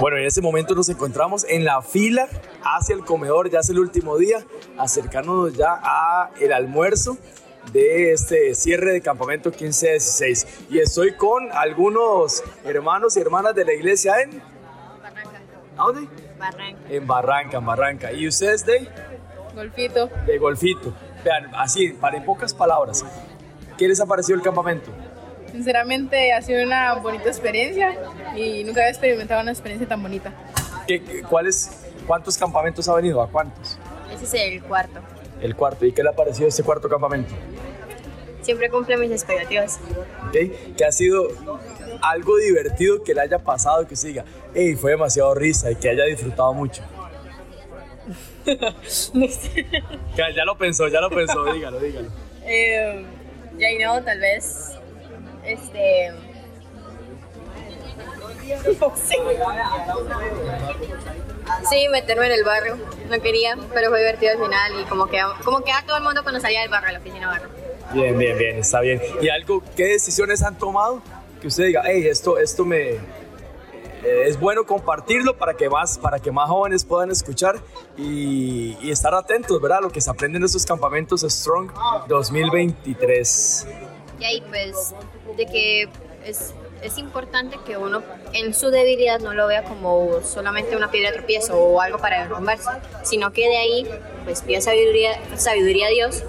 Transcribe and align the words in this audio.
Bueno, 0.00 0.16
en 0.16 0.26
ese 0.26 0.40
momento 0.40 0.74
nos 0.74 0.88
encontramos 0.88 1.44
en 1.48 1.64
la 1.64 1.82
fila 1.82 2.28
hacia 2.62 2.94
el 2.94 3.04
comedor, 3.04 3.50
ya 3.50 3.60
es 3.60 3.70
el 3.70 3.78
último 3.78 4.16
día, 4.16 4.44
acercándonos 4.76 5.54
ya 5.54 5.80
a 5.82 6.30
el 6.40 6.52
almuerzo 6.52 7.18
de 7.72 8.12
este 8.12 8.54
cierre 8.54 8.92
de 8.92 9.00
campamento 9.00 9.52
15-16. 9.52 10.46
Y 10.70 10.78
estoy 10.78 11.14
con 11.14 11.50
algunos 11.52 12.42
hermanos 12.64 13.16
y 13.16 13.20
hermanas 13.20 13.54
de 13.54 13.64
la 13.64 13.72
iglesia 13.72 14.20
en... 14.22 14.42
Barranca. 15.02 15.40
¿A 15.76 15.82
dónde? 15.84 16.08
Barranca. 16.38 16.80
En 16.88 17.06
Barranca, 17.06 17.58
en 17.58 17.66
Barranca. 17.66 18.12
¿Y 18.12 18.28
ustedes 18.28 18.64
de? 18.64 18.88
Golfito. 19.54 20.08
De 20.26 20.38
Golfito. 20.38 20.94
Vean, 21.24 21.50
así, 21.54 21.88
para 21.88 22.16
en 22.16 22.24
pocas 22.24 22.54
palabras, 22.54 23.04
¿qué 23.76 23.88
les 23.88 24.00
ha 24.00 24.06
parecido 24.06 24.36
el 24.36 24.42
campamento? 24.42 24.90
Sinceramente 25.52 26.32
ha 26.32 26.42
sido 26.42 26.62
una 26.64 26.94
bonita 26.94 27.28
experiencia 27.28 27.94
y 28.36 28.64
nunca 28.64 28.80
había 28.80 28.90
experimentado 28.90 29.40
una 29.42 29.50
experiencia 29.52 29.88
tan 29.88 30.02
bonita. 30.02 30.32
¿Qué, 30.86 31.02
qué- 31.02 31.22
cuáles, 31.22 31.84
¿Cuántos 32.06 32.38
campamentos 32.38 32.88
ha 32.88 32.94
venido? 32.94 33.20
¿A 33.20 33.28
cuántos? 33.28 33.78
Ese 34.12 34.24
es 34.24 34.34
el 34.34 34.62
cuarto. 34.62 35.00
El 35.42 35.54
cuarto. 35.54 35.84
¿Y 35.84 35.92
qué 35.92 36.02
le 36.02 36.08
ha 36.08 36.12
parecido 36.12 36.48
este 36.48 36.62
cuarto 36.62 36.88
campamento? 36.88 37.34
Siempre 38.42 38.70
cumple 38.70 38.96
mis 38.96 39.10
expectativas. 39.10 39.78
¿Ok? 40.28 40.74
Que 40.76 40.84
ha 40.86 40.92
sido 40.92 41.28
algo 42.00 42.36
divertido 42.38 43.02
que 43.04 43.14
le 43.14 43.20
haya 43.20 43.38
pasado, 43.38 43.86
que 43.86 43.94
se 43.96 44.08
diga, 44.08 44.24
hey, 44.54 44.74
fue 44.76 44.92
demasiado 44.92 45.34
risa 45.34 45.70
y 45.70 45.76
que 45.76 45.90
haya 45.90 46.04
disfrutado 46.04 46.54
mucho. 46.54 46.82
Ya 50.16 50.44
lo 50.44 50.56
pensó, 50.56 50.88
ya 50.88 51.00
lo 51.00 51.10
pensó, 51.10 51.52
dígalo, 51.52 51.78
dígalo. 51.78 52.08
Eh, 52.46 53.04
ya 53.58 53.70
y 53.70 53.78
no, 53.78 54.02
tal 54.02 54.18
vez. 54.20 54.77
Este. 55.48 56.12
No 58.80 58.96
sé. 58.96 59.16
Sí, 61.70 61.88
meterme 61.90 62.26
en 62.26 62.32
el 62.32 62.44
barrio. 62.44 62.76
No 63.08 63.20
quería, 63.20 63.56
pero 63.72 63.88
fue 63.90 64.00
divertido 64.00 64.32
al 64.32 64.38
final 64.38 64.80
y 64.80 64.84
como 64.84 65.06
que 65.06 65.20
como 65.44 65.62
queda 65.62 65.82
todo 65.86 65.96
el 65.96 66.02
mundo 66.02 66.22
cuando 66.22 66.40
salía 66.40 66.60
del 66.60 66.70
barrio, 66.70 66.90
a 66.90 66.92
la 66.92 66.98
oficina 66.98 67.26
barrio. 67.28 67.48
Bien, 67.92 68.18
bien, 68.18 68.36
bien, 68.36 68.58
está 68.58 68.80
bien. 68.80 69.00
¿Y 69.22 69.30
algo, 69.30 69.62
qué 69.74 69.84
decisiones 69.84 70.42
han 70.42 70.58
tomado? 70.58 71.00
Que 71.40 71.46
usted 71.46 71.64
diga, 71.64 71.82
hey, 71.86 72.06
esto, 72.06 72.36
esto 72.38 72.64
me... 72.66 72.90
eh, 72.90 72.98
es 74.02 74.38
bueno 74.38 74.66
compartirlo 74.66 75.38
para 75.38 75.54
que 75.54 75.70
más, 75.70 75.96
para 75.98 76.18
que 76.18 76.30
más 76.30 76.50
jóvenes 76.50 76.84
puedan 76.84 77.10
escuchar 77.10 77.56
y, 77.96 78.76
y 78.82 78.90
estar 78.90 79.14
atentos, 79.14 79.58
¿verdad? 79.60 79.78
a 79.78 79.80
Lo 79.80 79.90
que 79.90 80.00
se 80.02 80.10
aprende 80.10 80.36
en 80.36 80.44
estos 80.44 80.66
campamentos 80.66 81.22
Strong 81.22 81.70
2023. 82.08 83.66
Y 84.18 84.24
ahí 84.24 84.42
pues 84.48 84.94
de 85.36 85.46
que 85.46 85.88
es, 86.24 86.54
es 86.82 86.98
importante 86.98 87.56
que 87.66 87.76
uno 87.76 88.02
en 88.32 88.54
su 88.54 88.70
debilidad 88.70 89.20
no 89.20 89.32
lo 89.32 89.46
vea 89.46 89.64
como 89.64 90.20
solamente 90.22 90.76
una 90.76 90.90
piedra 90.90 91.10
de 91.10 91.18
tropiezo 91.18 91.56
o 91.56 91.80
algo 91.80 91.98
para 91.98 92.22
derrumbarse, 92.22 92.68
sino 93.04 93.32
que 93.32 93.48
de 93.48 93.56
ahí 93.56 93.86
pues 94.24 94.42
pida 94.42 94.60
sabiduría, 94.60 95.18
sabiduría 95.36 95.86
a 95.86 95.90
Dios 95.90 96.24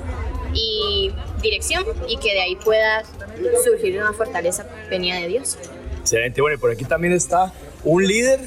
y 0.53 1.11
dirección 1.41 1.85
y 2.07 2.17
que 2.17 2.33
de 2.33 2.41
ahí 2.41 2.55
pueda 2.55 3.03
surgir 3.63 3.99
una 3.99 4.13
fortaleza 4.13 4.65
venida 4.89 5.15
de 5.15 5.27
Dios. 5.27 5.57
Excelente, 5.99 6.41
bueno, 6.41 6.55
y 6.55 6.59
por 6.59 6.71
aquí 6.71 6.85
también 6.85 7.13
está 7.13 7.53
un 7.83 8.05
líder, 8.05 8.39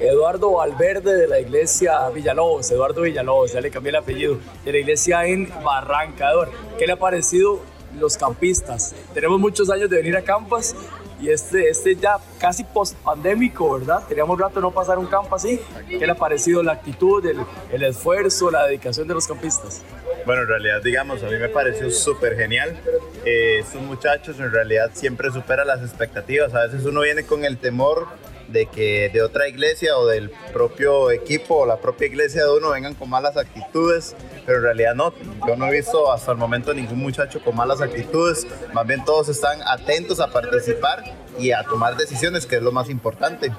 Eduardo 0.00 0.52
Valverde 0.52 1.14
de 1.14 1.28
la 1.28 1.40
iglesia 1.40 2.08
Villalobos, 2.08 2.70
Eduardo 2.70 3.02
Villalobos, 3.02 3.52
ya 3.52 3.60
le 3.60 3.70
cambié 3.70 3.90
el 3.90 3.96
apellido, 3.96 4.38
de 4.64 4.72
la 4.72 4.78
iglesia 4.78 5.26
en 5.26 5.52
Barranca. 5.62 6.30
¿qué 6.78 6.86
le 6.86 6.92
ha 6.92 6.98
parecido 6.98 7.60
los 7.98 8.16
campistas? 8.16 8.94
Tenemos 9.14 9.38
muchos 9.40 9.70
años 9.70 9.90
de 9.90 9.96
venir 9.96 10.16
a 10.16 10.22
campas 10.22 10.74
y 11.20 11.28
este, 11.28 11.68
este 11.68 11.94
ya 11.96 12.16
casi 12.38 12.64
post 12.64 12.96
pandémico, 12.96 13.78
¿verdad? 13.78 14.02
Teníamos 14.08 14.38
rato 14.38 14.60
no 14.60 14.70
pasar 14.70 14.98
un 14.98 15.06
campo 15.06 15.34
así. 15.34 15.60
¿Qué 15.86 15.98
le 15.98 16.12
ha 16.12 16.14
parecido 16.14 16.62
la 16.62 16.72
actitud, 16.72 17.24
el, 17.26 17.38
el 17.70 17.82
esfuerzo, 17.82 18.50
la 18.50 18.66
dedicación 18.66 19.06
de 19.06 19.14
los 19.14 19.26
campistas? 19.26 19.82
Bueno, 20.24 20.42
en 20.42 20.48
realidad, 20.48 20.82
digamos, 20.82 21.22
a 21.22 21.26
mí 21.26 21.36
me 21.36 21.48
pareció 21.48 21.90
súper 21.90 22.36
genial. 22.36 22.78
Eh, 23.24 23.58
estos 23.58 23.82
muchachos 23.82 24.38
en 24.38 24.50
realidad 24.50 24.90
siempre 24.94 25.30
superan 25.30 25.66
las 25.66 25.82
expectativas. 25.82 26.54
A 26.54 26.66
veces 26.66 26.84
uno 26.84 27.02
viene 27.02 27.24
con 27.24 27.44
el 27.44 27.58
temor 27.58 28.06
de 28.50 28.66
que 28.66 29.10
de 29.12 29.22
otra 29.22 29.48
iglesia 29.48 29.96
o 29.96 30.06
del 30.06 30.30
propio 30.52 31.10
equipo 31.10 31.56
o 31.56 31.66
la 31.66 31.78
propia 31.78 32.06
iglesia 32.06 32.44
de 32.44 32.56
uno 32.56 32.70
vengan 32.70 32.94
con 32.94 33.08
malas 33.08 33.36
actitudes, 33.36 34.16
pero 34.46 34.58
en 34.58 34.64
realidad 34.64 34.94
no. 34.94 35.14
Yo 35.46 35.56
no 35.56 35.66
he 35.66 35.72
visto 35.72 36.12
hasta 36.12 36.32
el 36.32 36.38
momento 36.38 36.74
ningún 36.74 36.98
muchacho 36.98 37.42
con 37.42 37.56
malas 37.56 37.80
actitudes. 37.80 38.46
Más 38.72 38.86
bien 38.86 39.04
todos 39.04 39.28
están 39.28 39.60
atentos 39.66 40.20
a 40.20 40.30
participar 40.30 41.04
y 41.38 41.52
a 41.52 41.62
tomar 41.64 41.96
decisiones, 41.96 42.46
que 42.46 42.56
es 42.56 42.62
lo 42.62 42.72
más 42.72 42.90
importante. 42.90 43.52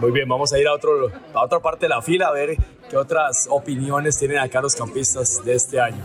Muy 0.00 0.10
bien, 0.10 0.28
vamos 0.28 0.52
a 0.52 0.58
ir 0.58 0.66
a, 0.66 0.74
otro, 0.74 1.10
a 1.34 1.44
otra 1.44 1.60
parte 1.60 1.86
de 1.86 1.90
la 1.90 2.02
fila 2.02 2.28
a 2.28 2.32
ver 2.32 2.56
qué 2.88 2.96
otras 2.96 3.46
opiniones 3.50 4.18
tienen 4.18 4.38
acá 4.38 4.60
los 4.60 4.74
campistas 4.74 5.44
de 5.44 5.54
este 5.54 5.80
año. 5.80 6.02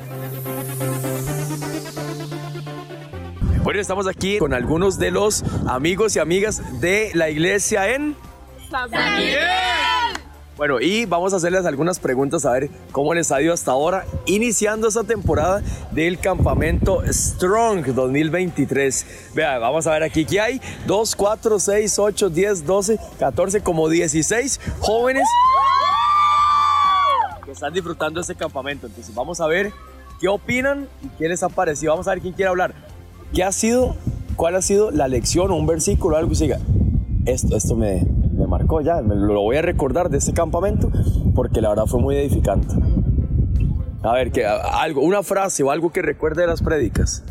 Bueno, 3.65 3.81
estamos 3.81 4.05
aquí 4.05 4.37
con 4.37 4.53
algunos 4.53 4.99
de 4.99 5.09
los 5.09 5.43
amigos 5.67 6.15
y 6.15 6.19
amigas 6.19 6.79
de 6.81 7.09
la 7.15 7.31
iglesia 7.31 7.95
en... 7.95 8.15
Bueno, 10.55 10.79
y 10.79 11.07
vamos 11.07 11.33
a 11.33 11.37
hacerles 11.37 11.65
algunas 11.65 11.97
preguntas 11.97 12.45
a 12.45 12.51
ver 12.51 12.69
cómo 12.91 13.15
les 13.15 13.31
ha 13.31 13.41
ido 13.41 13.55
hasta 13.55 13.71
ahora, 13.71 14.05
iniciando 14.27 14.87
esta 14.87 15.03
temporada 15.03 15.63
del 15.89 16.19
campamento 16.19 17.01
Strong 17.11 17.87
2023. 17.87 19.31
Vea, 19.33 19.57
vamos 19.57 19.87
a 19.87 19.93
ver 19.93 20.03
aquí, 20.03 20.25
¿qué 20.25 20.39
hay? 20.39 20.61
2, 20.85 21.15
4, 21.15 21.59
6, 21.59 21.97
8, 21.97 22.29
10, 22.29 22.65
12, 22.67 22.99
14, 23.17 23.61
como 23.61 23.89
16 23.89 24.59
jóvenes 24.79 25.27
que 27.43 27.51
están 27.51 27.73
disfrutando 27.73 28.21
este 28.21 28.35
campamento. 28.35 28.85
Entonces, 28.85 29.15
vamos 29.15 29.41
a 29.41 29.47
ver 29.47 29.73
qué 30.21 30.27
opinan 30.27 30.87
y 31.01 31.07
qué 31.17 31.27
les 31.27 31.41
ha 31.41 31.49
parecido. 31.49 31.93
Vamos 31.93 32.07
a 32.07 32.11
ver 32.11 32.21
quién 32.21 32.35
quiere 32.35 32.49
hablar. 32.49 32.84
¿Qué 33.35 33.43
ha 33.43 33.51
sido, 33.51 33.95
cuál 34.37 34.55
ha 34.55 34.61
sido 34.61 34.91
la 34.91 35.09
lección 35.09 35.51
o 35.51 35.55
un 35.57 35.67
versículo 35.67 36.15
o 36.15 36.19
algo 36.19 36.29
que 36.29 36.35
siga? 36.35 36.57
Esto, 37.25 37.57
esto 37.57 37.75
me, 37.75 38.07
me 38.31 38.47
marcó 38.47 38.79
ya, 38.79 39.01
me 39.01 39.13
lo 39.13 39.41
voy 39.41 39.57
a 39.57 39.61
recordar 39.61 40.09
de 40.09 40.19
este 40.19 40.31
campamento 40.31 40.89
porque 41.35 41.59
la 41.59 41.67
verdad 41.67 41.85
fue 41.85 41.99
muy 41.99 42.15
edificante. 42.15 42.73
A 44.03 44.13
ver, 44.13 44.31
que 44.31 44.45
algo, 44.45 45.01
una 45.01 45.21
frase 45.21 45.63
o 45.63 45.71
algo 45.71 45.91
que 45.91 46.01
recuerde 46.01 46.43
de 46.43 46.47
las 46.47 46.61
prédicas. 46.61 47.25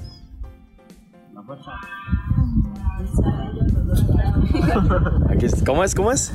Aquí 5.31 5.47
está. 5.47 5.65
¿Cómo 5.65 5.85
es? 5.85 5.95
¿Cómo 5.95 6.13
es? 6.13 6.33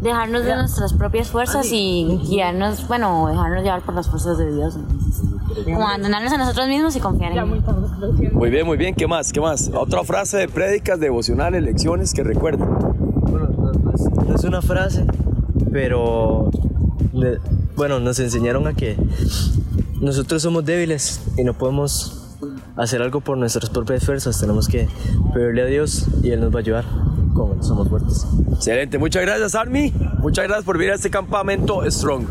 dejarnos 0.00 0.44
de 0.44 0.54
nuestras 0.54 0.92
propias 0.94 1.28
fuerzas 1.28 1.66
y 1.72 2.20
guiarnos, 2.28 2.86
bueno, 2.86 3.26
dejarnos 3.28 3.62
llevar 3.64 3.82
por 3.82 3.94
las 3.94 4.08
fuerzas 4.08 4.38
de 4.38 4.54
Dios. 4.54 4.78
Como 5.64 5.82
abandonarnos 5.86 6.32
a 6.32 6.38
nosotros 6.38 6.68
mismos 6.68 6.94
y 6.96 7.00
confiar 7.00 7.32
en 7.32 7.38
Él. 7.38 7.62
Muy 8.32 8.50
bien, 8.50 8.66
muy 8.66 8.76
bien. 8.76 8.94
¿Qué 8.94 9.06
más? 9.06 9.32
¿Qué 9.32 9.40
más? 9.40 9.70
Otra 9.74 10.04
frase 10.04 10.36
de 10.38 10.48
prédicas, 10.48 11.00
devocionales, 11.00 11.62
lecciones 11.62 12.12
que 12.14 12.22
recuerden. 12.22 12.68
Bueno, 12.68 13.48
no, 13.48 14.34
es, 14.34 14.44
una 14.44 14.62
frase, 14.62 15.04
pero 15.72 16.50
le- 17.12 17.38
bueno, 17.76 17.98
nos 18.00 18.18
enseñaron 18.20 18.66
a 18.66 18.74
que 18.74 18.96
nosotros 20.00 20.42
somos 20.42 20.64
débiles 20.64 21.20
y 21.36 21.44
no 21.44 21.54
podemos 21.54 22.36
hacer 22.76 23.02
algo 23.02 23.20
por 23.20 23.36
nuestras 23.36 23.68
propias 23.70 24.04
fuerzas. 24.04 24.38
Tenemos 24.40 24.68
que 24.68 24.88
pedirle 25.34 25.62
a 25.62 25.66
Dios 25.66 26.06
y 26.22 26.30
Él 26.30 26.40
nos 26.40 26.52
va 26.52 26.58
a 26.58 26.60
ayudar. 26.60 26.84
Como 27.34 27.62
somos 27.62 27.88
fuertes. 27.88 28.26
Excelente. 28.52 28.98
Muchas 28.98 29.22
gracias, 29.22 29.54
Army. 29.54 29.92
Muchas 30.20 30.44
gracias 30.46 30.64
por 30.64 30.76
venir 30.78 30.92
a 30.92 30.94
este 30.96 31.10
campamento 31.10 31.88
Strong. 31.88 32.24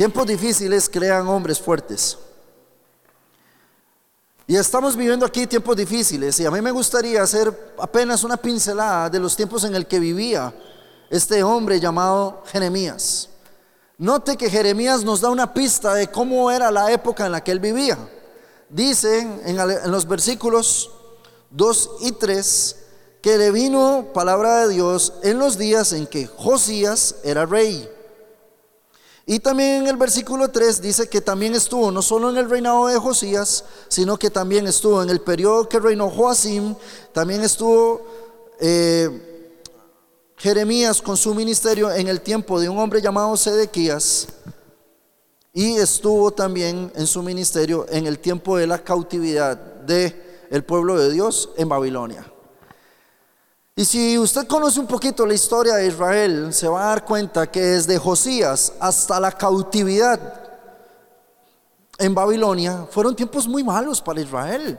Tiempos 0.00 0.26
difíciles 0.26 0.88
crean 0.88 1.28
hombres 1.28 1.60
fuertes. 1.60 2.16
Y 4.46 4.56
estamos 4.56 4.96
viviendo 4.96 5.26
aquí 5.26 5.46
tiempos 5.46 5.76
difíciles 5.76 6.40
y 6.40 6.46
a 6.46 6.50
mí 6.50 6.62
me 6.62 6.70
gustaría 6.70 7.22
hacer 7.22 7.74
apenas 7.78 8.24
una 8.24 8.38
pincelada 8.38 9.10
de 9.10 9.20
los 9.20 9.36
tiempos 9.36 9.62
en 9.64 9.74
el 9.74 9.86
que 9.86 10.00
vivía 10.00 10.54
este 11.10 11.42
hombre 11.42 11.78
llamado 11.78 12.42
Jeremías. 12.46 13.28
Note 13.98 14.38
que 14.38 14.48
Jeremías 14.48 15.04
nos 15.04 15.20
da 15.20 15.28
una 15.28 15.52
pista 15.52 15.92
de 15.92 16.06
cómo 16.10 16.50
era 16.50 16.70
la 16.70 16.90
época 16.90 17.26
en 17.26 17.32
la 17.32 17.44
que 17.44 17.50
él 17.52 17.60
vivía. 17.60 17.98
Dice 18.70 19.18
en, 19.44 19.60
ale- 19.60 19.80
en 19.84 19.90
los 19.90 20.08
versículos 20.08 20.92
2 21.50 21.90
y 22.00 22.12
3 22.12 22.76
que 23.20 23.36
le 23.36 23.50
vino 23.50 24.06
palabra 24.14 24.60
de 24.66 24.72
Dios 24.72 25.12
en 25.22 25.38
los 25.38 25.58
días 25.58 25.92
en 25.92 26.06
que 26.06 26.26
Josías 26.26 27.16
era 27.22 27.44
rey. 27.44 27.86
Y 29.30 29.38
también 29.38 29.82
en 29.82 29.86
el 29.86 29.96
versículo 29.96 30.50
3 30.50 30.82
dice 30.82 31.08
que 31.08 31.20
también 31.20 31.54
estuvo 31.54 31.92
no 31.92 32.02
solo 32.02 32.30
en 32.30 32.36
el 32.36 32.50
reinado 32.50 32.88
de 32.88 32.98
Josías, 32.98 33.64
sino 33.86 34.18
que 34.18 34.28
también 34.28 34.66
estuvo 34.66 35.00
en 35.04 35.08
el 35.08 35.20
periodo 35.20 35.68
que 35.68 35.78
reinó 35.78 36.10
Joacim, 36.10 36.74
también 37.12 37.40
estuvo 37.42 38.04
eh, 38.58 39.62
Jeremías 40.36 41.00
con 41.00 41.16
su 41.16 41.32
ministerio 41.32 41.92
en 41.92 42.08
el 42.08 42.22
tiempo 42.22 42.58
de 42.58 42.68
un 42.68 42.78
hombre 42.78 43.00
llamado 43.00 43.36
Sedequías. 43.36 44.26
y 45.52 45.76
estuvo 45.76 46.32
también 46.32 46.90
en 46.96 47.06
su 47.06 47.22
ministerio 47.22 47.86
en 47.88 48.08
el 48.08 48.18
tiempo 48.18 48.56
de 48.56 48.66
la 48.66 48.82
cautividad 48.82 49.56
de 49.56 50.48
el 50.50 50.64
pueblo 50.64 50.98
de 50.98 51.08
Dios 51.12 51.50
en 51.56 51.68
Babilonia. 51.68 52.26
Y 53.80 53.86
si 53.86 54.18
usted 54.18 54.46
conoce 54.46 54.78
un 54.78 54.86
poquito 54.86 55.24
la 55.24 55.32
historia 55.32 55.76
de 55.76 55.86
Israel, 55.86 56.52
se 56.52 56.68
va 56.68 56.82
a 56.82 56.88
dar 56.88 57.02
cuenta 57.02 57.50
que 57.50 57.62
desde 57.62 57.96
Josías 57.96 58.74
hasta 58.78 59.18
la 59.18 59.32
cautividad 59.32 60.20
en 61.96 62.14
Babilonia 62.14 62.86
fueron 62.90 63.16
tiempos 63.16 63.48
muy 63.48 63.64
malos 63.64 64.02
para 64.02 64.20
Israel. 64.20 64.78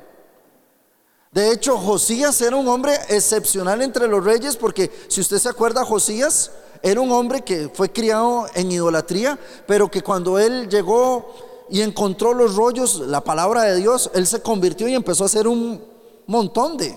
De 1.32 1.52
hecho, 1.52 1.80
Josías 1.80 2.40
era 2.42 2.56
un 2.56 2.68
hombre 2.68 2.94
excepcional 3.10 3.82
entre 3.82 4.08
los 4.08 4.24
reyes 4.24 4.56
porque 4.56 4.92
si 5.08 5.22
usted 5.22 5.40
se 5.40 5.50
acuerda, 5.50 5.84
Josías 5.84 6.52
era 6.84 7.02
un 7.02 7.12
hombre 7.12 7.42
que 7.42 7.70
fue 7.74 7.92
criado 7.92 8.46
en 8.54 8.72
idolatría, 8.72 9.40
pero 9.66 9.90
que 9.90 10.04
cuando 10.04 10.38
él 10.38 10.70
llegó 10.70 11.66
y 11.72 11.82
encontró 11.82 12.36
los 12.36 12.56
rollos, 12.56 13.00
la 13.00 13.22
palabra 13.22 13.64
de 13.64 13.78
Dios, 13.78 14.12
él 14.14 14.28
se 14.28 14.44
convirtió 14.44 14.88
y 14.88 14.94
empezó 14.94 15.24
a 15.24 15.26
hacer 15.26 15.48
un 15.48 15.84
montón 16.28 16.78
de 16.78 16.96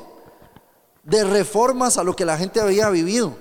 de 1.05 1.25
reformas 1.25 1.99
a 1.99 2.05
lo 2.05 2.17
que 2.17 2.25
la 2.25 2.37
gente 2.37 2.61
había 2.61 2.91
vivido. 2.91 3.35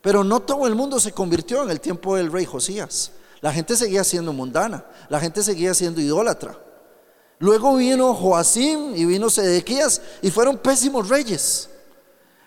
Pero 0.00 0.24
no 0.24 0.40
todo 0.40 0.66
el 0.66 0.74
mundo 0.74 1.00
se 1.00 1.12
convirtió 1.12 1.62
en 1.62 1.70
el 1.70 1.80
tiempo 1.80 2.16
del 2.16 2.32
rey 2.32 2.44
Josías. 2.44 3.12
La 3.40 3.52
gente 3.52 3.76
seguía 3.76 4.04
siendo 4.04 4.32
mundana, 4.32 4.84
la 5.08 5.20
gente 5.20 5.42
seguía 5.42 5.74
siendo 5.74 6.00
idólatra. 6.00 6.58
Luego 7.38 7.74
vino 7.74 8.14
Joacim 8.14 8.94
y 8.94 9.04
vino 9.04 9.28
Sedequías 9.28 10.00
y 10.22 10.30
fueron 10.30 10.58
pésimos 10.58 11.08
reyes. 11.08 11.68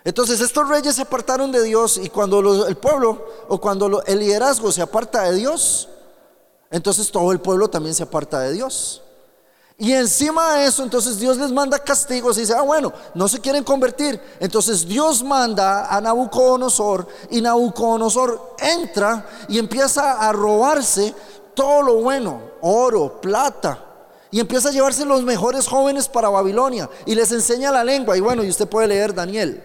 Entonces 0.04 0.40
estos 0.40 0.68
reyes 0.68 0.94
se 0.94 1.02
apartaron 1.02 1.52
de 1.52 1.62
Dios 1.64 2.00
y 2.02 2.08
cuando 2.08 2.66
el 2.66 2.76
pueblo 2.76 3.26
o 3.48 3.60
cuando 3.60 4.02
el 4.04 4.20
liderazgo 4.20 4.72
se 4.72 4.80
aparta 4.80 5.24
de 5.24 5.34
Dios, 5.36 5.88
entonces 6.70 7.10
todo 7.10 7.32
el 7.32 7.40
pueblo 7.40 7.68
también 7.68 7.94
se 7.94 8.04
aparta 8.04 8.40
de 8.40 8.52
Dios. 8.52 9.02
Y 9.78 9.92
encima 9.92 10.54
de 10.54 10.66
eso, 10.66 10.82
entonces 10.82 11.18
Dios 11.18 11.36
les 11.36 11.52
manda 11.52 11.78
castigos 11.78 12.38
y 12.38 12.40
dice, 12.40 12.54
ah, 12.54 12.62
bueno, 12.62 12.92
no 13.14 13.28
se 13.28 13.40
quieren 13.40 13.62
convertir. 13.62 14.18
Entonces 14.40 14.86
Dios 14.86 15.22
manda 15.22 15.94
a 15.94 16.00
Nabucodonosor 16.00 17.06
y 17.30 17.42
Nabucodonosor 17.42 18.56
entra 18.58 19.26
y 19.48 19.58
empieza 19.58 20.26
a 20.26 20.32
robarse 20.32 21.14
todo 21.54 21.82
lo 21.82 21.94
bueno, 21.96 22.40
oro, 22.62 23.20
plata. 23.20 23.82
Y 24.30 24.40
empieza 24.40 24.70
a 24.70 24.72
llevarse 24.72 25.04
los 25.04 25.22
mejores 25.22 25.68
jóvenes 25.68 26.08
para 26.08 26.30
Babilonia 26.30 26.88
y 27.04 27.14
les 27.14 27.30
enseña 27.32 27.70
la 27.70 27.84
lengua. 27.84 28.16
Y 28.16 28.20
bueno, 28.20 28.42
y 28.42 28.48
usted 28.48 28.66
puede 28.66 28.88
leer 28.88 29.14
Daniel. 29.14 29.62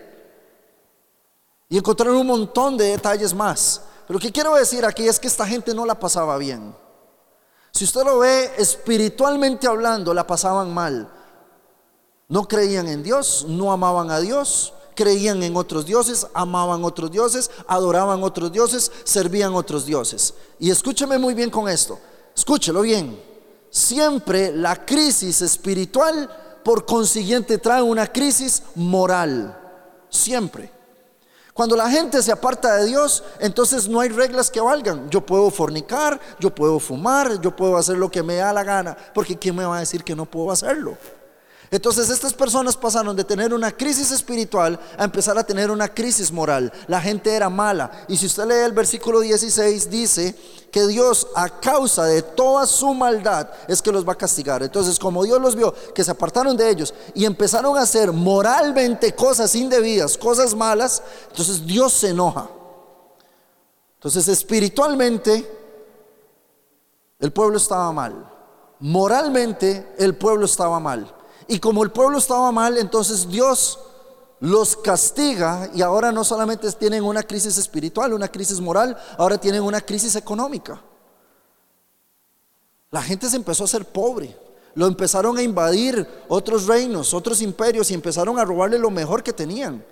Y 1.70 1.78
encontrar 1.78 2.10
un 2.12 2.28
montón 2.28 2.76
de 2.76 2.86
detalles 2.92 3.34
más. 3.34 3.82
Pero 4.08 4.20
lo 4.20 4.22
que 4.22 4.32
quiero 4.32 4.56
decir 4.56 4.86
aquí 4.86 5.08
es 5.08 5.20
que 5.20 5.28
esta 5.28 5.48
gente 5.48 5.74
no 5.74 5.86
la 5.86 5.96
pasaba 5.96 6.38
bien. 6.38 6.76
Si 7.72 7.86
usted 7.86 8.04
lo 8.04 8.20
ve 8.20 8.52
espiritualmente 8.58 9.68
hablando, 9.68 10.14
la 10.14 10.28
pasaban 10.28 10.74
mal. 10.74 11.10
No 12.28 12.48
creían 12.48 12.88
en 12.88 13.04
Dios, 13.04 13.46
no 13.48 13.72
amaban 13.72 14.12
a 14.12 14.20
Dios, 14.20 14.74
creían 14.96 15.42
en 15.44 15.56
otros 15.56 15.86
dioses, 15.86 16.28
amaban 16.34 16.84
otros 16.84 17.12
dioses, 17.12 17.50
adoraban 17.68 18.24
otros 18.24 18.52
dioses, 18.52 18.92
servían 19.04 19.54
otros 19.54 19.86
dioses. 19.86 20.34
Y 20.60 20.70
escúcheme 20.70 21.18
muy 21.18 21.34
bien 21.34 21.50
con 21.50 21.68
esto, 21.68 22.00
escúchelo 22.36 22.82
bien. 22.82 23.20
Siempre 23.70 24.52
la 24.52 24.86
crisis 24.86 25.42
espiritual, 25.42 26.60
por 26.64 26.86
consiguiente, 26.86 27.58
trae 27.58 27.82
una 27.82 28.08
crisis 28.08 28.64
moral. 28.76 29.58
Siempre. 30.10 30.81
Cuando 31.54 31.76
la 31.76 31.90
gente 31.90 32.22
se 32.22 32.32
aparta 32.32 32.78
de 32.78 32.86
Dios, 32.86 33.24
entonces 33.40 33.88
no 33.88 34.00
hay 34.00 34.10
reglas 34.10 34.50
que 34.50 34.62
valgan. 34.62 35.10
Yo 35.10 35.26
puedo 35.26 35.52
fornicar, 35.52 36.20
yo 36.40 36.54
puedo 36.54 36.80
fumar, 36.80 37.42
yo 37.42 37.56
puedo 37.56 37.78
hacer 37.78 37.98
lo 37.98 38.10
que 38.10 38.24
me 38.24 38.36
da 38.36 38.54
la 38.54 38.64
gana, 38.64 38.98
porque 39.14 39.38
¿quién 39.38 39.56
me 39.56 39.66
va 39.66 39.78
a 39.78 39.80
decir 39.82 40.04
que 40.04 40.16
no 40.16 40.26
puedo 40.26 40.52
hacerlo? 40.52 40.98
Entonces 41.74 42.10
estas 42.10 42.34
personas 42.34 42.76
pasaron 42.76 43.16
de 43.16 43.24
tener 43.24 43.54
una 43.54 43.72
crisis 43.72 44.12
espiritual 44.12 44.78
a 44.98 45.06
empezar 45.06 45.38
a 45.38 45.44
tener 45.46 45.72
una 45.72 45.88
crisis 45.88 46.30
moral. 46.30 46.70
La 46.88 47.00
gente 47.00 47.34
era 47.34 47.50
mala. 47.50 47.90
Y 48.10 48.18
si 48.18 48.26
usted 48.26 48.46
lee 48.46 48.66
el 48.66 48.74
versículo 48.74 49.22
16, 49.22 49.90
dice 49.90 50.36
que 50.70 50.86
Dios 50.86 51.28
a 51.34 51.48
causa 51.62 52.04
de 52.04 52.24
toda 52.24 52.68
su 52.68 52.94
maldad 52.94 53.50
es 53.70 53.82
que 53.82 53.94
los 53.94 54.06
va 54.06 54.12
a 54.12 54.18
castigar. 54.18 54.62
Entonces 54.62 55.00
como 55.00 55.24
Dios 55.24 55.40
los 55.40 55.56
vio 55.56 55.74
que 55.96 56.04
se 56.04 56.12
apartaron 56.12 56.58
de 56.58 56.70
ellos 56.70 56.94
y 57.14 57.24
empezaron 57.24 57.78
a 57.78 57.84
hacer 57.84 58.12
moralmente 58.12 59.16
cosas 59.16 59.56
indebidas, 59.56 60.18
cosas 60.18 60.54
malas, 60.54 61.02
entonces 61.30 61.66
Dios 61.66 61.94
se 61.94 62.10
enoja. 62.10 62.50
Entonces 63.94 64.28
espiritualmente 64.28 65.50
el 67.18 67.32
pueblo 67.32 67.56
estaba 67.56 67.94
mal. 67.94 68.30
Moralmente 68.82 69.94
el 69.98 70.18
pueblo 70.18 70.46
estaba 70.46 70.78
mal. 70.78 71.16
Y 71.52 71.60
como 71.60 71.84
el 71.84 71.92
pueblo 71.92 72.18
estaba 72.18 72.50
mal, 72.54 72.78
entonces 72.78 73.28
Dios 73.28 73.78
los 74.40 74.78
castiga 74.78 75.70
y 75.76 75.82
ahora 75.82 76.10
no 76.10 76.24
solamente 76.24 76.72
tienen 76.72 77.04
una 77.04 77.24
crisis 77.24 77.58
espiritual, 77.58 78.14
una 78.14 78.30
crisis 78.30 78.62
moral, 78.62 78.98
ahora 79.18 79.38
tienen 79.38 79.62
una 79.62 79.82
crisis 79.82 80.16
económica. 80.16 80.82
La 82.90 83.02
gente 83.02 83.30
se 83.30 83.36
empezó 83.36 83.66
a 83.66 83.68
ser 83.68 83.84
pobre. 83.84 84.34
Lo 84.76 84.88
empezaron 84.88 85.38
a 85.38 85.44
invadir 85.44 86.08
otros 86.30 86.68
reinos, 86.68 87.14
otros 87.14 87.42
imperios 87.42 87.92
y 87.92 87.96
empezaron 87.96 88.40
a 88.40 88.46
robarle 88.46 88.80
lo 88.80 88.90
mejor 88.90 89.22
que 89.22 89.34
tenían. 89.34 89.86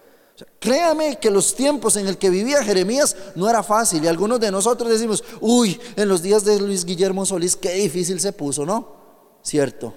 créame 0.62 1.20
que 1.20 1.30
los 1.30 1.54
tiempos 1.54 1.98
en 1.98 2.08
el 2.08 2.18
que 2.18 2.30
vivía 2.30 2.64
Jeremías 2.64 3.18
no 3.36 3.50
era 3.50 3.64
fácil 3.64 4.02
y 4.02 4.08
algunos 4.08 4.40
de 4.40 4.50
nosotros 4.50 4.90
decimos, 4.90 5.26
uy, 5.42 5.78
en 5.98 6.08
los 6.08 6.22
días 6.22 6.46
de 6.46 6.58
Luis 6.58 6.86
Guillermo 6.86 7.26
Solís 7.26 7.58
qué 7.58 7.74
difícil 7.74 8.22
se 8.22 8.32
puso, 8.32 8.66
¿no? 8.66 8.96
Cierto. 9.42 9.94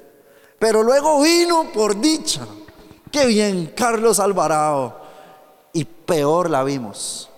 Pero 0.62 0.84
luego 0.84 1.20
vino 1.20 1.72
por 1.72 2.00
dicha. 2.00 2.46
Qué 3.10 3.26
bien, 3.26 3.72
Carlos 3.74 4.20
Alvarado. 4.20 4.96
Y 5.72 5.84
peor 5.84 6.48
la 6.48 6.62
vimos. 6.62 7.28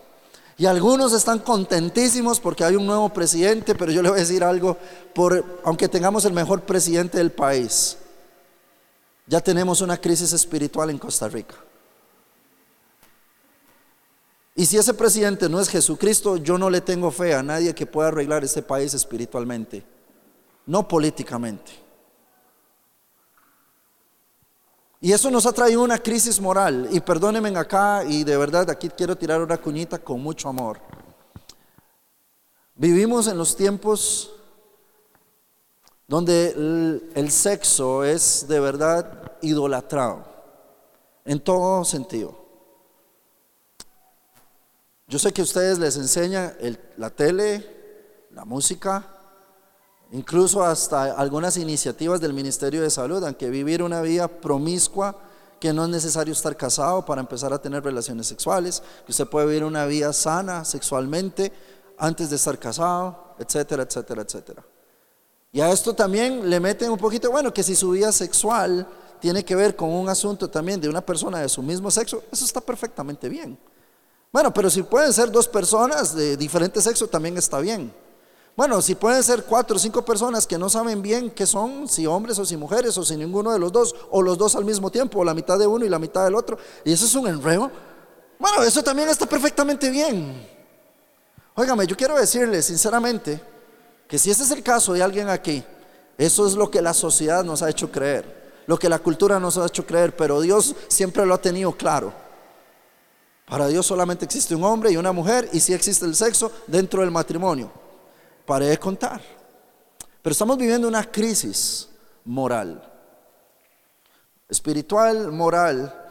Y 0.58 0.66
algunos 0.66 1.14
están 1.14 1.38
contentísimos 1.38 2.38
porque 2.38 2.64
hay 2.64 2.76
un 2.76 2.84
nuevo 2.84 3.08
presidente, 3.08 3.74
pero 3.74 3.90
yo 3.92 4.02
le 4.02 4.10
voy 4.10 4.18
a 4.18 4.20
decir 4.20 4.44
algo, 4.44 4.76
por, 5.14 5.62
aunque 5.64 5.88
tengamos 5.88 6.26
el 6.26 6.34
mejor 6.34 6.64
presidente 6.64 7.16
del 7.16 7.32
país, 7.32 7.96
ya 9.26 9.40
tenemos 9.40 9.80
una 9.80 9.98
crisis 9.98 10.34
espiritual 10.34 10.90
en 10.90 10.98
Costa 10.98 11.26
Rica. 11.26 11.54
Y 14.54 14.66
si 14.66 14.76
ese 14.76 14.92
presidente 14.92 15.48
no 15.48 15.60
es 15.60 15.70
Jesucristo, 15.70 16.36
yo 16.36 16.58
no 16.58 16.68
le 16.68 16.82
tengo 16.82 17.10
fe 17.10 17.32
a 17.32 17.42
nadie 17.42 17.74
que 17.74 17.86
pueda 17.86 18.08
arreglar 18.08 18.44
este 18.44 18.60
país 18.60 18.92
espiritualmente, 18.92 19.82
no 20.66 20.86
políticamente. 20.86 21.83
Y 25.05 25.13
eso 25.13 25.31
nos 25.31 25.44
ha 25.44 25.53
traído 25.53 25.82
una 25.82 25.99
crisis 25.99 26.41
moral. 26.41 26.89
Y 26.91 26.99
perdónenme 26.99 27.51
acá, 27.58 28.05
y 28.08 28.25
de 28.25 28.39
verdad 28.39 28.70
aquí 28.70 28.89
quiero 28.89 29.15
tirar 29.15 29.43
una 29.43 29.58
cuñita 29.58 29.99
con 29.99 30.23
mucho 30.23 30.49
amor. 30.49 30.81
Vivimos 32.75 33.27
en 33.27 33.37
los 33.37 33.55
tiempos 33.55 34.32
donde 36.08 37.03
el, 37.15 37.31
sexo 37.31 38.03
es 38.03 38.46
de 38.49 38.58
verdad 38.61 39.37
idolatrado, 39.43 40.25
en 41.27 41.39
todo 41.39 41.84
sentido. 41.84 42.43
Yo 45.06 45.19
sé 45.19 45.34
que 45.34 45.43
ustedes 45.43 45.79
les 45.79 45.99
enseña 45.99 46.56
la 46.96 47.11
tele, 47.11 48.27
la 48.31 48.46
música, 48.46 49.13
incluso 50.13 50.63
hasta 50.63 51.13
algunas 51.13 51.56
iniciativas 51.56 52.20
del 52.20 52.32
Ministerio 52.32 52.82
de 52.82 52.91
Salud, 52.91 53.23
aunque 53.25 53.51
vivir 53.51 53.82
una 53.82 54.01
vida 54.01 54.29
promiscua, 54.29 55.17
que 55.61 55.73
no 55.73 55.84
es 55.84 55.91
necesario 55.91 56.32
estar 56.32 56.56
casado 56.56 57.05
para 57.05 57.20
empezar 57.20 57.53
a 57.53 57.61
tener 57.61 57.82
relaciones 57.82 58.27
sexuales, 58.27 58.82
que 59.06 59.13
usted 59.13 59.27
puede 59.27 59.46
vivir 59.46 59.65
una 59.65 59.87
vida 59.87 60.13
sana 60.13 60.65
sexualmente 60.65 61.53
antes 61.96 62.31
de 62.31 62.37
estar 62.37 62.58
casado, 62.58 63.34
etcétera, 63.39 63.84
etcétera, 63.84 64.23
etcétera. 64.23 64.65
Y 65.53 65.61
a 65.61 65.70
esto 65.70 65.94
también 65.94 66.51
le 66.51 66.61
meten 66.61 66.91
un 66.91 66.99
poquito, 66.99 67.31
bueno, 67.31 67.55
que 67.55 67.63
si 67.63 67.75
su 67.77 67.91
vida 67.91 68.11
sexual 68.13 68.87
tiene 69.20 69.44
que 69.44 69.55
ver 69.55 69.75
con 69.75 69.89
un 69.89 70.08
asunto 70.08 70.51
también 70.51 70.81
de 70.81 70.89
una 70.89 71.01
persona 71.01 71.39
de 71.41 71.49
su 71.49 71.63
mismo 71.63 71.91
sexo, 71.91 72.25
eso 72.31 72.44
está 72.44 72.61
perfectamente 72.61 73.29
bien. 73.29 73.56
Bueno, 74.32 74.53
pero 74.53 74.69
si 74.69 74.82
pueden 74.82 75.13
ser 75.13 75.31
dos 75.31 75.46
personas 75.46 76.15
de 76.15 76.37
diferente 76.37 76.82
sexo, 76.82 77.06
también 77.06 77.39
está 77.39 77.61
bien. 77.61 77.94
Bueno, 78.56 78.81
si 78.81 78.94
pueden 78.94 79.23
ser 79.25 79.44
cuatro 79.44 79.77
o 79.77 79.79
cinco 79.81 80.05
personas 80.05 80.46
que 80.46 80.56
no 80.56 80.69
saben 80.69 81.03
bien 81.03 81.31
qué 81.31 81.44
son, 81.44 81.89
si 81.89 82.06
hombres 82.06 82.39
o 82.39 82.44
si 82.44 82.56
mujeres, 82.56 82.96
o 82.96 83.05
si 83.05 83.17
ninguno 83.17 83.53
de 83.53 83.58
los 83.58 83.73
dos, 83.73 83.96
o 84.11 84.23
los 84.23 84.39
dos 84.39 84.55
al 84.55 84.65
mismo 84.65 84.93
tiempo, 84.93 85.19
o 85.19 85.25
la 85.25 85.34
mitad 85.34 85.58
de 85.58 85.67
uno 85.67 85.84
y 85.84 85.89
la 85.89 85.99
mitad 85.99 86.25
del 86.25 86.37
otro, 86.37 86.56
y 86.84 86.93
eso 86.93 87.05
es 87.05 87.15
un 87.17 87.27
enredo. 87.27 87.69
Bueno, 88.39 88.63
eso 88.63 88.82
también 88.82 89.08
está 89.08 89.27
perfectamente 89.27 89.91
bien. 89.91 90.46
Óigame, 91.56 91.84
yo 91.87 91.96
quiero 91.96 92.17
decirle 92.17 92.63
sinceramente 92.63 93.41
que 94.06 94.19
si 94.19 94.31
este 94.31 94.44
es 94.44 94.51
el 94.53 94.63
caso 94.63 94.93
de 94.93 95.03
alguien 95.03 95.29
aquí, 95.29 95.65
eso 96.17 96.46
es 96.46 96.55
lo 96.55 96.70
que 96.70 96.81
la 96.81 96.94
sociedad 96.94 97.43
nos 97.43 97.61
ha 97.63 97.70
hecho 97.70 97.91
creer, 97.91 98.63
lo 98.69 98.79
que 98.79 98.89
la 98.89 99.01
cultura 99.01 99.41
nos 99.41 99.58
ha 99.58 99.67
hecho 99.67 99.84
creer, 99.84 100.15
pero 100.15 100.41
Dios 100.41 100.77
siempre 100.87 101.27
lo 101.27 101.34
ha 101.34 101.39
tenido 101.39 101.73
claro. 101.73 102.13
Para 103.46 103.67
Dios 103.67 103.84
solamente 103.84 104.25
existe 104.25 104.55
un 104.55 104.63
hombre 104.63 104.93
y 104.93 104.96
una 104.96 105.11
mujer, 105.11 105.49
y 105.53 105.58
si 105.58 105.73
existe 105.73 106.05
el 106.05 106.15
sexo 106.15 106.53
dentro 106.69 107.01
del 107.01 107.11
matrimonio. 107.11 107.83
Paré 108.46 108.67
de 108.67 108.79
contar. 108.79 109.20
Pero 110.22 110.32
estamos 110.32 110.56
viviendo 110.56 110.89
una 110.89 111.05
crisis 111.05 111.91
moral, 112.24 112.82
espiritual, 114.48 115.31
moral, 115.32 116.04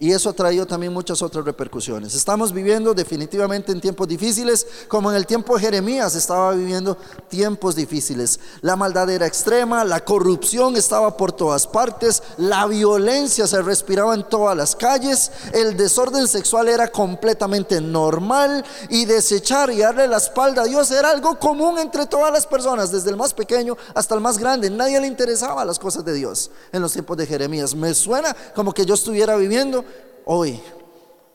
y 0.00 0.12
eso 0.12 0.30
ha 0.30 0.32
traído 0.32 0.64
también 0.64 0.92
muchas 0.92 1.22
otras 1.22 1.44
repercusiones. 1.44 2.14
Estamos 2.14 2.52
viviendo 2.52 2.94
definitivamente 2.94 3.72
en 3.72 3.80
tiempos 3.80 4.06
difíciles, 4.06 4.64
como 4.86 5.10
en 5.10 5.16
el 5.16 5.26
tiempo 5.26 5.54
de 5.54 5.60
Jeremías 5.60 6.14
estaba 6.14 6.52
viviendo 6.52 6.96
tiempos 7.28 7.74
difíciles. 7.74 8.38
La 8.60 8.76
maldad 8.76 9.10
era 9.10 9.26
extrema, 9.26 9.84
la 9.84 10.04
corrupción 10.04 10.76
estaba 10.76 11.16
por 11.16 11.32
todas 11.32 11.66
partes, 11.66 12.22
la 12.36 12.66
violencia 12.66 13.48
se 13.48 13.60
respiraba 13.60 14.14
en 14.14 14.22
todas 14.28 14.56
las 14.56 14.76
calles, 14.76 15.32
el 15.52 15.76
desorden 15.76 16.28
sexual 16.28 16.68
era 16.68 16.92
completamente 16.92 17.80
normal 17.80 18.64
y 18.90 19.04
desechar 19.04 19.70
y 19.70 19.78
darle 19.78 20.06
la 20.06 20.18
espalda 20.18 20.62
a 20.62 20.66
Dios 20.66 20.92
era 20.92 21.10
algo 21.10 21.40
común 21.40 21.76
entre 21.80 22.06
todas 22.06 22.32
las 22.32 22.46
personas, 22.46 22.92
desde 22.92 23.10
el 23.10 23.16
más 23.16 23.34
pequeño 23.34 23.76
hasta 23.94 24.14
el 24.14 24.20
más 24.20 24.38
grande. 24.38 24.70
Nadie 24.70 25.00
le 25.00 25.08
interesaba 25.08 25.64
las 25.64 25.80
cosas 25.80 26.04
de 26.04 26.12
Dios 26.12 26.52
en 26.70 26.82
los 26.82 26.92
tiempos 26.92 27.16
de 27.16 27.26
Jeremías. 27.26 27.74
Me 27.74 27.92
suena 27.94 28.36
como 28.54 28.72
que 28.72 28.86
yo 28.86 28.94
estuviera 28.94 29.34
viviendo 29.34 29.87
hoy. 30.30 30.60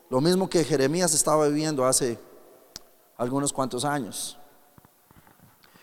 Lo 0.09 0.21
mismo 0.21 0.47
que 0.47 0.63
Jeremías 0.63 1.13
estaba 1.13 1.47
viviendo 1.47 1.83
hace 1.83 2.19
algunos 3.17 3.51
cuantos 3.51 3.83
años. 3.83 4.37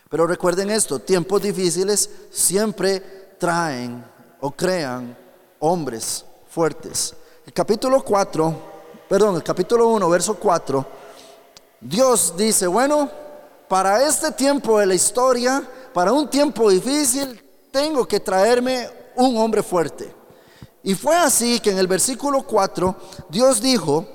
Pero 0.09 0.25
recuerden 0.25 0.69
esto, 0.69 0.97
tiempos 0.99 1.41
difíciles 1.41 2.09
siempre 2.31 3.35
traen 3.37 4.03
o 4.39 4.51
crean 4.51 5.17
hombres 5.59 6.23
fuertes. 6.49 7.13
El 7.45 7.51
capítulo 7.51 8.01
4, 8.01 8.55
perdón, 9.09 9.35
el 9.35 9.43
capítulo 9.43 9.89
1, 9.89 10.09
verso 10.09 10.35
4, 10.35 10.85
Dios 11.81 12.33
dice, 12.37 12.67
bueno, 12.67 13.09
para 13.67 14.07
este 14.07 14.31
tiempo 14.31 14.79
de 14.79 14.85
la 14.85 14.93
historia, 14.93 15.67
para 15.93 16.13
un 16.13 16.29
tiempo 16.29 16.69
difícil, 16.69 17.41
tengo 17.71 18.07
que 18.07 18.21
traerme 18.21 18.89
un 19.15 19.37
hombre 19.37 19.63
fuerte. 19.63 20.20
Y 20.83 20.95
fue 20.95 21.15
así 21.15 21.59
que 21.59 21.71
en 21.71 21.77
el 21.77 21.87
versículo 21.87 22.43
4 22.43 22.95
Dios 23.29 23.61
dijo, 23.61 24.05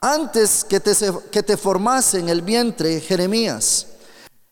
antes 0.00 0.64
que 0.64 0.80
te, 0.80 0.92
que 1.30 1.42
te 1.42 1.56
formase 1.56 2.18
en 2.18 2.28
el 2.28 2.42
vientre, 2.42 3.00
Jeremías, 3.00 3.86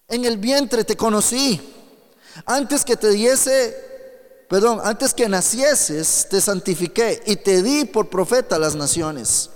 en 0.09 0.25
el 0.25 0.39
vientre 0.39 0.85
te 0.85 0.97
conocí, 0.97 1.61
antes 2.47 2.85
que 2.85 2.97
te 2.97 3.11
diese, 3.11 4.45
perdón, 4.49 4.81
antes 4.83 5.13
que 5.13 5.29
nacieses, 5.29 6.27
te 6.31 6.41
santifiqué 6.41 7.23
y 7.27 7.37
te 7.37 7.63
di 7.63 7.85
por 7.85 8.09
profeta 8.09 8.57
a 8.57 8.59
las 8.59 8.75
naciones. 8.75 9.51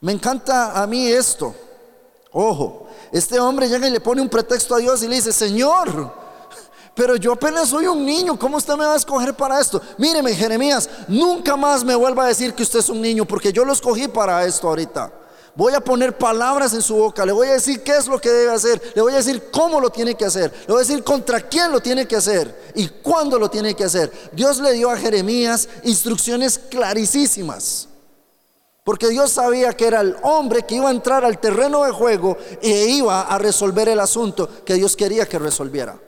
Me 0.00 0.12
encanta 0.12 0.80
a 0.80 0.86
mí 0.86 1.08
esto. 1.08 1.54
Ojo, 2.32 2.86
este 3.12 3.40
hombre 3.40 3.68
llega 3.68 3.88
y 3.88 3.90
le 3.90 4.00
pone 4.00 4.22
un 4.22 4.28
pretexto 4.28 4.74
a 4.74 4.78
Dios 4.78 5.02
y 5.02 5.08
le 5.08 5.16
dice, 5.16 5.32
Señor, 5.32 6.19
pero 7.00 7.16
yo 7.16 7.32
apenas 7.32 7.70
soy 7.70 7.86
un 7.86 8.04
niño, 8.04 8.38
¿cómo 8.38 8.58
usted 8.58 8.74
me 8.74 8.84
va 8.84 8.92
a 8.92 8.96
escoger 8.98 9.32
para 9.32 9.58
esto? 9.58 9.80
Míreme, 9.96 10.34
Jeremías, 10.34 10.86
nunca 11.08 11.56
más 11.56 11.82
me 11.82 11.94
vuelva 11.94 12.24
a 12.24 12.28
decir 12.28 12.52
que 12.52 12.62
usted 12.62 12.80
es 12.80 12.90
un 12.90 13.00
niño, 13.00 13.24
porque 13.24 13.54
yo 13.54 13.64
lo 13.64 13.72
escogí 13.72 14.06
para 14.06 14.44
esto 14.44 14.68
ahorita. 14.68 15.10
Voy 15.54 15.72
a 15.72 15.80
poner 15.80 16.18
palabras 16.18 16.74
en 16.74 16.82
su 16.82 16.96
boca, 16.96 17.24
le 17.24 17.32
voy 17.32 17.48
a 17.48 17.52
decir 17.52 17.82
qué 17.82 17.96
es 17.96 18.06
lo 18.06 18.20
que 18.20 18.28
debe 18.28 18.52
hacer, 18.52 18.92
le 18.94 19.00
voy 19.00 19.14
a 19.14 19.16
decir 19.16 19.50
cómo 19.50 19.80
lo 19.80 19.88
tiene 19.88 20.14
que 20.14 20.26
hacer, 20.26 20.52
le 20.52 20.74
voy 20.74 20.76
a 20.76 20.86
decir 20.86 21.02
contra 21.02 21.40
quién 21.40 21.72
lo 21.72 21.80
tiene 21.80 22.06
que 22.06 22.16
hacer 22.16 22.70
y 22.74 22.86
cuándo 22.86 23.38
lo 23.38 23.48
tiene 23.48 23.74
que 23.74 23.84
hacer. 23.84 24.12
Dios 24.32 24.58
le 24.58 24.74
dio 24.74 24.90
a 24.90 24.98
Jeremías 24.98 25.70
instrucciones 25.84 26.58
clarísimas. 26.58 27.88
Porque 28.84 29.08
Dios 29.08 29.30
sabía 29.30 29.72
que 29.72 29.86
era 29.86 30.02
el 30.02 30.16
hombre 30.22 30.66
que 30.66 30.74
iba 30.74 30.88
a 30.88 30.92
entrar 30.92 31.24
al 31.24 31.38
terreno 31.38 31.82
de 31.82 31.92
juego 31.92 32.36
e 32.60 32.88
iba 32.90 33.22
a 33.22 33.38
resolver 33.38 33.88
el 33.88 34.00
asunto 34.00 34.50
que 34.66 34.74
Dios 34.74 34.94
quería 34.96 35.26
que 35.26 35.38
resolviera. 35.38 35.98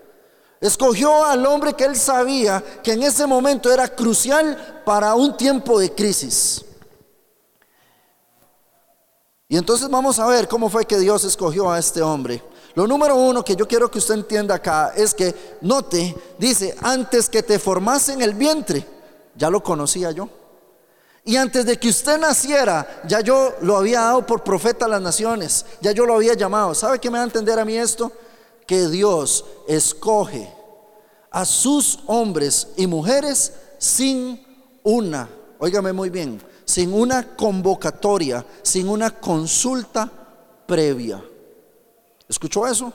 Escogió 0.62 1.24
al 1.24 1.44
hombre 1.44 1.74
que 1.74 1.82
él 1.82 1.96
sabía 1.96 2.62
que 2.84 2.92
en 2.92 3.02
ese 3.02 3.26
momento 3.26 3.72
era 3.72 3.88
crucial 3.88 4.82
para 4.86 5.16
un 5.16 5.36
tiempo 5.36 5.80
de 5.80 5.92
crisis. 5.92 6.64
Y 9.48 9.56
entonces 9.56 9.90
vamos 9.90 10.20
a 10.20 10.26
ver 10.28 10.46
cómo 10.46 10.70
fue 10.70 10.84
que 10.84 11.00
Dios 11.00 11.24
escogió 11.24 11.68
a 11.68 11.80
este 11.80 12.00
hombre. 12.00 12.40
Lo 12.76 12.86
número 12.86 13.16
uno 13.16 13.44
que 13.44 13.56
yo 13.56 13.66
quiero 13.66 13.90
que 13.90 13.98
usted 13.98 14.14
entienda 14.14 14.54
acá 14.54 14.92
es 14.96 15.12
que, 15.14 15.58
note, 15.62 16.16
dice, 16.38 16.76
antes 16.80 17.28
que 17.28 17.42
te 17.42 17.58
formase 17.58 18.12
en 18.12 18.22
el 18.22 18.34
vientre, 18.34 18.86
ya 19.34 19.50
lo 19.50 19.64
conocía 19.64 20.12
yo. 20.12 20.28
Y 21.24 21.34
antes 21.34 21.66
de 21.66 21.76
que 21.76 21.88
usted 21.88 22.20
naciera, 22.20 23.02
ya 23.08 23.20
yo 23.20 23.52
lo 23.62 23.76
había 23.76 24.02
dado 24.02 24.24
por 24.24 24.44
profeta 24.44 24.84
a 24.84 24.88
las 24.88 25.02
naciones, 25.02 25.66
ya 25.80 25.90
yo 25.90 26.06
lo 26.06 26.14
había 26.14 26.34
llamado. 26.34 26.72
¿Sabe 26.72 27.00
qué 27.00 27.10
me 27.10 27.18
va 27.18 27.24
a 27.24 27.26
entender 27.26 27.58
a 27.58 27.64
mí 27.64 27.76
esto? 27.76 28.12
Que 28.66 28.88
Dios 28.88 29.44
escoge 29.68 30.52
a 31.30 31.44
sus 31.44 32.00
hombres 32.06 32.68
y 32.76 32.86
mujeres 32.86 33.54
sin 33.78 34.44
una, 34.82 35.28
óigame 35.58 35.92
muy 35.92 36.10
bien, 36.10 36.40
sin 36.64 36.92
una 36.92 37.34
convocatoria, 37.36 38.44
sin 38.62 38.88
una 38.88 39.10
consulta 39.10 40.10
previa. 40.66 41.22
¿Escuchó 42.28 42.66
eso? 42.66 42.92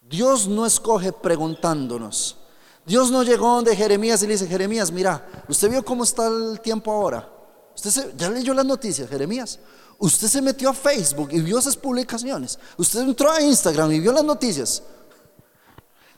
Dios 0.00 0.46
no 0.46 0.66
escoge 0.66 1.12
preguntándonos. 1.12 2.36
Dios 2.84 3.10
no 3.10 3.22
llegó 3.22 3.54
donde 3.54 3.76
Jeremías 3.76 4.22
y 4.22 4.26
le 4.26 4.32
dice, 4.34 4.46
Jeremías, 4.46 4.90
mira, 4.90 5.44
¿usted 5.48 5.70
vio 5.70 5.84
cómo 5.84 6.04
está 6.04 6.26
el 6.26 6.60
tiempo 6.60 6.92
ahora? 6.92 7.28
¿Usted 7.74 8.14
ya 8.16 8.28
leyó 8.28 8.52
las 8.52 8.66
noticias, 8.66 9.08
Jeremías? 9.08 9.58
Usted 10.02 10.26
se 10.26 10.42
metió 10.42 10.70
a 10.70 10.74
Facebook 10.74 11.28
y 11.30 11.40
vio 11.40 11.60
esas 11.60 11.76
publicaciones. 11.76 12.58
Usted 12.76 13.02
entró 13.02 13.30
a 13.30 13.40
Instagram 13.40 13.92
y 13.92 14.00
vio 14.00 14.10
las 14.10 14.24
noticias. 14.24 14.82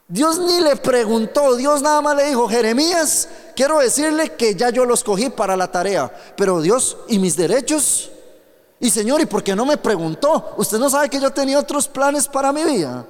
Dios 0.09 0.38
ni 0.38 0.59
le 0.62 0.76
preguntó, 0.76 1.55
Dios 1.55 1.83
nada 1.83 2.00
más 2.00 2.17
le 2.17 2.31
dijo, 2.31 2.49
Jeremías, 2.49 3.29
quiero 3.55 3.81
decirle 3.81 4.37
que 4.37 4.55
ya 4.55 4.71
yo 4.71 4.87
lo 4.87 4.95
escogí 4.95 5.29
para 5.29 5.55
la 5.55 5.71
tarea. 5.71 6.11
Pero 6.35 6.62
Dios, 6.62 6.97
¿y 7.09 7.19
mis 7.19 7.37
derechos? 7.37 8.11
Y 8.81 8.88
Señor, 8.88 9.21
¿y 9.21 9.26
por 9.26 9.43
qué 9.43 9.55
no 9.55 9.67
me 9.67 9.76
preguntó? 9.76 10.55
Usted 10.57 10.79
no 10.79 10.88
sabe 10.88 11.11
que 11.11 11.21
yo 11.21 11.31
tenía 11.31 11.59
otros 11.59 11.87
planes 11.87 12.26
para 12.26 12.55
mi 12.55 12.64
vida. 12.64 13.05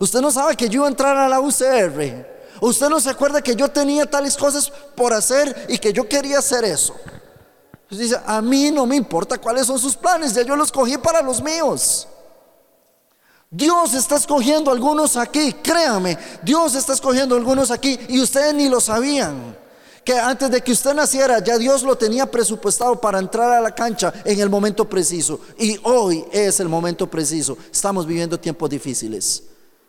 Usted 0.00 0.20
no 0.20 0.32
sabe 0.32 0.56
que 0.56 0.68
yo 0.68 0.80
iba 0.80 0.86
a 0.86 0.90
entrar 0.90 1.16
a 1.16 1.28
la 1.28 1.38
UCR. 1.38 2.26
Usted 2.60 2.88
no 2.88 2.98
se 2.98 3.10
acuerda 3.10 3.42
que 3.42 3.54
yo 3.54 3.68
tenía 3.68 4.10
tales 4.10 4.36
cosas 4.36 4.72
por 4.96 5.12
hacer 5.12 5.66
y 5.68 5.78
que 5.78 5.92
yo 5.92 6.08
quería 6.08 6.40
hacer 6.40 6.64
eso. 6.64 6.96
Dice, 7.90 8.16
a 8.26 8.42
mí 8.42 8.70
no 8.70 8.84
me 8.84 8.96
importa 8.96 9.38
cuáles 9.38 9.66
son 9.66 9.78
sus 9.78 9.94
planes, 9.94 10.34
ya 10.34 10.42
yo 10.42 10.56
los 10.56 10.72
cogí 10.72 10.98
para 10.98 11.22
los 11.22 11.40
míos. 11.40 12.08
Dios 13.48 13.94
está 13.94 14.16
escogiendo 14.16 14.72
algunos 14.72 15.16
aquí, 15.16 15.52
créame, 15.52 16.18
Dios 16.42 16.74
está 16.74 16.94
escogiendo 16.94 17.36
algunos 17.36 17.70
aquí 17.70 17.98
y 18.08 18.20
ustedes 18.20 18.54
ni 18.54 18.68
lo 18.68 18.80
sabían. 18.80 19.56
Que 20.04 20.14
antes 20.18 20.50
de 20.50 20.60
que 20.60 20.70
usted 20.70 20.94
naciera, 20.94 21.42
ya 21.42 21.58
Dios 21.58 21.82
lo 21.82 21.96
tenía 21.96 22.30
presupuestado 22.30 23.00
para 23.00 23.18
entrar 23.18 23.50
a 23.52 23.60
la 23.60 23.74
cancha 23.74 24.12
en 24.24 24.38
el 24.38 24.48
momento 24.48 24.88
preciso. 24.88 25.40
Y 25.58 25.80
hoy 25.82 26.24
es 26.30 26.60
el 26.60 26.68
momento 26.68 27.10
preciso. 27.10 27.58
Estamos 27.72 28.06
viviendo 28.06 28.38
tiempos 28.38 28.70
difíciles. 28.70 29.42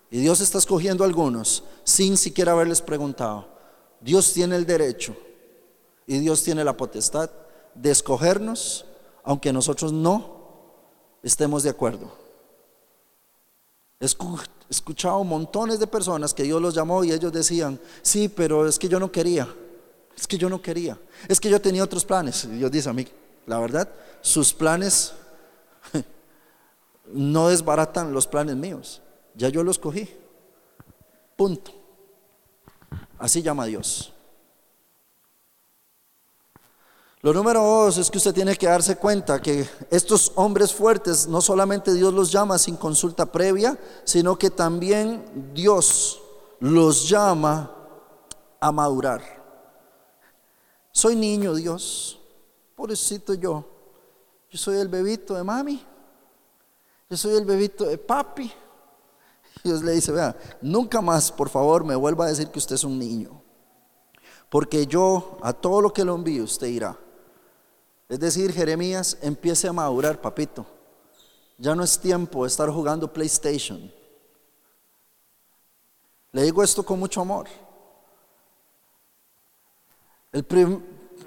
Y 0.09 0.19
Dios 0.19 0.41
está 0.41 0.57
escogiendo 0.57 1.03
algunos 1.03 1.63
sin 1.83 2.17
siquiera 2.17 2.53
haberles 2.53 2.81
preguntado. 2.81 3.47
Dios 4.01 4.33
tiene 4.33 4.55
el 4.55 4.65
derecho 4.65 5.15
y 6.07 6.17
Dios 6.17 6.41
tiene 6.41 6.63
la 6.63 6.75
potestad 6.75 7.29
de 7.77 7.91
escogernos, 7.91 8.85
aunque 9.23 9.53
nosotros 9.53 9.91
no 9.93 10.37
estemos 11.23 11.63
de 11.63 11.69
acuerdo. 11.69 12.11
He 13.99 14.07
escuchado 14.69 15.23
montones 15.23 15.79
de 15.79 15.87
personas 15.87 16.33
que 16.33 16.43
Dios 16.43 16.61
los 16.61 16.73
llamó 16.73 17.03
y 17.03 17.11
ellos 17.11 17.31
decían, 17.31 17.79
sí, 18.01 18.29
pero 18.29 18.67
es 18.67 18.77
que 18.77 18.87
yo 18.87 18.99
no 18.99 19.11
quería, 19.11 19.47
es 20.15 20.27
que 20.27 20.37
yo 20.37 20.49
no 20.49 20.61
quería, 20.61 20.99
es 21.27 21.39
que 21.39 21.49
yo 21.49 21.59
tenía 21.59 21.83
otros 21.83 22.05
planes. 22.05 22.45
Y 22.45 22.57
Dios 22.57 22.71
dice 22.71 22.89
a 22.89 22.93
mí, 22.93 23.07
la 23.45 23.59
verdad, 23.59 23.89
sus 24.21 24.53
planes 24.53 25.13
no 27.05 27.49
desbaratan 27.49 28.13
los 28.13 28.27
planes 28.27 28.55
míos, 28.55 29.01
ya 29.35 29.49
yo 29.49 29.63
los 29.63 29.79
cogí. 29.79 30.09
Punto. 31.35 31.71
Así 33.19 33.41
llama 33.41 33.65
Dios. 33.65 34.13
Lo 37.21 37.33
número 37.33 37.61
dos 37.63 37.97
es 37.97 38.11
que 38.11 38.19
usted 38.19 38.33
tiene 38.33 38.55
que 38.55 38.67
darse 38.67 38.95
cuenta 38.95 39.41
que 39.41 39.67
estos 39.89 40.31
hombres 40.35 40.71
fuertes 40.71 41.27
no 41.27 41.41
solamente 41.41 41.93
Dios 41.93 42.13
los 42.13 42.31
llama 42.31 42.59
sin 42.59 42.75
consulta 42.75 43.25
previa, 43.25 43.77
sino 44.03 44.37
que 44.37 44.51
también 44.51 45.51
Dios 45.53 46.21
los 46.59 47.09
llama 47.09 47.71
a 48.59 48.71
madurar. 48.71 49.21
Soy 50.91 51.15
niño, 51.15 51.55
Dios, 51.55 52.19
pobrecito 52.75 53.33
yo. 53.33 53.65
Yo 54.49 54.57
soy 54.59 54.77
el 54.77 54.87
bebito 54.87 55.33
de 55.33 55.43
mami. 55.43 55.83
Yo 57.09 57.17
soy 57.17 57.35
el 57.35 57.45
bebito 57.45 57.85
de 57.85 57.97
papi. 57.97 58.51
Dios 59.63 59.83
le 59.83 59.93
dice, 59.93 60.11
vea, 60.11 60.37
nunca 60.61 61.01
más, 61.01 61.31
por 61.31 61.49
favor, 61.49 61.83
me 61.83 61.95
vuelva 61.95 62.25
a 62.25 62.29
decir 62.29 62.49
que 62.49 62.59
usted 62.59 62.75
es 62.75 62.83
un 62.83 62.99
niño. 62.99 63.41
Porque 64.49 64.85
yo 64.85 65.39
a 65.41 65.51
todo 65.51 65.81
lo 65.81 65.91
que 65.91 66.05
lo 66.05 66.13
envío, 66.13 66.43
usted 66.43 66.67
irá. 66.67 66.97
Es 68.09 68.19
decir, 68.19 68.53
Jeremías 68.53 69.17
empiece 69.21 69.67
a 69.67 69.73
madurar, 69.73 70.21
papito. 70.21 70.65
Ya 71.57 71.75
no 71.75 71.83
es 71.83 71.99
tiempo 71.99 72.43
de 72.43 72.47
estar 72.47 72.69
jugando 72.69 73.11
PlayStation. 73.11 73.91
Le 76.31 76.43
digo 76.43 76.63
esto 76.63 76.83
con 76.83 76.99
mucho 76.99 77.21
amor. 77.21 77.47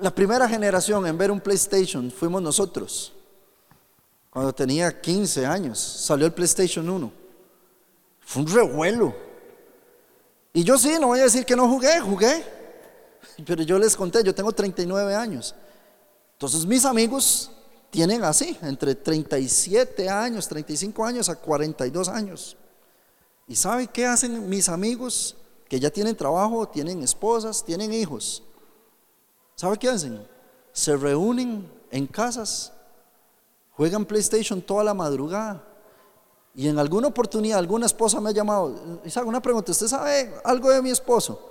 la 0.01 0.15
primera 0.15 0.49
generación 0.49 1.07
en 1.07 1.19
ver 1.19 1.31
un 1.31 1.41
PlayStation 1.41 2.11
fuimos 2.11 2.41
nosotros. 2.41 3.13
Cuando 4.31 4.55
tenía 4.55 5.01
15 5.01 5.45
años, 5.45 5.79
salió 5.79 6.27
el 6.27 6.33
PlayStation 6.33 6.89
1. 6.89 7.13
Fue 8.21 8.43
un 8.43 8.49
revuelo. 8.49 9.15
Y 10.53 10.63
yo 10.63 10.79
sí, 10.79 10.97
no 11.01 11.09
voy 11.09 11.19
a 11.19 11.25
decir 11.25 11.45
que 11.45 11.57
no 11.57 11.69
jugué, 11.69 12.01
jugué. 12.01 12.45
Pero 13.45 13.65
yo 13.65 13.79
les 13.79 13.97
conté, 13.97 14.23
yo 14.23 14.35
tengo 14.35 14.53
39 14.53 15.15
años. 15.15 15.55
Entonces 16.41 16.65
mis 16.65 16.87
amigos 16.87 17.51
tienen 17.91 18.25
así, 18.25 18.57
entre 18.63 18.95
37 18.95 20.09
años, 20.09 20.49
35 20.49 21.05
años 21.05 21.29
a 21.29 21.37
42 21.37 22.09
años. 22.09 22.57
¿Y 23.47 23.55
sabe 23.55 23.89
qué 23.89 24.07
hacen 24.07 24.49
mis 24.49 24.71
amigos 24.71 25.37
que 25.69 25.79
ya 25.79 25.91
tienen 25.91 26.17
trabajo, 26.17 26.67
tienen 26.67 27.03
esposas, 27.03 27.63
tienen 27.63 27.93
hijos? 27.93 28.43
¿Sabe 29.55 29.77
qué 29.77 29.91
hacen? 29.91 30.27
Se 30.73 30.97
reúnen 30.97 31.71
en 31.91 32.07
casas, 32.07 32.73
juegan 33.73 34.07
PlayStation 34.07 34.63
toda 34.63 34.83
la 34.83 34.95
madrugada. 34.95 35.63
Y 36.55 36.69
en 36.69 36.79
alguna 36.79 37.09
oportunidad, 37.09 37.59
alguna 37.59 37.85
esposa 37.85 38.19
me 38.19 38.31
ha 38.31 38.33
llamado 38.33 39.01
y 39.05 39.19
hago 39.19 39.29
una 39.29 39.43
pregunta, 39.43 39.73
¿usted 39.73 39.89
sabe 39.89 40.33
algo 40.43 40.71
de 40.71 40.81
mi 40.81 40.89
esposo? 40.89 41.49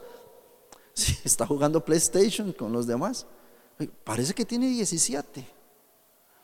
Sí, 0.95 1.15
está 1.23 1.45
jugando 1.45 1.85
PlayStation 1.85 2.51
con 2.51 2.73
los 2.73 2.87
demás. 2.87 3.27
Parece 4.03 4.33
que 4.33 4.45
tiene 4.45 4.67
17. 4.67 5.45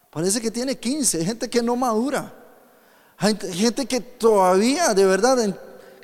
Parece 0.10 0.39
que 0.39 0.50
tiene 0.50 0.77
15. 0.77 1.25
Gente 1.25 1.50
que 1.50 1.62
no 1.62 1.75
madura. 1.75 2.34
Gente, 3.18 3.86
que 3.86 4.00
todavía 4.00 4.94
de 4.94 5.06
verdad 5.06 5.38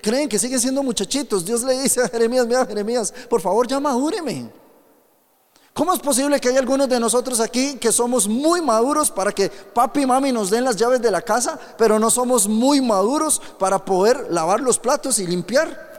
creen 0.01 0.27
que 0.27 0.39
siguen 0.39 0.59
siendo 0.59 0.83
muchachitos. 0.83 1.45
Dios 1.45 1.63
le 1.63 1.81
dice 1.81 2.01
a 2.01 2.09
Jeremías, 2.09 2.45
mira 2.47 2.65
Jeremías, 2.65 3.13
por 3.29 3.41
favor 3.41 3.67
ya 3.67 3.79
madúreme. 3.79 4.49
¿Cómo 5.73 5.93
es 5.93 5.99
posible 5.99 6.39
que 6.39 6.49
hay 6.49 6.57
algunos 6.57 6.89
de 6.89 6.99
nosotros 6.99 7.39
aquí 7.39 7.77
que 7.77 7.93
somos 7.93 8.27
muy 8.27 8.59
maduros 8.59 9.09
para 9.09 9.31
que 9.31 9.49
papi 9.49 10.01
y 10.01 10.05
mami 10.05 10.31
nos 10.33 10.49
den 10.49 10.65
las 10.65 10.75
llaves 10.75 11.01
de 11.01 11.11
la 11.11 11.21
casa, 11.21 11.57
pero 11.77 11.97
no 11.97 12.09
somos 12.09 12.47
muy 12.47 12.81
maduros 12.81 13.41
para 13.57 13.83
poder 13.83 14.27
lavar 14.29 14.59
los 14.59 14.77
platos 14.79 15.19
y 15.19 15.27
limpiar? 15.27 15.90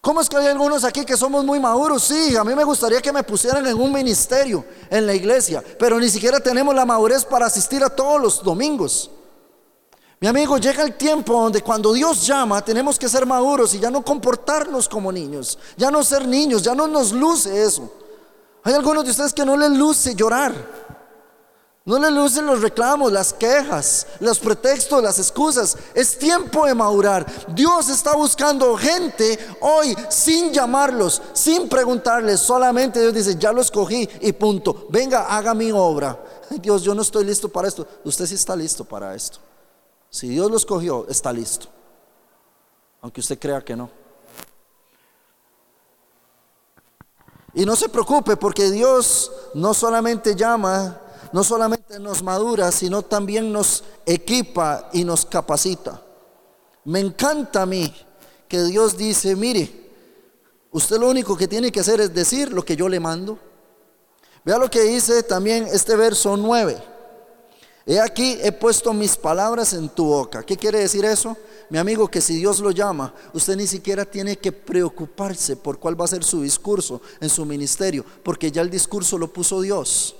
¿Cómo 0.00 0.20
es 0.20 0.28
que 0.28 0.36
hay 0.36 0.46
algunos 0.46 0.84
aquí 0.84 1.04
que 1.04 1.16
somos 1.16 1.44
muy 1.44 1.58
maduros? 1.58 2.04
Sí, 2.04 2.36
a 2.36 2.44
mí 2.44 2.54
me 2.54 2.64
gustaría 2.64 3.00
que 3.00 3.12
me 3.12 3.24
pusieran 3.24 3.66
en 3.66 3.78
un 3.78 3.92
ministerio 3.92 4.64
en 4.88 5.06
la 5.06 5.14
iglesia, 5.14 5.62
pero 5.78 5.98
ni 5.98 6.08
siquiera 6.08 6.38
tenemos 6.38 6.74
la 6.74 6.84
madurez 6.84 7.24
para 7.24 7.46
asistir 7.46 7.82
a 7.82 7.90
todos 7.90 8.20
los 8.20 8.42
domingos. 8.42 9.10
Mi 10.20 10.26
amigo, 10.26 10.58
llega 10.58 10.82
el 10.82 10.94
tiempo 10.94 11.32
donde 11.32 11.62
cuando 11.62 11.92
Dios 11.92 12.26
llama 12.26 12.60
tenemos 12.62 12.98
que 12.98 13.08
ser 13.08 13.24
maduros 13.24 13.74
y 13.74 13.78
ya 13.78 13.90
no 13.90 14.04
comportarnos 14.04 14.88
como 14.88 15.12
niños, 15.12 15.58
ya 15.76 15.90
no 15.90 16.02
ser 16.02 16.26
niños, 16.26 16.62
ya 16.62 16.74
no 16.74 16.88
nos 16.88 17.12
luce 17.12 17.62
eso. 17.62 17.92
Hay 18.64 18.74
algunos 18.74 19.04
de 19.04 19.12
ustedes 19.12 19.32
que 19.32 19.44
no 19.44 19.56
les 19.56 19.70
luce 19.70 20.14
llorar, 20.14 20.52
no 21.88 21.98
les 21.98 22.12
lucen 22.12 22.44
los 22.44 22.60
reclamos, 22.60 23.10
las 23.10 23.32
quejas, 23.32 24.06
los 24.20 24.38
pretextos, 24.38 25.02
las 25.02 25.18
excusas. 25.18 25.74
Es 25.94 26.18
tiempo 26.18 26.66
de 26.66 26.74
madurar. 26.74 27.24
Dios 27.54 27.88
está 27.88 28.14
buscando 28.14 28.76
gente 28.76 29.38
hoy 29.62 29.96
sin 30.10 30.52
llamarlos, 30.52 31.22
sin 31.32 31.66
preguntarles. 31.66 32.40
Solamente 32.40 33.00
Dios 33.00 33.14
dice, 33.14 33.36
ya 33.38 33.52
lo 33.52 33.62
escogí 33.62 34.06
y 34.20 34.32
punto. 34.34 34.86
Venga, 34.90 35.34
haga 35.34 35.54
mi 35.54 35.72
obra. 35.72 36.22
Dios, 36.60 36.82
yo 36.82 36.94
no 36.94 37.00
estoy 37.00 37.24
listo 37.24 37.48
para 37.48 37.68
esto. 37.68 37.86
Usted 38.04 38.26
sí 38.26 38.34
está 38.34 38.54
listo 38.54 38.84
para 38.84 39.14
esto. 39.14 39.38
Si 40.10 40.28
Dios 40.28 40.50
lo 40.50 40.58
escogió, 40.58 41.06
está 41.08 41.32
listo. 41.32 41.68
Aunque 43.00 43.22
usted 43.22 43.38
crea 43.38 43.64
que 43.64 43.74
no. 43.74 43.88
Y 47.54 47.64
no 47.64 47.74
se 47.76 47.88
preocupe 47.88 48.36
porque 48.36 48.70
Dios 48.70 49.32
no 49.54 49.72
solamente 49.72 50.34
llama, 50.36 51.00
no 51.32 51.42
nos 51.98 52.22
madura, 52.22 52.70
sino 52.70 53.02
también 53.02 53.50
nos 53.50 53.82
equipa 54.04 54.90
y 54.92 55.04
nos 55.04 55.24
capacita. 55.24 56.02
Me 56.84 57.00
encanta 57.00 57.62
a 57.62 57.66
mí 57.66 57.92
que 58.46 58.62
Dios 58.64 58.96
dice, 58.96 59.34
mire, 59.34 59.90
usted 60.70 60.98
lo 60.98 61.08
único 61.08 61.36
que 61.36 61.48
tiene 61.48 61.72
que 61.72 61.80
hacer 61.80 62.00
es 62.00 62.12
decir 62.12 62.52
lo 62.52 62.64
que 62.64 62.76
yo 62.76 62.88
le 62.88 63.00
mando. 63.00 63.38
Vea 64.44 64.58
lo 64.58 64.70
que 64.70 64.82
dice 64.82 65.22
también 65.22 65.66
este 65.72 65.96
verso 65.96 66.36
9. 66.36 66.76
He 67.86 67.98
aquí, 67.98 68.38
he 68.42 68.52
puesto 68.52 68.92
mis 68.92 69.16
palabras 69.16 69.72
en 69.72 69.88
tu 69.88 70.04
boca. 70.04 70.42
¿Qué 70.42 70.58
quiere 70.58 70.80
decir 70.80 71.06
eso? 71.06 71.36
Mi 71.70 71.78
amigo, 71.78 72.08
que 72.08 72.20
si 72.20 72.36
Dios 72.36 72.60
lo 72.60 72.70
llama, 72.70 73.14
usted 73.32 73.56
ni 73.56 73.66
siquiera 73.66 74.04
tiene 74.04 74.36
que 74.36 74.52
preocuparse 74.52 75.56
por 75.56 75.78
cuál 75.78 75.98
va 75.98 76.04
a 76.04 76.08
ser 76.08 76.22
su 76.22 76.42
discurso 76.42 77.00
en 77.18 77.30
su 77.30 77.46
ministerio, 77.46 78.04
porque 78.22 78.52
ya 78.52 78.60
el 78.60 78.68
discurso 78.68 79.16
lo 79.16 79.32
puso 79.32 79.62
Dios. 79.62 80.14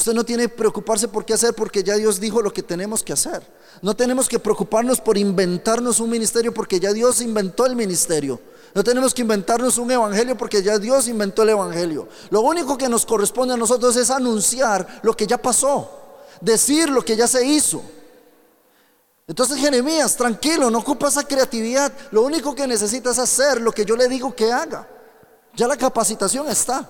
Usted 0.00 0.14
no 0.14 0.24
tiene 0.24 0.44
que 0.44 0.48
preocuparse 0.48 1.08
por 1.08 1.24
qué 1.24 1.34
hacer, 1.34 1.54
porque 1.54 1.82
ya 1.82 1.96
Dios 1.96 2.18
dijo 2.18 2.42
lo 2.42 2.52
que 2.52 2.62
tenemos 2.62 3.02
que 3.02 3.12
hacer. 3.12 3.42
No 3.82 3.94
tenemos 3.94 4.28
que 4.28 4.38
preocuparnos 4.38 5.00
por 5.00 5.16
inventarnos 5.16 6.00
un 6.00 6.10
ministerio, 6.10 6.52
porque 6.52 6.80
ya 6.80 6.92
Dios 6.92 7.20
inventó 7.20 7.66
el 7.66 7.76
ministerio. 7.76 8.40
No 8.74 8.82
tenemos 8.82 9.14
que 9.14 9.22
inventarnos 9.22 9.78
un 9.78 9.90
evangelio 9.90 10.36
porque 10.36 10.62
ya 10.62 10.78
Dios 10.78 11.08
inventó 11.08 11.42
el 11.42 11.50
evangelio. 11.50 12.08
Lo 12.30 12.40
único 12.40 12.78
que 12.78 12.88
nos 12.88 13.04
corresponde 13.04 13.54
a 13.54 13.56
nosotros 13.56 13.96
es 13.96 14.10
anunciar 14.10 15.00
lo 15.02 15.16
que 15.16 15.26
ya 15.26 15.38
pasó 15.38 16.00
decir 16.40 16.88
lo 16.88 17.04
que 17.04 17.16
ya 17.16 17.26
se 17.26 17.44
hizo. 17.44 17.82
Entonces 19.26 19.58
Jeremías, 19.58 20.16
tranquilo, 20.16 20.70
no 20.70 20.78
ocupa 20.78 21.08
esa 21.08 21.22
creatividad. 21.22 21.92
Lo 22.10 22.22
único 22.22 22.54
que 22.54 22.66
necesita 22.66 23.10
es 23.10 23.18
hacer 23.18 23.60
lo 23.60 23.70
que 23.70 23.84
yo 23.84 23.96
le 23.96 24.08
digo 24.08 24.34
que 24.34 24.50
haga. 24.50 24.88
Ya 25.54 25.68
la 25.68 25.76
capacitación 25.76 26.48
está. 26.48 26.88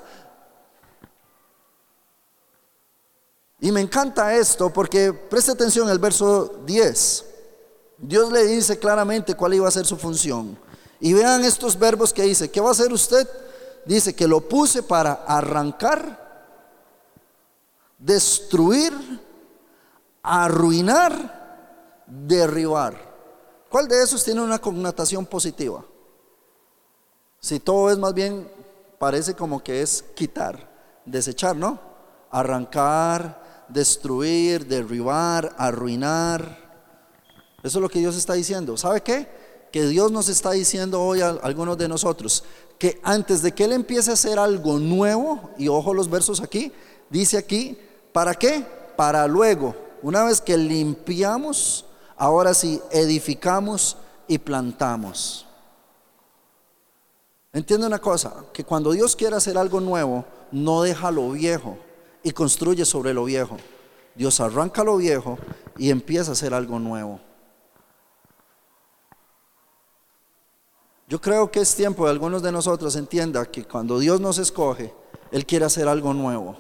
Y 3.61 3.73
me 3.73 3.81
encanta 3.81 4.35
esto 4.35 4.73
porque 4.73 5.13
preste 5.13 5.53
atención 5.53 5.89
al 5.89 5.99
verso 5.99 6.61
10. 6.65 7.25
Dios 7.99 8.33
le 8.33 8.47
dice 8.47 8.79
claramente 8.79 9.35
cuál 9.35 9.55
iba 9.55 9.69
a 9.69 9.71
ser 9.71 9.85
su 9.85 9.97
función. 9.97 10.59
Y 10.99 11.13
vean 11.13 11.45
estos 11.45 11.79
verbos 11.79 12.13
que 12.13 12.23
dice. 12.23 12.51
¿Qué 12.51 12.61
va 12.61 12.69
a 12.69 12.73
hacer 12.73 12.93
usted? 12.93 13.29
Dice 13.85 14.15
que 14.15 14.27
lo 14.27 14.41
puse 14.49 14.83
para 14.83 15.25
arrancar, 15.27 16.57
destruir, 17.99 18.93
arruinar, 20.23 22.05
derribar. 22.07 23.11
¿Cuál 23.69 23.89
de 23.89 24.03
esos 24.03 24.25
tiene 24.25 24.41
una 24.41 24.59
connotación 24.59 25.27
positiva? 25.27 25.85
Si 27.41 27.61
todo 27.61 27.91
es 27.91 27.99
más 27.99 28.13
bien, 28.13 28.51
parece 28.99 29.35
como 29.35 29.63
que 29.63 29.81
es 29.81 30.05
quitar, 30.15 30.69
desechar, 31.07 31.57
¿no? 31.57 31.79
Arrancar, 32.31 33.40
destruir, 33.73 34.67
derribar, 34.67 35.55
arruinar. 35.59 36.59
Eso 37.63 37.79
es 37.79 37.83
lo 37.83 37.89
que 37.89 37.99
Dios 37.99 38.17
está 38.17 38.35
diciendo. 38.35 38.77
¿Sabe 38.77 39.03
qué? 39.03 39.29
Que 39.73 39.87
Dios 39.87 40.11
nos 40.11 40.29
está 40.29 40.53
diciendo 40.53 41.01
hoy 41.03 41.21
a 41.21 41.31
algunos 41.43 41.79
de 41.79 41.89
nosotros 41.89 42.45
que 42.79 42.99
antes 43.03 43.43
de 43.43 43.53
que 43.53 43.65
Él 43.65 43.73
empiece 43.73 44.11
a 44.11 44.15
hacer 44.15 44.39
algo 44.39 44.79
nuevo, 44.79 45.51
y 45.59 45.69
ojo 45.69 45.93
los 45.93 46.09
versos 46.09 46.41
aquí, 46.41 46.73
dice 47.11 47.37
aquí, 47.37 47.77
¿para 48.13 48.35
qué? 48.35 48.65
Para 48.97 49.27
luego 49.27 49.75
una 50.03 50.25
vez 50.25 50.41
que 50.41 50.57
limpiamos, 50.57 51.85
ahora 52.17 52.55
sí 52.55 52.81
edificamos 52.91 53.99
y 54.27 54.39
plantamos. 54.39 55.47
Entiende 57.53 57.87
una 57.87 57.99
cosa, 57.99 58.33
que 58.53 58.65
cuando 58.65 58.93
Dios 58.93 59.15
quiere 59.15 59.37
hacer 59.37 59.59
algo 59.59 59.81
nuevo, 59.81 60.25
no 60.53 60.83
deja 60.83 61.11
lo 61.11 61.33
viejo 61.33 61.77
y 62.23 62.33
construye 62.33 62.85
sobre 62.85 63.15
lo 63.15 63.25
viejo. 63.25 63.57
Dios 64.15 64.41
arranca 64.41 64.85
lo 64.85 64.97
viejo 64.97 65.39
y 65.79 65.91
empieza 65.91 66.31
a 66.31 66.33
hacer 66.33 66.53
algo 66.53 66.79
nuevo. 66.79 67.21
Yo 71.09 71.21
creo 71.21 71.51
que 71.51 71.61
es 71.61 71.75
tiempo 71.75 72.05
de 72.05 72.11
algunos 72.13 72.43
de 72.43 72.53
nosotros 72.53 72.95
entienda 72.95 73.45
que 73.47 73.65
cuando 73.65 73.99
Dios 73.99 74.21
nos 74.21 74.39
escoge, 74.39 74.95
Él 75.33 75.45
quiere 75.45 75.65
hacer 75.65 75.89
algo 75.89 76.15
nuevo 76.15 76.57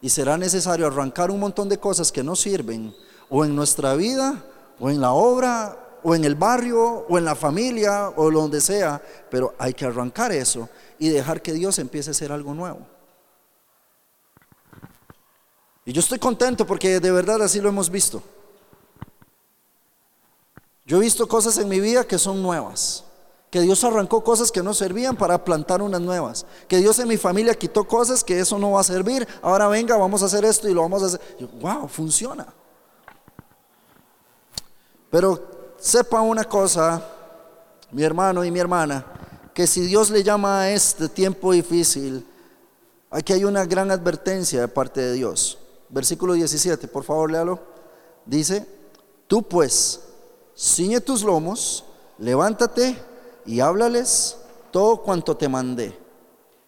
y 0.00 0.10
será 0.10 0.38
necesario 0.38 0.86
arrancar 0.86 1.30
un 1.30 1.40
montón 1.40 1.68
de 1.68 1.78
cosas 1.78 2.12
que 2.12 2.22
no 2.22 2.36
sirven, 2.36 2.94
o 3.28 3.44
en 3.44 3.54
nuestra 3.54 3.94
vida, 3.94 4.44
o 4.78 4.90
en 4.90 5.00
la 5.00 5.12
obra, 5.12 5.98
o 6.02 6.14
en 6.14 6.24
el 6.24 6.36
barrio, 6.36 7.06
o 7.08 7.18
en 7.18 7.24
la 7.24 7.34
familia, 7.34 8.10
o 8.14 8.30
donde 8.30 8.60
sea, 8.60 9.02
pero 9.30 9.54
hay 9.58 9.74
que 9.74 9.84
arrancar 9.84 10.32
eso 10.32 10.68
y 10.98 11.08
dejar 11.08 11.42
que 11.42 11.52
Dios 11.52 11.78
empiece 11.78 12.10
a 12.10 12.12
hacer 12.12 12.30
algo 12.32 12.54
nuevo. 12.54 12.97
Y 15.88 15.92
yo 15.94 16.00
estoy 16.00 16.18
contento 16.18 16.66
porque 16.66 17.00
de 17.00 17.10
verdad 17.10 17.40
así 17.40 17.62
lo 17.62 17.70
hemos 17.70 17.88
visto. 17.88 18.22
Yo 20.84 20.98
he 20.98 21.00
visto 21.00 21.26
cosas 21.26 21.56
en 21.56 21.66
mi 21.66 21.80
vida 21.80 22.04
que 22.04 22.18
son 22.18 22.42
nuevas. 22.42 23.04
Que 23.50 23.62
Dios 23.62 23.82
arrancó 23.84 24.22
cosas 24.22 24.52
que 24.52 24.62
no 24.62 24.74
servían 24.74 25.16
para 25.16 25.42
plantar 25.42 25.80
unas 25.80 26.02
nuevas. 26.02 26.44
Que 26.68 26.76
Dios 26.76 26.98
en 26.98 27.08
mi 27.08 27.16
familia 27.16 27.54
quitó 27.54 27.84
cosas 27.84 28.22
que 28.22 28.38
eso 28.38 28.58
no 28.58 28.72
va 28.72 28.82
a 28.82 28.84
servir. 28.84 29.26
Ahora 29.40 29.66
venga, 29.68 29.96
vamos 29.96 30.22
a 30.22 30.26
hacer 30.26 30.44
esto 30.44 30.68
y 30.68 30.74
lo 30.74 30.82
vamos 30.82 31.02
a 31.02 31.06
hacer. 31.06 31.20
wow, 31.58 31.88
funciona. 31.88 32.46
Pero 35.10 35.74
sepa 35.78 36.20
una 36.20 36.44
cosa, 36.44 37.02
mi 37.92 38.02
hermano 38.02 38.44
y 38.44 38.50
mi 38.50 38.60
hermana, 38.60 39.06
que 39.54 39.66
si 39.66 39.80
Dios 39.80 40.10
le 40.10 40.22
llama 40.22 40.60
a 40.60 40.70
este 40.70 41.08
tiempo 41.08 41.52
difícil, 41.52 42.26
aquí 43.10 43.32
hay 43.32 43.44
una 43.44 43.64
gran 43.64 43.90
advertencia 43.90 44.60
de 44.60 44.68
parte 44.68 45.00
de 45.00 45.14
Dios. 45.14 45.58
Versículo 45.88 46.34
17, 46.34 46.88
por 46.88 47.04
favor, 47.04 47.30
léalo. 47.30 47.58
Dice, 48.26 48.66
tú 49.26 49.42
pues, 49.42 50.00
ciñe 50.56 51.00
tus 51.00 51.22
lomos, 51.22 51.84
levántate 52.18 52.96
y 53.46 53.60
háblales 53.60 54.36
todo 54.70 55.02
cuanto 55.02 55.36
te 55.36 55.48
mandé. 55.48 55.98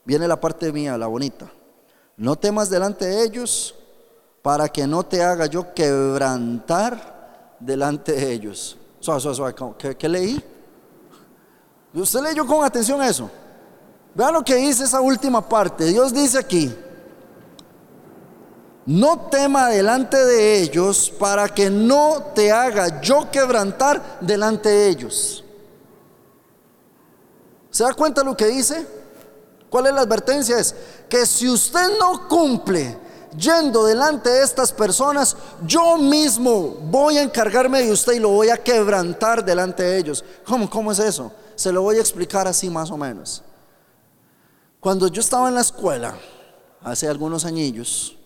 Viene 0.04 0.26
la 0.26 0.40
parte 0.40 0.72
mía, 0.72 0.96
la 0.96 1.06
bonita. 1.06 1.50
No 2.16 2.37
temas 2.37 2.70
delante 2.70 3.06
de 3.06 3.22
ellos 3.24 3.74
para 4.42 4.68
que 4.68 4.87
no 4.87 5.02
te 5.04 5.22
haga 5.22 5.46
yo 5.46 5.74
quebrantar 5.74 7.56
delante 7.61 8.12
de 8.12 8.33
ellos. 8.33 8.78
Suave, 9.00 9.20
suave, 9.20 9.37
suave. 9.37 9.74
¿Qué, 9.78 9.96
qué 9.96 10.09
leí? 10.09 10.42
Usted 11.92 12.20
leyó 12.20 12.46
con 12.46 12.64
atención 12.64 13.02
eso. 13.02 13.30
Vean 14.14 14.35
lo 14.35 14.42
que 14.42 14.56
dice 14.56 14.85
esa 14.85 15.00
última 15.00 15.46
parte. 15.46 15.85
Dios 15.85 16.12
dice 16.12 16.38
aquí, 16.38 16.74
no 18.87 19.29
tema 19.31 19.69
delante 19.69 20.16
de 20.16 20.61
ellos 20.61 21.11
para 21.19 21.49
que 21.49 21.71
no 21.71 22.33
te 22.35 22.51
haga 22.51 23.01
yo 23.01 23.31
quebrantar 23.31 24.19
delante 24.21 24.69
de 24.69 24.88
ellos. 24.88 25.45
¿Se 27.71 27.85
da 27.85 27.95
cuenta 27.95 28.25
lo 28.25 28.37
que 28.37 28.47
dice? 28.47 28.87
¿Cuál 29.69 29.87
es 29.87 29.95
la 29.95 30.01
advertencia? 30.01 30.59
Es 30.59 30.75
que 31.09 31.25
si 31.25 31.49
usted 31.49 31.99
no 31.99 32.29
cumple 32.29 32.99
yendo 33.37 33.85
delante 33.85 34.29
de 34.29 34.43
estas 34.43 34.73
personas, 34.73 35.37
yo 35.64 35.97
mismo 35.97 36.77
voy 36.90 37.19
a 37.19 37.23
encargarme 37.23 37.83
de 37.83 37.93
usted 37.93 38.14
y 38.14 38.19
lo 38.19 38.31
voy 38.31 38.49
a 38.49 38.57
quebrantar 38.57 39.45
delante 39.45 39.83
de 39.85 39.99
ellos. 39.99 40.25
¿Cómo, 40.45 40.90
es 40.90 40.99
eso? 40.99 41.33
Se 41.55 41.73
lo 41.73 41.83
voy 41.83 41.97
a 41.97 42.01
explicar 42.01 42.49
así 42.49 42.69
más 42.69 42.90
o 42.90 42.97
menos. 42.97 43.43
Cuando 44.81 45.07
yo 45.09 45.21
estaba 45.21 45.49
en 45.49 45.55
la 45.55 45.61
escuela, 45.61 46.14
hace 46.83 47.07
algunos 47.07 47.45
añillos, 47.45 48.16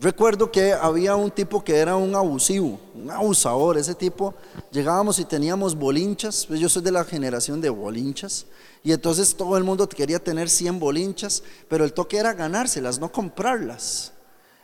Recuerdo 0.00 0.52
que 0.52 0.72
había 0.72 1.16
un 1.16 1.28
tipo 1.28 1.64
que 1.64 1.76
era 1.76 1.96
un 1.96 2.14
abusivo, 2.14 2.78
un 2.94 3.10
abusador. 3.10 3.76
Ese 3.78 3.96
tipo, 3.96 4.32
llegábamos 4.70 5.18
y 5.18 5.24
teníamos 5.24 5.74
bolinchas. 5.74 6.46
Pues 6.46 6.60
yo 6.60 6.68
soy 6.68 6.82
de 6.82 6.92
la 6.92 7.04
generación 7.04 7.60
de 7.60 7.68
bolinchas. 7.68 8.46
Y 8.84 8.92
entonces 8.92 9.34
todo 9.34 9.56
el 9.56 9.64
mundo 9.64 9.88
quería 9.88 10.22
tener 10.22 10.48
100 10.48 10.78
bolinchas, 10.78 11.42
pero 11.68 11.84
el 11.84 11.92
toque 11.92 12.16
era 12.16 12.32
ganárselas, 12.32 13.00
no 13.00 13.10
comprarlas. 13.10 14.12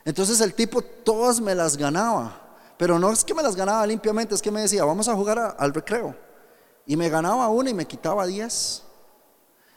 Entonces 0.05 0.39
el 0.39 0.53
tipo 0.53 0.81
todas 0.81 1.41
me 1.41 1.53
las 1.53 1.75
ganaba. 1.75 2.41
Pero 2.77 2.97
no 2.97 3.11
es 3.11 3.25
que 3.25 3.33
me 3.33 3.43
las 3.43 3.57
ganaba 3.57 3.85
limpiamente, 3.85 4.35
es 4.35 4.41
que 4.41 4.51
me 4.51 4.61
decía, 4.61 4.85
vamos 4.85 5.09
a 5.09 5.15
jugar 5.15 5.55
al 5.57 5.73
recreo. 5.73 6.15
Y 6.85 6.95
me 6.95 7.09
ganaba 7.09 7.49
una 7.49 7.69
y 7.69 7.73
me 7.73 7.85
quitaba 7.85 8.25
10. 8.25 8.83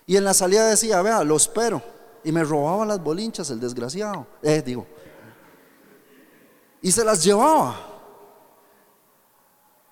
Y 0.07 0.16
en 0.16 0.25
la 0.25 0.35
salida 0.35 0.68
decía, 0.68 1.03
vea, 1.03 1.25
lo 1.25 1.37
espero. 1.37 1.83
Y 2.23 2.31
me 2.31 2.44
robaba 2.44 2.87
las 2.87 3.03
bolinchas, 3.03 3.51
el 3.51 3.59
desgraciado. 3.59 4.27
Eh, 4.42 4.62
digo, 4.64 4.87
y 6.81 6.93
se 6.93 7.05
las 7.05 7.23
llevaba. 7.23 7.77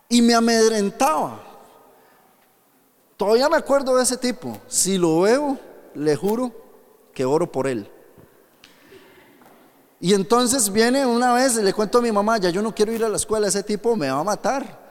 Y 0.08 0.22
me 0.22 0.34
amedrentaba. 0.34 1.42
Todavía 3.16 3.48
me 3.48 3.56
acuerdo 3.56 3.96
de 3.96 4.02
ese 4.02 4.16
tipo. 4.16 4.58
Si 4.68 4.98
lo 4.98 5.20
veo, 5.20 5.58
le 5.94 6.14
juro 6.16 6.52
que 7.14 7.24
oro 7.24 7.50
por 7.50 7.66
él. 7.66 7.90
Y 9.98 10.12
entonces 10.12 10.70
viene 10.70 11.06
una 11.06 11.32
vez, 11.32 11.56
le 11.56 11.72
cuento 11.72 11.98
a 11.98 12.02
mi 12.02 12.12
mamá, 12.12 12.36
ya 12.38 12.50
yo 12.50 12.60
no 12.60 12.74
quiero 12.74 12.92
ir 12.92 13.04
a 13.04 13.08
la 13.08 13.16
escuela, 13.16 13.48
ese 13.48 13.62
tipo 13.62 13.96
me 13.96 14.10
va 14.10 14.20
a 14.20 14.24
matar. 14.24 14.86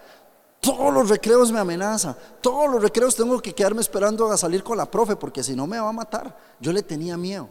Todos 0.60 0.92
los 0.92 1.10
recreos 1.10 1.52
me 1.52 1.60
amenaza, 1.60 2.18
todos 2.42 2.68
los 2.72 2.82
recreos 2.82 3.16
tengo 3.16 3.40
que 3.40 3.54
quedarme 3.54 3.82
esperando 3.82 4.32
a 4.32 4.36
salir 4.36 4.64
con 4.64 4.78
la 4.78 4.90
profe, 4.90 5.16
porque 5.16 5.44
si 5.44 5.56
no 5.56 5.68
me 5.68 5.80
va 5.80 5.90
a 5.90 5.94
matar. 5.94 6.36
Yo 6.60 6.74
le 6.74 6.82
tenía 6.82 7.16
miedo. 7.18 7.48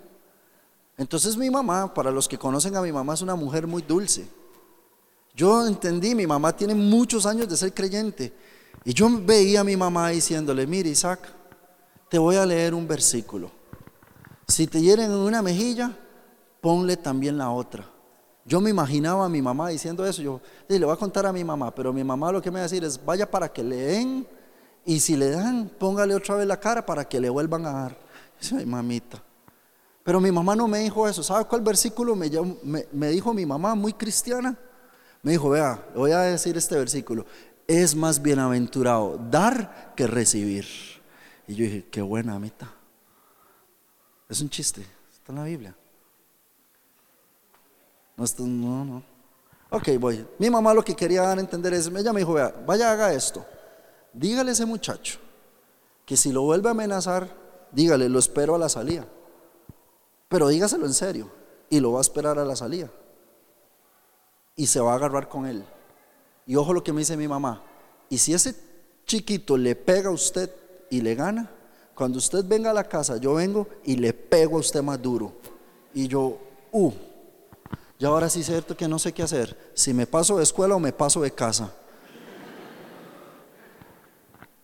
Entonces 0.97 1.37
mi 1.37 1.51
mamá, 1.51 1.93
para 1.93 2.11
los 2.11 2.29
que 2.29 2.39
conocen 2.39 2.77
a 2.77 2.83
mi 2.83 2.93
mamá, 2.93 3.15
es 3.15 3.23
una 3.23 3.35
mujer 3.35 3.67
muy 3.67 3.83
dulce. 3.83 4.29
Yo 5.35 5.67
entendí, 5.67 6.15
mi 6.15 6.27
mamá 6.27 6.57
tiene 6.57 6.75
muchos 6.75 7.27
años 7.27 7.49
de 7.49 7.57
ser 7.57 7.75
creyente. 7.75 8.33
Y 8.85 8.93
yo 8.93 9.09
veía 9.11 9.61
a 9.61 9.65
mi 9.65 9.77
mamá 9.77 10.11
diciéndole, 10.11 10.67
mire 10.67 10.91
Isaac, 10.91 11.21
te 12.09 12.19
voy 12.19 12.37
a 12.37 12.47
leer 12.47 12.75
un 12.75 12.87
versículo. 12.87 13.51
Si 14.47 14.67
te 14.67 14.81
hieren 14.81 15.11
en 15.11 15.19
una 15.19 15.43
mejilla, 15.43 15.91
ponle 16.61 16.97
también 16.97 17.39
la 17.39 17.51
otra. 17.51 17.85
Yo 18.45 18.61
me 18.61 18.71
imaginaba 18.71 19.25
a 19.25 19.29
mi 19.29 19.41
mamá 19.41 19.71
diciendo 19.71 20.07
eso. 20.07 20.23
Yo 20.23 20.41
le 20.69 20.85
voy 20.85 20.95
a 20.95 20.99
contar 20.99 21.27
a 21.27 21.33
mi 21.33 21.43
mamá, 21.43 21.75
pero 21.75 21.93
mi 21.93 22.05
mamá 22.05 22.31
lo 22.31 22.43
que 22.43 22.51
me 22.51 22.57
va 22.57 22.61
a 22.61 22.69
decir 22.69 22.85
es, 22.85 23.03
vaya 23.05 23.29
para 23.29 23.53
que 23.53 23.65
le 23.65 23.77
den 23.77 24.29
y 24.85 25.01
si 25.01 25.17
le 25.17 25.31
dan, 25.31 25.71
póngale 25.79 26.15
otra 26.15 26.37
vez 26.37 26.47
la 26.47 26.61
cara 26.61 26.85
para 26.85 27.09
que 27.09 27.21
le 27.21 27.31
vuelvan 27.31 27.65
a 27.67 27.73
dar. 27.73 27.99
Ay, 28.57 28.67
mamita. 28.67 29.23
Pero 30.05 30.21
mi 30.21 30.31
mamá 30.31 30.55
no 30.55 30.69
me 30.69 30.81
dijo 30.81 31.09
eso. 31.09 31.23
¿Sabe 31.23 31.47
cuál 31.47 31.63
versículo 31.63 32.15
me, 32.15 32.29
dijo 33.09 33.33
mi 33.33 33.47
mamá, 33.47 33.75
muy 33.75 33.95
cristiana? 33.95 34.57
Me 35.23 35.33
dijo, 35.33 35.49
vea, 35.49 35.83
voy 35.97 36.13
a 36.13 36.21
decir 36.21 36.57
este 36.59 36.77
versículo. 36.77 37.25
Es 37.67 37.97
más 37.97 38.21
bienaventurado 38.21 39.19
dar 39.31 39.95
que 39.97 40.07
recibir. 40.07 40.67
Y 41.49 41.55
yo 41.55 41.65
dije, 41.65 41.89
qué 41.91 42.03
buena 42.03 42.39
meta. 42.39 42.71
Es 44.29 44.43
un 44.43 44.51
chiste, 44.51 44.87
está 45.11 45.33
en 45.33 45.39
la 45.39 45.45
Biblia. 45.45 45.75
No, 48.19 48.25
no, 48.47 48.85
no. 48.85 49.03
Ok, 49.71 49.89
voy. 49.99 50.27
Mi 50.39 50.51
mamá 50.51 50.75
lo 50.75 50.85
que 50.85 50.95
quería 50.95 51.23
dar 51.23 51.39
a 51.39 51.41
entender 51.41 51.73
es, 51.73 51.87
ella 51.87 52.13
me 52.13 52.21
dijo, 52.21 52.35
vea, 52.35 52.55
vaya, 52.67 52.93
haga 52.93 53.13
esto. 53.15 53.45
Dígale 54.13 54.51
a 54.51 54.53
ese 54.53 54.67
muchacho 54.67 55.19
que 56.05 56.19
si 56.19 56.31
lo 56.31 56.43
vuelve 56.43 56.69
a 56.69 56.73
amenazar, 56.73 57.35
dígale, 57.73 58.11
lo 58.11 58.19
espero 58.19 58.55
a 58.55 58.59
la 58.59 58.69
salida. 58.69 59.07
Pero 60.29 60.49
dígaselo 60.49 60.87
en 60.87 60.95
serio 60.95 61.31
y 61.71 61.81
lo 61.81 61.93
va 61.93 61.99
a 61.99 62.03
esperar 62.03 62.39
a 62.39 62.45
la 62.45 62.57
salida. 62.57 62.91
Y 64.57 64.67
se 64.67 64.81
va 64.81 64.93
a 64.93 64.97
agarrar 64.97 65.29
con 65.29 65.47
él. 65.47 65.65
Y 66.47 66.57
ojo 66.57 66.73
lo 66.73 66.85
que 66.85 66.93
me 66.93 67.01
dice 67.01 67.17
mi 67.17 67.29
mamá. 67.29 67.63
Y 68.09 68.19
si 68.19 68.35
ese 68.35 68.55
chiquito 69.07 69.57
le 69.57 69.75
pega 69.75 70.09
a 70.09 70.13
usted 70.13 70.51
y 70.91 71.01
le 71.01 71.15
gana, 71.15 71.51
cuando 71.95 72.19
usted 72.19 72.45
venga 72.45 72.71
a 72.71 72.75
la 72.75 72.89
casa, 72.89 73.17
yo 73.17 73.35
vengo 73.35 73.67
y 73.85 73.97
le 73.97 74.13
pego 74.13 74.57
a 74.57 74.61
usted 74.61 74.83
más 74.83 75.01
duro. 75.01 75.33
Y 75.93 76.09
yo, 76.09 76.39
uh, 76.73 76.93
y 77.99 78.05
ahora 78.05 78.29
sí 78.29 78.41
es 78.41 78.47
cierto 78.47 78.77
que 78.77 78.89
no 78.89 78.99
sé 78.99 79.13
qué 79.13 79.23
hacer. 79.23 79.73
Si 79.75 79.95
me 79.95 80.07
paso 80.07 80.37
de 80.37 80.43
escuela 80.43 80.75
o 80.75 80.81
me 80.81 80.93
paso 80.93 81.23
de 81.23 81.31
casa. 81.31 81.73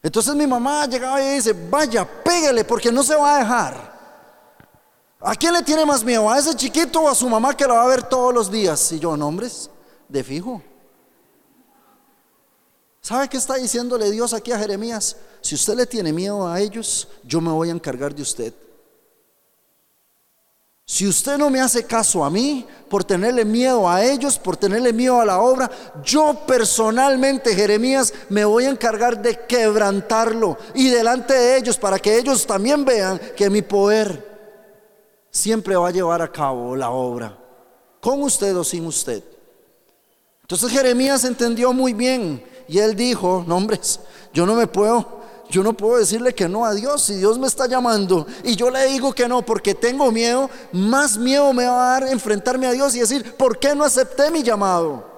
Entonces 0.03 0.35
mi 0.35 0.47
mamá 0.47 0.87
llegaba 0.87 1.23
y 1.23 1.37
dice, 1.37 1.55
vaya, 1.71 2.09
pégale 2.23 2.65
porque 2.65 2.91
no 2.91 3.03
se 3.03 3.15
va 3.15 3.37
a 3.37 3.39
dejar. 3.39 4.00
¿A 5.21 5.35
quién 5.35 5.53
le 5.53 5.63
tiene 5.63 5.85
más 5.85 6.03
miedo? 6.03 6.31
¿A 6.31 6.39
ese 6.39 6.55
chiquito 6.55 7.03
o 7.03 7.09
a 7.09 7.15
su 7.15 7.29
mamá 7.29 7.55
que 7.55 7.67
lo 7.67 7.75
va 7.75 7.83
a 7.83 7.89
ver 7.89 8.03
todos 8.03 8.33
los 8.33 8.51
días? 8.51 8.91
Y 8.93 8.99
yo, 8.99 9.17
nombres, 9.17 9.69
de 10.09 10.25
fijo. 10.25 10.63
¿Sabe 13.03 13.29
qué 13.29 13.37
está 13.37 13.55
diciéndole 13.55 14.11
Dios 14.11 14.33
aquí 14.33 14.51
a 14.53 14.59
Jeremías? 14.59 15.17
Si 15.43 15.55
usted 15.55 15.75
le 15.75 15.87
tiene 15.87 16.13
miedo 16.13 16.47
a 16.47 16.59
ellos, 16.59 17.09
yo 17.23 17.41
me 17.41 17.51
voy 17.51 17.69
a 17.69 17.73
encargar 17.73 18.15
de 18.15 18.23
usted. 18.23 18.55
Si 20.87 21.07
usted 21.07 21.39
no 21.39 21.51
me 21.51 21.61
hace 21.61 21.85
caso 21.85 22.25
a 22.25 22.31
mí 22.31 22.67
por 22.89 23.05
tenerle 23.05 23.45
miedo 23.45 23.89
a 23.89 24.03
ellos, 24.03 24.39
por 24.39 24.57
tenerle 24.57 24.93
miedo 24.93 25.21
a 25.21 25.25
la 25.25 25.41
obra, 25.41 25.71
yo 26.03 26.35
personalmente, 26.47 27.55
Jeremías, 27.55 28.13
me 28.29 28.45
voy 28.45 28.65
a 28.65 28.71
encargar 28.71 29.21
de 29.21 29.47
quebrantarlo 29.47 30.59
y 30.75 30.89
delante 30.89 31.35
de 31.35 31.59
ellos 31.59 31.77
para 31.79 31.99
que 31.99 32.19
ellos 32.19 32.47
también 32.47 32.85
vean 32.85 33.21
que 33.37 33.49
mi 33.49 33.63
poder 33.63 34.30
siempre 35.31 35.77
va 35.77 35.89
a 35.89 35.93
llevar 35.93 36.23
a 36.23 36.31
cabo 36.31 36.75
la 36.77 36.91
obra, 36.91 37.37
con 38.01 38.23
usted 38.23 38.57
o 38.57 38.65
sin 38.65 38.87
usted. 38.87 39.23
Entonces 40.43 40.71
Jeremías 40.73 41.25
entendió 41.25 41.73
muy 41.73 41.93
bien 41.93 42.45
y 42.67 42.79
él 42.79 42.97
dijo, 42.97 43.45
no 43.47 43.57
hombres, 43.57 44.01
yo 44.33 44.47
no 44.47 44.55
me 44.55 44.67
puedo, 44.67 45.21
yo 45.49 45.63
no 45.63 45.73
puedo 45.73 45.99
decirle 45.99 46.35
que 46.35 46.49
no 46.49 46.65
a 46.65 46.75
Dios 46.75 47.03
si 47.03 47.15
Dios 47.15 47.39
me 47.39 47.47
está 47.47 47.67
llamando 47.67 48.27
y 48.43 48.57
yo 48.57 48.71
le 48.71 48.87
digo 48.87 49.13
que 49.13 49.29
no 49.29 49.43
porque 49.43 49.75
tengo 49.75 50.11
miedo, 50.11 50.51
más 50.73 51.17
miedo 51.17 51.53
me 51.53 51.67
va 51.67 51.97
a 51.97 52.01
dar 52.01 52.09
enfrentarme 52.11 52.67
a 52.67 52.73
Dios 52.73 52.95
y 52.97 53.01
decir, 53.01 53.37
¿por 53.37 53.59
qué 53.59 53.75
no 53.75 53.85
acepté 53.85 54.31
mi 54.31 54.43
llamado? 54.43 55.09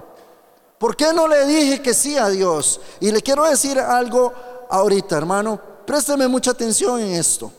¿Por 0.77 0.95
qué 0.95 1.13
no 1.13 1.27
le 1.27 1.45
dije 1.45 1.81
que 1.81 1.93
sí 1.93 2.17
a 2.17 2.29
Dios? 2.29 2.81
Y 2.99 3.11
le 3.11 3.21
quiero 3.21 3.45
decir 3.45 3.79
algo 3.79 4.33
ahorita, 4.69 5.17
hermano, 5.17 5.59
présteme 5.85 6.27
mucha 6.27 6.51
atención 6.51 6.99
en 6.99 7.13
esto. 7.13 7.51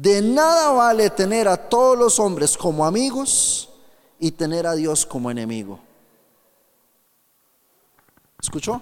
De 0.00 0.22
nada 0.22 0.70
vale 0.70 1.10
tener 1.10 1.48
a 1.48 1.56
todos 1.56 1.98
los 1.98 2.20
hombres 2.20 2.56
como 2.56 2.86
amigos 2.86 3.68
y 4.20 4.30
tener 4.30 4.64
a 4.64 4.76
Dios 4.76 5.04
como 5.04 5.28
enemigo. 5.28 5.80
¿Escuchó? 8.40 8.80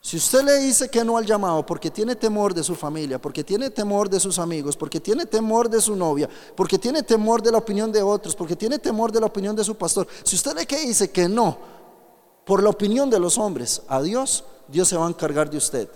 Si 0.00 0.16
usted 0.16 0.42
le 0.42 0.58
dice 0.58 0.88
que 0.88 1.04
no 1.04 1.16
al 1.16 1.24
llamado 1.24 1.64
porque 1.64 1.88
tiene 1.88 2.16
temor 2.16 2.52
de 2.52 2.64
su 2.64 2.74
familia, 2.74 3.22
porque 3.22 3.44
tiene 3.44 3.70
temor 3.70 4.10
de 4.10 4.18
sus 4.18 4.40
amigos, 4.40 4.76
porque 4.76 4.98
tiene 4.98 5.24
temor 5.24 5.70
de 5.70 5.80
su 5.80 5.94
novia, 5.94 6.28
porque 6.56 6.76
tiene 6.76 7.04
temor 7.04 7.40
de 7.40 7.52
la 7.52 7.58
opinión 7.58 7.92
de 7.92 8.02
otros, 8.02 8.34
porque 8.34 8.56
tiene 8.56 8.80
temor 8.80 9.12
de 9.12 9.20
la 9.20 9.26
opinión 9.26 9.54
de 9.54 9.62
su 9.62 9.76
pastor, 9.76 10.08
si 10.24 10.34
usted 10.34 10.56
le 10.56 10.66
dice 10.84 11.12
que 11.12 11.28
no 11.28 11.56
por 12.44 12.60
la 12.60 12.70
opinión 12.70 13.08
de 13.08 13.20
los 13.20 13.38
hombres 13.38 13.82
a 13.86 14.02
Dios, 14.02 14.42
Dios 14.66 14.88
se 14.88 14.96
va 14.96 15.06
a 15.06 15.10
encargar 15.10 15.48
de 15.48 15.58
usted. 15.58 15.88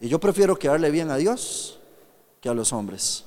Y 0.00 0.08
yo 0.08 0.18
prefiero 0.18 0.58
quedarle 0.58 0.90
bien 0.90 1.10
a 1.10 1.16
Dios 1.16 1.78
que 2.40 2.48
a 2.48 2.54
los 2.54 2.72
hombres. 2.72 3.24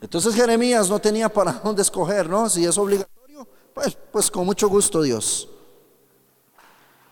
Entonces 0.00 0.34
Jeremías 0.34 0.88
no 0.88 0.98
tenía 0.98 1.28
para 1.28 1.52
dónde 1.64 1.82
escoger, 1.82 2.28
¿no? 2.28 2.48
Si 2.48 2.64
es 2.64 2.78
obligatorio, 2.78 3.46
pues, 3.74 3.96
pues 4.12 4.30
con 4.30 4.46
mucho 4.46 4.68
gusto 4.68 5.02
Dios. 5.02 5.48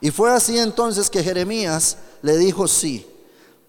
Y 0.00 0.10
fue 0.10 0.32
así 0.32 0.58
entonces 0.58 1.10
que 1.10 1.22
Jeremías 1.22 1.98
le 2.22 2.36
dijo 2.36 2.68
sí. 2.68 3.06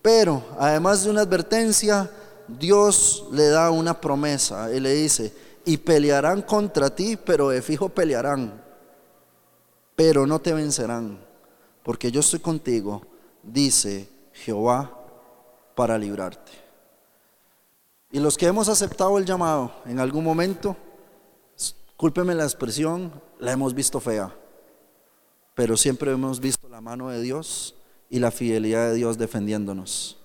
Pero 0.02 0.44
además 0.60 1.04
de 1.04 1.10
una 1.10 1.22
advertencia, 1.22 2.10
Dios 2.48 3.26
le 3.32 3.48
da 3.48 3.72
una 3.72 4.00
promesa 4.00 4.74
y 4.74 4.80
le 4.80 4.94
dice, 4.94 5.34
y 5.66 5.78
pelearán 5.78 6.42
contra 6.44 6.90
ti, 6.90 7.18
pero 7.18 7.50
de 7.50 7.62
fijo 7.62 7.90
pelearán, 7.90 8.64
pero 9.96 10.26
no 10.26 10.40
te 10.40 10.54
vencerán, 10.54 11.20
porque 11.84 12.10
yo 12.10 12.22
estoy 12.22 12.40
contigo, 12.40 13.02
dice 13.48 14.10
Jehová, 14.34 14.94
para 15.76 15.98
librarte. 15.98 16.52
Y 18.12 18.20
los 18.20 18.38
que 18.38 18.48
hemos 18.48 18.70
aceptado 18.70 19.18
el 19.18 19.26
llamado 19.26 19.72
en 19.86 20.00
algún 20.00 20.24
momento, 20.24 20.76
cúlpeme 21.96 22.36
la 22.36 22.44
expresión, 22.44 23.12
la 23.40 23.52
hemos 23.52 23.74
visto 23.74 24.00
fea, 24.00 24.36
pero 25.56 25.76
siempre 25.76 26.12
hemos 26.12 26.40
visto 26.40 26.70
la 26.70 26.82
mano 26.82 27.10
de 27.10 27.22
Dios 27.22 27.76
y 28.10 28.20
la 28.20 28.32
fidelidad 28.32 28.90
de 28.90 28.96
Dios 28.96 29.18
defendiéndonos. 29.18 30.18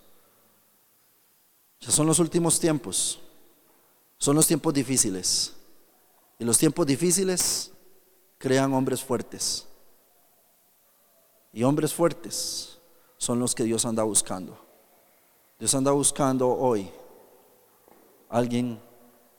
Ya 1.80 1.90
son 1.90 2.06
los 2.06 2.18
últimos 2.18 2.60
tiempos, 2.60 3.20
son 4.18 4.36
los 4.36 4.46
tiempos 4.46 4.72
difíciles. 4.72 5.54
Y 6.38 6.44
los 6.44 6.58
tiempos 6.58 6.86
difíciles 6.86 7.72
crean 8.38 8.72
hombres 8.72 9.02
fuertes. 9.02 9.66
Y 11.52 11.62
hombres 11.64 11.92
fuertes 11.92 12.71
son 13.22 13.38
los 13.38 13.54
que 13.54 13.62
Dios 13.62 13.84
anda 13.84 14.02
buscando. 14.02 14.58
Dios 15.56 15.72
anda 15.76 15.92
buscando 15.92 16.48
hoy 16.48 16.90
alguien 18.28 18.80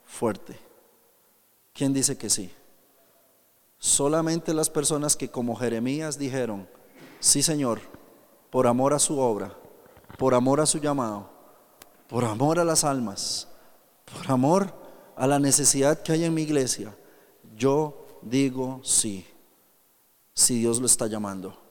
fuerte. 0.06 0.58
¿Quién 1.74 1.92
dice 1.92 2.16
que 2.16 2.30
sí? 2.30 2.50
Solamente 3.76 4.54
las 4.54 4.70
personas 4.70 5.16
que 5.16 5.28
como 5.28 5.54
Jeremías 5.54 6.18
dijeron, 6.18 6.66
sí 7.20 7.42
Señor, 7.42 7.82
por 8.48 8.66
amor 8.66 8.94
a 8.94 8.98
su 8.98 9.18
obra, 9.18 9.54
por 10.16 10.32
amor 10.32 10.62
a 10.62 10.66
su 10.66 10.78
llamado, 10.78 11.28
por 12.08 12.24
amor 12.24 12.58
a 12.58 12.64
las 12.64 12.84
almas, 12.84 13.48
por 14.06 14.30
amor 14.32 14.72
a 15.14 15.26
la 15.26 15.38
necesidad 15.38 16.02
que 16.02 16.12
hay 16.12 16.24
en 16.24 16.32
mi 16.32 16.40
iglesia, 16.40 16.96
yo 17.54 18.06
digo 18.22 18.80
sí, 18.82 19.26
si 20.32 20.60
Dios 20.60 20.80
lo 20.80 20.86
está 20.86 21.06
llamando. 21.06 21.63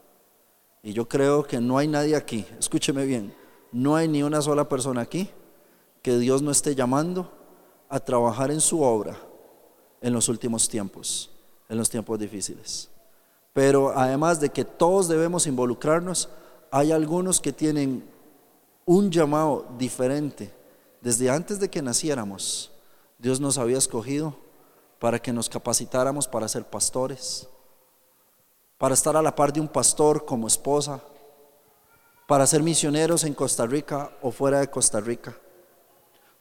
Y 0.83 0.91
yo 0.91 1.07
creo 1.07 1.43
que 1.43 1.61
no 1.61 1.77
hay 1.77 1.87
nadie 1.87 2.15
aquí, 2.15 2.45
escúcheme 2.59 3.05
bien, 3.05 3.33
no 3.71 3.95
hay 3.95 4.09
ni 4.09 4.21
una 4.21 4.41
sola 4.41 4.67
persona 4.67 5.01
aquí 5.01 5.29
que 6.01 6.17
Dios 6.17 6.41
no 6.41 6.51
esté 6.51 6.75
llamando 6.75 7.31
a 7.87 8.01
trabajar 8.01 8.51
en 8.51 8.59
su 8.59 8.81
obra 8.81 9.17
en 10.01 10.11
los 10.11 10.27
últimos 10.27 10.67
tiempos, 10.67 11.31
en 11.69 11.77
los 11.77 11.89
tiempos 11.89 12.19
difíciles. 12.19 12.89
Pero 13.53 13.97
además 13.97 14.41
de 14.41 14.49
que 14.49 14.65
todos 14.65 15.07
debemos 15.07 15.47
involucrarnos, 15.47 16.27
hay 16.69 16.91
algunos 16.91 17.39
que 17.39 17.53
tienen 17.53 18.03
un 18.85 19.09
llamado 19.09 19.65
diferente. 19.77 20.53
Desde 21.01 21.29
antes 21.29 21.59
de 21.59 21.69
que 21.69 21.81
naciéramos, 21.81 22.71
Dios 23.17 23.39
nos 23.39 23.57
había 23.57 23.77
escogido 23.77 24.35
para 24.99 25.19
que 25.19 25.31
nos 25.31 25.47
capacitáramos 25.47 26.27
para 26.27 26.49
ser 26.49 26.65
pastores, 26.65 27.47
para 28.83 28.95
estar 28.95 29.15
a 29.15 29.21
la 29.21 29.33
par 29.33 29.53
de 29.53 29.61
un 29.61 29.69
pastor 29.69 30.25
como 30.25 30.45
esposa, 30.45 30.99
para 32.27 32.45
ser 32.45 32.61
misioneros 32.61 33.23
en 33.23 33.33
Costa 33.33 33.65
Rica 33.65 34.11
o 34.21 34.29
fuera 34.29 34.59
de 34.59 34.69
Costa 34.69 34.99
Rica. 34.99 35.33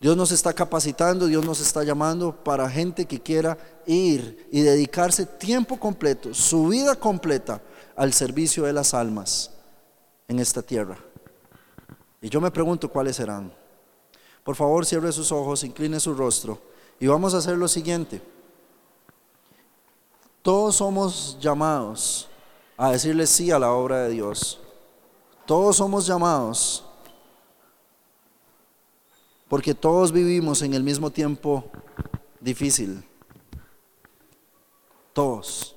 Dios 0.00 0.16
nos 0.16 0.32
está 0.32 0.52
capacitando, 0.52 1.28
Dios 1.28 1.44
nos 1.44 1.60
está 1.60 1.84
llamando 1.84 2.34
para 2.34 2.68
gente 2.68 3.06
que 3.06 3.20
quiera 3.20 3.56
ir 3.86 4.48
y 4.50 4.62
dedicarse 4.62 5.24
tiempo 5.24 5.78
completo, 5.78 6.34
su 6.34 6.66
vida 6.66 6.96
completa 6.96 7.62
al 7.94 8.12
servicio 8.12 8.64
de 8.64 8.72
las 8.72 8.92
almas 8.92 9.52
en 10.26 10.40
esta 10.40 10.62
tierra. 10.62 10.98
Y 12.20 12.28
yo 12.28 12.40
me 12.40 12.50
pregunto 12.50 12.88
cuáles 12.88 13.14
serán. 13.14 13.52
Por 14.42 14.56
favor, 14.56 14.84
cierre 14.84 15.12
sus 15.12 15.30
ojos, 15.30 15.62
incline 15.62 16.00
su 16.00 16.12
rostro 16.12 16.60
y 16.98 17.06
vamos 17.06 17.34
a 17.34 17.38
hacer 17.38 17.56
lo 17.56 17.68
siguiente. 17.68 18.20
Todos 20.42 20.74
somos 20.74 21.38
llamados 21.40 22.28
a 22.82 22.90
decirle 22.90 23.28
sí 23.28 23.48
a 23.52 23.60
la 23.60 23.70
obra 23.70 23.98
de 23.98 24.08
Dios. 24.08 24.58
Todos 25.46 25.76
somos 25.76 26.04
llamados 26.04 26.84
porque 29.48 29.72
todos 29.72 30.10
vivimos 30.10 30.62
en 30.62 30.74
el 30.74 30.82
mismo 30.82 31.08
tiempo 31.08 31.64
difícil. 32.40 33.08
Todos. 35.12 35.76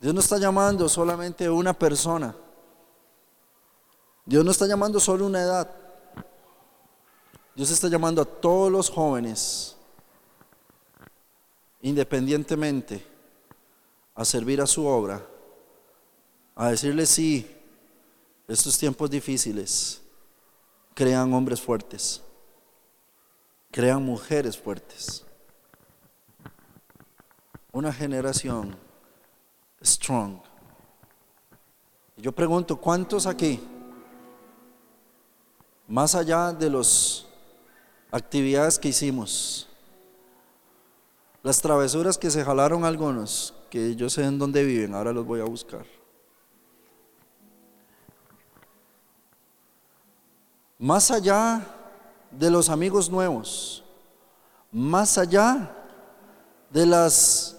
Dios 0.00 0.12
no 0.12 0.18
está 0.18 0.38
llamando 0.38 0.88
solamente 0.88 1.48
una 1.48 1.72
persona. 1.72 2.34
Dios 4.24 4.44
no 4.44 4.50
está 4.50 4.66
llamando 4.66 4.98
solo 4.98 5.24
una 5.24 5.40
edad. 5.40 5.70
Dios 7.54 7.70
está 7.70 7.86
llamando 7.86 8.22
a 8.22 8.24
todos 8.24 8.72
los 8.72 8.90
jóvenes, 8.90 9.76
independientemente, 11.80 13.15
a 14.16 14.24
servir 14.24 14.62
a 14.62 14.66
su 14.66 14.86
obra, 14.86 15.24
a 16.54 16.70
decirle 16.70 17.04
sí, 17.04 17.54
estos 18.48 18.78
tiempos 18.78 19.10
difíciles 19.10 20.00
crean 20.94 21.32
hombres 21.34 21.60
fuertes, 21.60 22.22
crean 23.70 24.02
mujeres 24.02 24.56
fuertes. 24.56 25.22
Una 27.72 27.92
generación 27.92 28.74
strong. 29.82 30.38
Yo 32.16 32.32
pregunto, 32.32 32.76
¿cuántos 32.76 33.26
aquí, 33.26 33.60
más 35.86 36.14
allá 36.14 36.54
de 36.54 36.70
las 36.70 37.26
actividades 38.10 38.78
que 38.78 38.88
hicimos, 38.88 39.68
las 41.42 41.60
travesuras 41.60 42.16
que 42.16 42.30
se 42.30 42.42
jalaron 42.42 42.86
algunos, 42.86 43.52
que 43.70 43.96
yo 43.96 44.08
sé 44.08 44.24
en 44.24 44.38
dónde 44.38 44.64
viven, 44.64 44.94
ahora 44.94 45.12
los 45.12 45.26
voy 45.26 45.40
a 45.40 45.44
buscar. 45.44 45.86
Más 50.78 51.10
allá 51.10 51.66
de 52.30 52.50
los 52.50 52.68
amigos 52.68 53.10
nuevos, 53.10 53.82
más 54.70 55.16
allá 55.16 55.74
de 56.70 56.84
las 56.84 57.56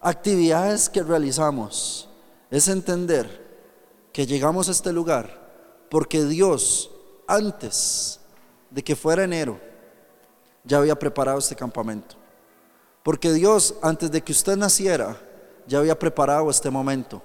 actividades 0.00 0.88
que 0.88 1.02
realizamos, 1.02 2.08
es 2.50 2.68
entender 2.68 3.46
que 4.12 4.26
llegamos 4.26 4.68
a 4.68 4.72
este 4.72 4.92
lugar 4.92 5.38
porque 5.90 6.24
Dios, 6.24 6.90
antes 7.26 8.20
de 8.70 8.82
que 8.82 8.96
fuera 8.96 9.24
enero, 9.24 9.60
ya 10.64 10.78
había 10.78 10.98
preparado 10.98 11.38
este 11.38 11.56
campamento. 11.56 12.16
Porque 13.02 13.32
Dios, 13.32 13.74
antes 13.82 14.10
de 14.10 14.22
que 14.22 14.32
usted 14.32 14.56
naciera, 14.56 15.16
ya 15.68 15.78
había 15.78 15.98
preparado 15.98 16.50
este 16.50 16.70
momento. 16.70 17.22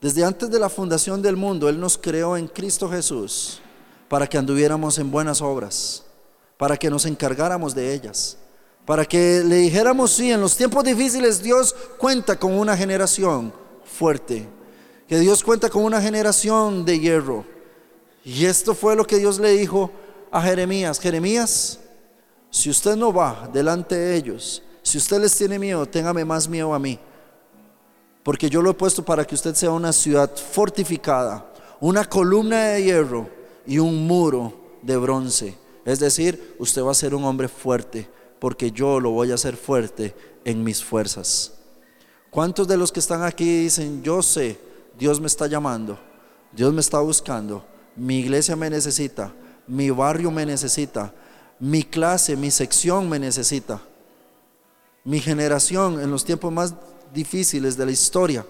Desde 0.00 0.24
antes 0.24 0.50
de 0.50 0.58
la 0.58 0.68
fundación 0.68 1.20
del 1.20 1.36
mundo, 1.36 1.68
Él 1.68 1.78
nos 1.78 1.98
creó 1.98 2.36
en 2.36 2.48
Cristo 2.48 2.88
Jesús 2.88 3.60
para 4.08 4.26
que 4.26 4.38
anduviéramos 4.38 4.98
en 4.98 5.10
buenas 5.10 5.40
obras, 5.40 6.04
para 6.56 6.76
que 6.76 6.90
nos 6.90 7.06
encargáramos 7.06 7.74
de 7.74 7.94
ellas, 7.94 8.36
para 8.84 9.04
que 9.04 9.42
le 9.44 9.56
dijéramos, 9.56 10.12
sí, 10.12 10.30
en 10.30 10.40
los 10.40 10.56
tiempos 10.56 10.84
difíciles 10.84 11.42
Dios 11.42 11.74
cuenta 11.98 12.38
con 12.38 12.52
una 12.52 12.76
generación 12.76 13.52
fuerte, 13.84 14.48
que 15.06 15.18
Dios 15.18 15.42
cuenta 15.42 15.70
con 15.70 15.84
una 15.84 16.00
generación 16.00 16.84
de 16.84 16.98
hierro. 16.98 17.44
Y 18.24 18.44
esto 18.44 18.74
fue 18.74 18.96
lo 18.96 19.06
que 19.06 19.18
Dios 19.18 19.38
le 19.38 19.50
dijo 19.50 19.90
a 20.30 20.42
Jeremías, 20.42 20.98
Jeremías, 20.98 21.78
si 22.50 22.70
usted 22.70 22.96
no 22.96 23.12
va 23.12 23.48
delante 23.52 23.94
de 23.94 24.16
ellos, 24.16 24.62
si 24.82 24.98
usted 24.98 25.20
les 25.20 25.36
tiene 25.36 25.58
miedo, 25.58 25.86
téngame 25.86 26.24
más 26.24 26.48
miedo 26.48 26.74
a 26.74 26.78
mí, 26.78 26.98
porque 28.22 28.48
yo 28.48 28.62
lo 28.62 28.70
he 28.70 28.74
puesto 28.74 29.04
para 29.04 29.24
que 29.24 29.34
usted 29.34 29.54
sea 29.54 29.70
una 29.70 29.92
ciudad 29.92 30.30
fortificada, 30.36 31.52
una 31.80 32.04
columna 32.04 32.64
de 32.64 32.84
hierro 32.84 33.28
y 33.66 33.78
un 33.78 34.06
muro 34.06 34.52
de 34.82 34.96
bronce. 34.96 35.56
Es 35.84 35.98
decir, 35.98 36.54
usted 36.58 36.82
va 36.82 36.92
a 36.92 36.94
ser 36.94 37.14
un 37.14 37.24
hombre 37.24 37.48
fuerte, 37.48 38.08
porque 38.38 38.70
yo 38.70 39.00
lo 39.00 39.10
voy 39.10 39.32
a 39.32 39.34
hacer 39.34 39.56
fuerte 39.56 40.14
en 40.44 40.62
mis 40.62 40.82
fuerzas. 40.82 41.54
¿Cuántos 42.30 42.68
de 42.68 42.76
los 42.76 42.92
que 42.92 43.00
están 43.00 43.22
aquí 43.22 43.62
dicen, 43.62 44.02
yo 44.02 44.22
sé, 44.22 44.58
Dios 44.98 45.20
me 45.20 45.26
está 45.26 45.46
llamando, 45.46 45.98
Dios 46.52 46.72
me 46.72 46.80
está 46.80 47.00
buscando, 47.00 47.64
mi 47.96 48.20
iglesia 48.20 48.56
me 48.56 48.70
necesita, 48.70 49.34
mi 49.66 49.90
barrio 49.90 50.30
me 50.30 50.46
necesita, 50.46 51.12
mi 51.58 51.82
clase, 51.82 52.36
mi 52.36 52.50
sección 52.50 53.08
me 53.08 53.18
necesita, 53.18 53.82
mi 55.04 55.20
generación 55.20 56.00
en 56.00 56.10
los 56.10 56.24
tiempos 56.24 56.52
más 56.52 56.74
difíciles 57.12 57.76
de 57.76 57.86
la 57.86 57.92
historia, 57.92 58.44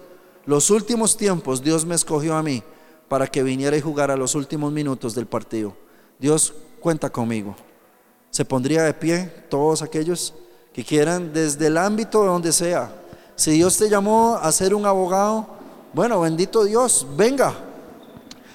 los 0.45 0.69
últimos 0.69 1.15
tiempos, 1.15 1.63
Dios 1.63 1.85
me 1.85 1.95
escogió 1.95 2.35
a 2.35 2.43
mí 2.43 2.63
para 3.07 3.27
que 3.27 3.43
viniera 3.43 3.77
y 3.77 3.81
jugara 3.81 4.17
los 4.17 4.35
últimos 4.35 4.73
minutos 4.73 5.15
del 5.15 5.25
partido. 5.25 5.75
Dios 6.19 6.53
cuenta 6.79 7.09
conmigo. 7.09 7.55
Se 8.29 8.43
pondría 8.43 8.83
de 8.83 8.93
pie 8.93 9.31
todos 9.49 9.81
aquellos 9.81 10.33
que 10.73 10.83
quieran 10.83 11.31
desde 11.31 11.67
el 11.67 11.77
ámbito 11.77 12.25
donde 12.25 12.51
sea. 12.51 12.91
Si 13.35 13.51
Dios 13.51 13.77
te 13.77 13.89
llamó 13.89 14.37
a 14.41 14.51
ser 14.51 14.73
un 14.73 14.85
abogado, 14.85 15.47
bueno, 15.93 16.19
bendito 16.19 16.63
Dios, 16.65 17.07
venga. 17.15 17.53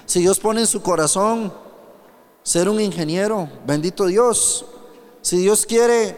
Si 0.05 0.19
Dios 0.19 0.39
pone 0.39 0.61
en 0.61 0.67
su 0.67 0.81
corazón 0.81 1.51
ser 2.43 2.69
un 2.69 2.79
ingeniero, 2.79 3.49
bendito 3.65 4.05
Dios. 4.05 4.65
Si 5.21 5.37
Dios 5.37 5.65
quiere 5.65 6.17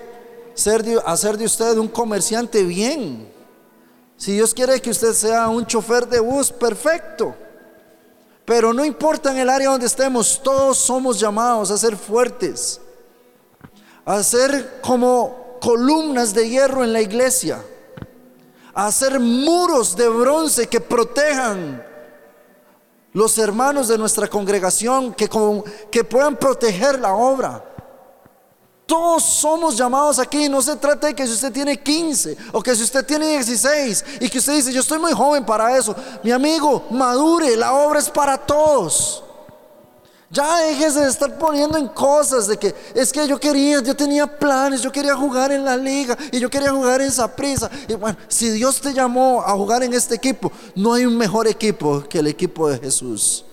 ser 0.54 0.84
hacer 1.06 1.38
de 1.38 1.45
usted 1.45 1.77
un 1.77 1.88
comerciante, 1.88 2.63
bien. 2.63 3.31
Si 4.22 4.34
Dios 4.34 4.54
quiere 4.54 4.80
que 4.80 4.92
usted 4.92 5.14
sea 5.14 5.50
un 5.50 5.66
chofer 5.66 6.08
de 6.08 6.20
bus, 6.20 6.52
perfecto. 6.52 7.36
Pero 8.46 8.72
no 8.72 8.86
importa 8.86 9.32
en 9.32 9.40
el 9.40 9.50
área 9.50 9.70
donde 9.70 9.88
estemos, 9.88 10.40
todos 10.44 10.78
somos 10.78 11.20
llamados 11.20 11.72
a 11.72 11.78
ser 11.80 11.98
fuertes, 11.98 12.80
a 14.06 14.22
ser 14.22 14.80
como 14.80 15.58
columnas 15.60 16.36
de 16.36 16.48
hierro 16.48 16.84
en 16.84 16.94
la 16.94 17.02
iglesia, 17.02 17.66
a 18.76 18.86
hacer 18.86 19.20
muros 19.20 19.96
de 19.96 20.08
bronce 20.08 20.68
que 20.68 20.80
protejan 20.80 21.84
los 23.14 23.40
hermanos 23.40 23.88
de 23.88 23.98
nuestra 23.98 24.28
congregación, 24.28 25.16
que, 25.16 25.28
que 25.90 26.04
puedan 26.04 26.36
proteger 26.36 27.00
la 27.00 27.16
obra. 27.16 27.71
Todos 28.91 29.23
somos 29.23 29.77
llamados 29.77 30.19
aquí. 30.19 30.49
No 30.49 30.62
se 30.62 30.75
trata 30.75 31.08
de 31.08 31.13
que 31.13 31.25
si 31.25 31.32
usted 31.32 31.54
tiene 31.54 31.80
15 31.80 32.36
o 32.51 32.62
que 32.62 32.75
si 32.75 32.84
usted 32.84 33.06
tiene 33.06 33.25
16 33.25 34.04
y 34.19 34.27
que 34.27 34.39
usted 34.39 34.56
dice, 34.56 34.73
yo 34.73 34.82
estoy 34.82 34.99
muy 34.99 35.13
joven 35.13 35.45
para 35.45 35.77
eso. 35.77 35.95
Mi 36.21 36.32
amigo, 36.32 36.88
madure, 36.91 37.56
la 37.56 37.71
obra 37.73 37.99
es 37.99 38.10
para 38.10 38.38
todos. 38.38 39.23
Ya 40.30 40.58
déjese 40.58 40.99
de 40.99 41.10
estar 41.10 41.38
poniendo 41.38 41.77
en 41.77 41.88
cosas 41.88 42.47
de 42.47 42.58
que 42.58 42.75
es 42.93 43.13
que 43.13 43.25
yo 43.30 43.39
quería, 43.39 43.82
yo 43.82 43.95
tenía 43.95 44.27
planes, 44.27 44.82
yo 44.82 44.91
quería 44.91 45.15
jugar 45.15 45.54
en 45.54 45.63
la 45.63 45.77
liga 45.77 46.17
y 46.30 46.41
yo 46.41 46.49
quería 46.49 46.71
jugar 46.71 46.99
en 46.99 47.08
esa 47.08 47.34
prisa. 47.34 47.71
Y 47.88 47.93
bueno, 47.93 48.17
si 48.27 48.49
Dios 48.49 48.82
te 48.82 48.93
llamó 48.93 49.41
a 49.41 49.54
jugar 49.54 49.84
en 49.84 49.93
este 49.93 50.15
equipo, 50.15 50.51
no 50.75 50.95
hay 50.95 51.06
un 51.06 51.17
mejor 51.17 51.47
equipo 51.47 52.04
que 52.10 52.19
el 52.19 52.27
equipo 52.27 52.67
de 52.67 52.77
Jesús. 52.77 53.45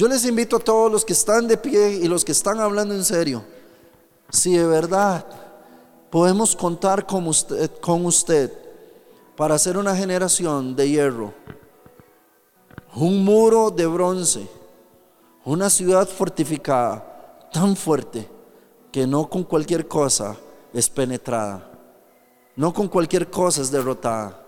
Yo 0.00 0.08
les 0.08 0.24
invito 0.24 0.56
a 0.56 0.60
todos 0.60 0.90
los 0.90 1.04
que 1.04 1.12
están 1.12 1.46
de 1.46 1.58
pie 1.58 1.90
y 1.90 2.08
los 2.08 2.24
que 2.24 2.32
están 2.32 2.58
hablando 2.58 2.94
en 2.94 3.04
serio, 3.04 3.44
si 4.30 4.56
de 4.56 4.66
verdad 4.66 5.26
podemos 6.08 6.56
contar 6.56 7.04
con 7.04 7.26
usted, 7.26 7.70
con 7.82 8.06
usted 8.06 8.50
para 9.36 9.56
hacer 9.56 9.76
una 9.76 9.94
generación 9.94 10.74
de 10.74 10.88
hierro, 10.88 11.34
un 12.94 13.22
muro 13.22 13.70
de 13.70 13.86
bronce, 13.86 14.48
una 15.44 15.68
ciudad 15.68 16.08
fortificada 16.08 17.50
tan 17.52 17.76
fuerte 17.76 18.26
que 18.90 19.06
no 19.06 19.28
con 19.28 19.44
cualquier 19.44 19.86
cosa 19.86 20.34
es 20.72 20.88
penetrada, 20.88 21.70
no 22.56 22.72
con 22.72 22.88
cualquier 22.88 23.28
cosa 23.28 23.60
es 23.60 23.70
derrotada. 23.70 24.46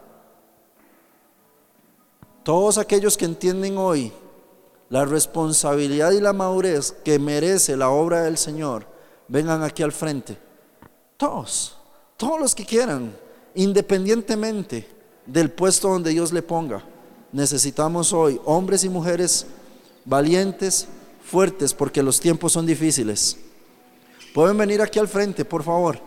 Todos 2.43 2.79
aquellos 2.79 3.19
que 3.19 3.27
entienden 3.27 3.77
hoy 3.77 4.15
la 4.93 5.07
responsabilidad 5.07 6.13
y 6.13 6.21
la 6.21 6.35
madurez 6.35 6.93
que 7.03 7.19
merece 7.19 7.79
la 7.79 7.89
obra 7.89 8.25
del 8.25 8.37
Señor, 8.37 8.87
vengan 9.27 9.63
aquí 9.63 9.83
al 9.83 9.91
frente. 9.91 10.37
Todos, 11.17 11.79
todos 12.19 12.39
los 12.39 12.55
que 12.55 12.67
quieran, 12.67 13.17
independientemente 13.55 14.87
del 15.25 15.51
puesto 15.51 15.89
donde 15.89 16.11
Dios 16.11 16.31
le 16.31 16.43
ponga. 16.43 16.85
Necesitamos 17.33 18.13
hoy 18.13 18.39
hombres 18.45 18.85
y 18.85 18.91
mujeres 18.91 19.47
valientes, 20.05 20.87
fuertes, 21.25 21.73
porque 21.73 22.03
los 22.03 22.21
tiempos 22.21 22.53
son 22.53 22.67
difíciles. 22.67 23.39
Pueden 24.35 24.59
venir 24.59 24.83
aquí 24.83 24.99
al 24.99 25.09
frente, 25.09 25.43
por 25.43 25.63
favor. 25.63 25.99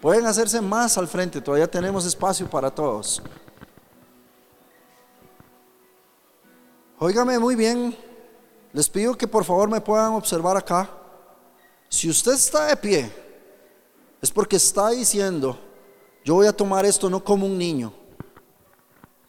Pueden 0.00 0.24
hacerse 0.24 0.62
más 0.62 0.96
al 0.96 1.06
frente, 1.06 1.42
todavía 1.42 1.70
tenemos 1.70 2.06
espacio 2.06 2.48
para 2.48 2.74
todos. 2.74 3.22
Óigame 6.98 7.38
muy 7.38 7.56
bien, 7.56 7.94
les 8.72 8.88
pido 8.88 9.16
que 9.16 9.28
por 9.28 9.44
favor 9.44 9.68
me 9.68 9.80
puedan 9.80 10.14
observar 10.14 10.56
acá. 10.56 10.88
Si 11.88 12.08
usted 12.08 12.32
está 12.32 12.66
de 12.66 12.76
pie, 12.76 13.12
es 14.20 14.30
porque 14.30 14.56
está 14.56 14.90
diciendo, 14.90 15.58
yo 16.24 16.34
voy 16.34 16.46
a 16.46 16.52
tomar 16.52 16.86
esto 16.86 17.10
no 17.10 17.22
como 17.22 17.46
un 17.46 17.58
niño. 17.58 17.92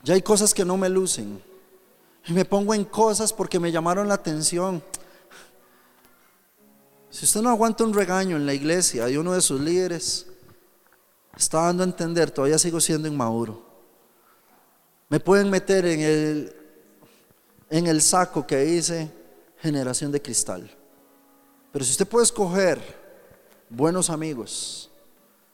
Ya 0.04 0.14
hay 0.14 0.22
cosas 0.22 0.54
que 0.54 0.64
no 0.64 0.78
me 0.78 0.90
lucen. 0.90 1.42
Y 2.26 2.34
me 2.34 2.46
pongo 2.46 2.74
en 2.74 2.86
cosas 2.86 3.34
porque 3.34 3.60
me 3.60 3.72
llamaron 3.72 4.08
la 4.08 4.14
atención. 4.14 4.82
Si 7.10 7.26
usted 7.26 7.42
no 7.42 7.50
aguanta 7.50 7.84
un 7.84 7.94
regaño 7.94 8.38
en 8.38 8.46
la 8.46 8.54
iglesia 8.54 9.06
de 9.06 9.20
uno 9.20 9.34
de 9.34 9.42
sus 9.42 9.60
líderes, 9.60 10.28
está 11.36 11.64
dando 11.64 11.84
a 11.84 11.88
entender, 11.88 12.32
todavía 12.32 12.58
sigo 12.58 12.80
siendo 12.80 13.08
inmaduro. 13.08 13.62
Me 15.10 15.20
pueden 15.20 15.50
meter 15.50 15.86
en 15.86 16.00
el, 16.00 16.56
en 17.70 17.88
el 17.88 18.02
saco 18.02 18.48
que 18.48 18.58
dice, 18.58 19.12
generación 19.64 20.12
de 20.12 20.22
cristal. 20.22 20.70
Pero 21.72 21.86
si 21.86 21.92
usted 21.92 22.06
puede 22.06 22.26
escoger 22.26 22.82
buenos 23.70 24.10
amigos, 24.10 24.92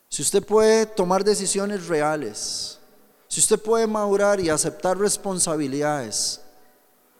si 0.08 0.20
usted 0.20 0.44
puede 0.44 0.84
tomar 0.84 1.22
decisiones 1.22 1.86
reales, 1.86 2.80
si 3.28 3.38
usted 3.38 3.60
puede 3.60 3.86
madurar 3.86 4.40
y 4.40 4.48
aceptar 4.48 4.98
responsabilidades 4.98 6.40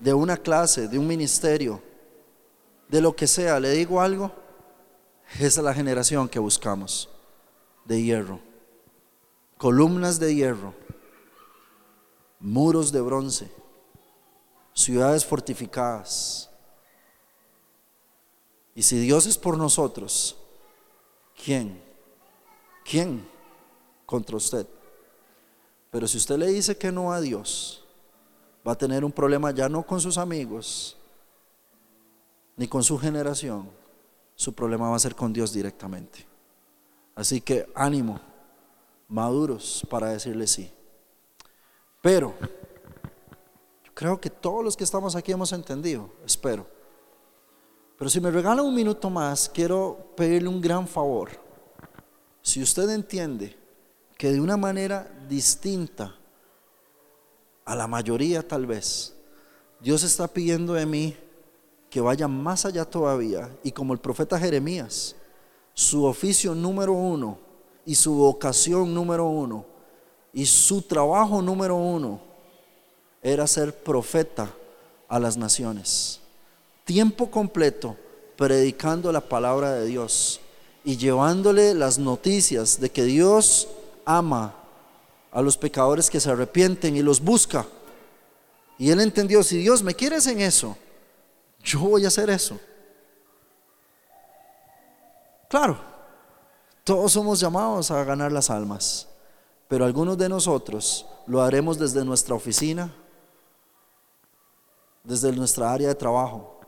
de 0.01 0.13
una 0.13 0.37
clase, 0.37 0.89
de 0.89 0.99
un 0.99 1.07
ministerio, 1.07 1.81
de 2.89 3.01
lo 3.01 3.15
que 3.15 3.29
sea, 3.29 3.61
le 3.61 3.71
digo 3.71 4.01
algo, 4.01 4.33
esa 5.35 5.61
es 5.61 5.65
la 5.65 5.73
generación 5.73 6.29
que 6.29 6.41
buscamos, 6.41 7.09
de 7.85 8.03
hierro, 8.03 8.41
columnas 9.57 10.19
de 10.19 10.35
hierro, 10.35 10.75
muros 12.41 12.91
de 12.91 13.01
bronce, 13.01 13.49
ciudades 14.75 15.25
fortificadas 15.25 16.50
y 18.81 18.83
si 18.83 18.99
Dios 18.99 19.27
es 19.27 19.37
por 19.37 19.59
nosotros, 19.59 20.39
¿quién? 21.45 21.83
¿Quién 22.83 23.29
contra 24.07 24.39
usted? 24.39 24.67
Pero 25.91 26.09
si 26.09 26.17
usted 26.17 26.39
le 26.39 26.47
dice 26.47 26.79
que 26.79 26.91
no 26.91 27.13
a 27.13 27.21
Dios, 27.21 27.85
va 28.67 28.73
a 28.73 28.79
tener 28.79 29.05
un 29.05 29.13
problema 29.13 29.51
ya 29.51 29.69
no 29.69 29.83
con 29.83 30.01
sus 30.01 30.17
amigos, 30.17 30.97
ni 32.57 32.67
con 32.69 32.83
su 32.83 32.97
generación, 32.97 33.69
su 34.35 34.55
problema 34.55 34.89
va 34.89 34.97
a 34.97 35.01
ser 35.01 35.15
con 35.15 35.31
Dios 35.31 35.53
directamente. 35.53 36.27
Así 37.15 37.43
que 37.43 37.71
ánimo, 37.75 38.19
maduros 39.09 39.87
para 39.91 40.09
decirle 40.09 40.47
sí. 40.47 40.73
Pero 42.01 42.33
yo 43.85 43.93
creo 43.93 44.19
que 44.19 44.31
todos 44.31 44.65
los 44.65 44.75
que 44.75 44.85
estamos 44.85 45.17
aquí 45.17 45.33
hemos 45.33 45.53
entendido, 45.53 46.11
espero 46.25 46.80
pero 48.01 48.09
si 48.09 48.19
me 48.19 48.31
regala 48.31 48.63
un 48.63 48.75
minuto 48.75 49.11
más, 49.11 49.47
quiero 49.47 50.15
pedirle 50.17 50.49
un 50.49 50.59
gran 50.59 50.89
favor. 50.89 51.33
Si 52.41 52.63
usted 52.63 52.89
entiende 52.89 53.55
que 54.17 54.33
de 54.33 54.41
una 54.41 54.57
manera 54.57 55.07
distinta 55.29 56.17
a 57.63 57.75
la 57.75 57.87
mayoría 57.87 58.41
tal 58.49 58.65
vez, 58.65 59.15
Dios 59.81 60.03
está 60.03 60.27
pidiendo 60.27 60.73
de 60.73 60.87
mí 60.87 61.15
que 61.91 62.01
vaya 62.01 62.27
más 62.27 62.65
allá 62.65 62.87
todavía 62.87 63.55
y 63.63 63.71
como 63.71 63.93
el 63.93 63.99
profeta 63.99 64.39
Jeremías, 64.39 65.15
su 65.75 66.07
oficio 66.07 66.55
número 66.55 66.95
uno 66.95 67.39
y 67.85 67.95
su 67.95 68.15
vocación 68.15 68.95
número 68.95 69.27
uno 69.27 69.67
y 70.33 70.47
su 70.47 70.81
trabajo 70.81 71.43
número 71.43 71.77
uno 71.77 72.19
era 73.21 73.47
ser 73.47 73.75
profeta 73.85 74.51
a 75.07 75.19
las 75.19 75.37
naciones 75.37 76.20
tiempo 76.91 77.31
completo 77.31 77.97
predicando 78.37 79.13
la 79.13 79.21
palabra 79.21 79.75
de 79.75 79.87
Dios 79.87 80.41
y 80.83 80.97
llevándole 80.97 81.73
las 81.73 82.01
noticias 82.01 82.81
de 82.81 82.91
que 82.91 83.05
Dios 83.05 83.69
ama 84.05 84.57
a 85.31 85.41
los 85.41 85.57
pecadores 85.57 86.11
que 86.11 86.19
se 86.19 86.33
arrepienten 86.33 86.97
y 86.97 87.03
los 87.03 87.21
busca. 87.21 87.65
Y 88.77 88.91
él 88.91 88.99
entendió, 89.01 89.45
si 89.45 89.59
Dios 89.59 89.85
me 89.85 89.95
quieres 89.95 90.27
en 90.27 90.41
eso, 90.41 90.77
yo 91.63 91.79
voy 91.79 92.05
a 92.05 92.09
hacer 92.09 92.29
eso. 92.29 92.59
Claro, 95.49 95.79
Todos 96.83 97.13
somos 97.13 97.39
llamados 97.39 97.93
a 97.93 98.03
ganar 98.03 98.33
las 98.33 98.51
almas, 98.51 99.07
pero 99.69 99.85
algunos 99.85 100.19
de 100.19 100.29
nosotros 100.29 101.07
lo 101.29 101.41
haremos 101.41 101.79
desde 101.79 102.05
nuestra 102.05 102.35
oficina, 102.35 102.93
desde 105.05 105.31
nuestra 105.31 105.73
área 105.73 105.87
de 105.87 105.95
trabajo, 105.95 106.60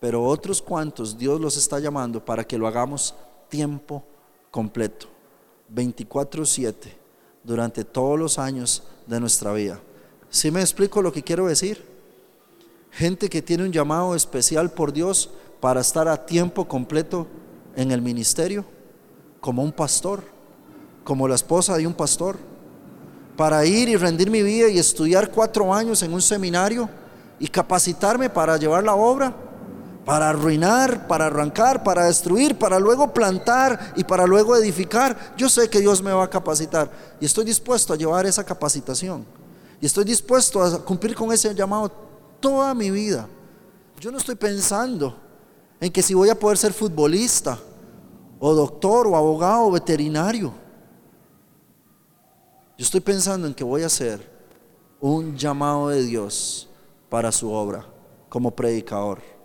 pero 0.00 0.24
otros 0.24 0.62
cuantos 0.62 1.16
Dios 1.16 1.40
los 1.40 1.56
está 1.56 1.78
llamando 1.78 2.24
para 2.24 2.42
que 2.44 2.58
lo 2.58 2.66
hagamos 2.66 3.14
tiempo 3.48 4.02
completo, 4.50 5.06
24/7, 5.72 6.96
durante 7.44 7.84
todos 7.84 8.18
los 8.18 8.38
años 8.38 8.82
de 9.06 9.20
nuestra 9.20 9.52
vida. 9.52 9.80
¿Sí 10.30 10.50
me 10.50 10.60
explico 10.60 11.02
lo 11.02 11.12
que 11.12 11.22
quiero 11.22 11.46
decir? 11.46 11.84
Gente 12.90 13.28
que 13.28 13.42
tiene 13.42 13.64
un 13.64 13.72
llamado 13.72 14.14
especial 14.14 14.70
por 14.70 14.92
Dios 14.92 15.30
para 15.60 15.80
estar 15.80 16.08
a 16.08 16.24
tiempo 16.24 16.66
completo 16.66 17.26
en 17.76 17.90
el 17.90 18.00
ministerio, 18.02 18.64
como 19.40 19.62
un 19.62 19.72
pastor, 19.72 20.24
como 21.04 21.28
la 21.28 21.34
esposa 21.34 21.76
de 21.76 21.86
un 21.86 21.94
pastor, 21.94 22.36
para 23.36 23.64
ir 23.64 23.88
y 23.88 23.96
rendir 23.96 24.30
mi 24.30 24.42
vida 24.42 24.68
y 24.68 24.78
estudiar 24.78 25.30
cuatro 25.30 25.72
años 25.72 26.02
en 26.02 26.12
un 26.12 26.22
seminario 26.22 26.88
y 27.38 27.48
capacitarme 27.48 28.28
para 28.28 28.56
llevar 28.56 28.84
la 28.84 28.94
obra, 28.94 29.34
para 30.10 30.30
arruinar, 30.30 31.06
para 31.06 31.26
arrancar, 31.26 31.84
para 31.84 32.06
destruir, 32.06 32.58
para 32.58 32.80
luego 32.80 33.14
plantar 33.14 33.92
y 33.94 34.02
para 34.02 34.26
luego 34.26 34.56
edificar. 34.56 35.34
Yo 35.36 35.48
sé 35.48 35.70
que 35.70 35.78
Dios 35.78 36.02
me 36.02 36.10
va 36.10 36.24
a 36.24 36.28
capacitar 36.28 36.90
y 37.20 37.26
estoy 37.26 37.44
dispuesto 37.44 37.92
a 37.92 37.96
llevar 37.96 38.26
esa 38.26 38.42
capacitación 38.42 39.24
y 39.80 39.86
estoy 39.86 40.02
dispuesto 40.02 40.60
a 40.64 40.84
cumplir 40.84 41.14
con 41.14 41.30
ese 41.30 41.54
llamado 41.54 41.92
toda 42.40 42.74
mi 42.74 42.90
vida. 42.90 43.28
Yo 44.00 44.10
no 44.10 44.18
estoy 44.18 44.34
pensando 44.34 45.16
en 45.78 45.92
que 45.92 46.02
si 46.02 46.12
voy 46.12 46.28
a 46.28 46.36
poder 46.36 46.58
ser 46.58 46.72
futbolista 46.72 47.56
o 48.40 48.52
doctor 48.52 49.06
o 49.06 49.14
abogado 49.14 49.66
o 49.66 49.70
veterinario. 49.70 50.52
Yo 52.76 52.84
estoy 52.84 53.00
pensando 53.00 53.46
en 53.46 53.54
que 53.54 53.62
voy 53.62 53.84
a 53.84 53.88
ser 53.88 54.28
un 54.98 55.36
llamado 55.36 55.90
de 55.90 56.02
Dios 56.02 56.68
para 57.08 57.30
su 57.30 57.52
obra 57.52 57.86
como 58.28 58.50
predicador, 58.50 59.39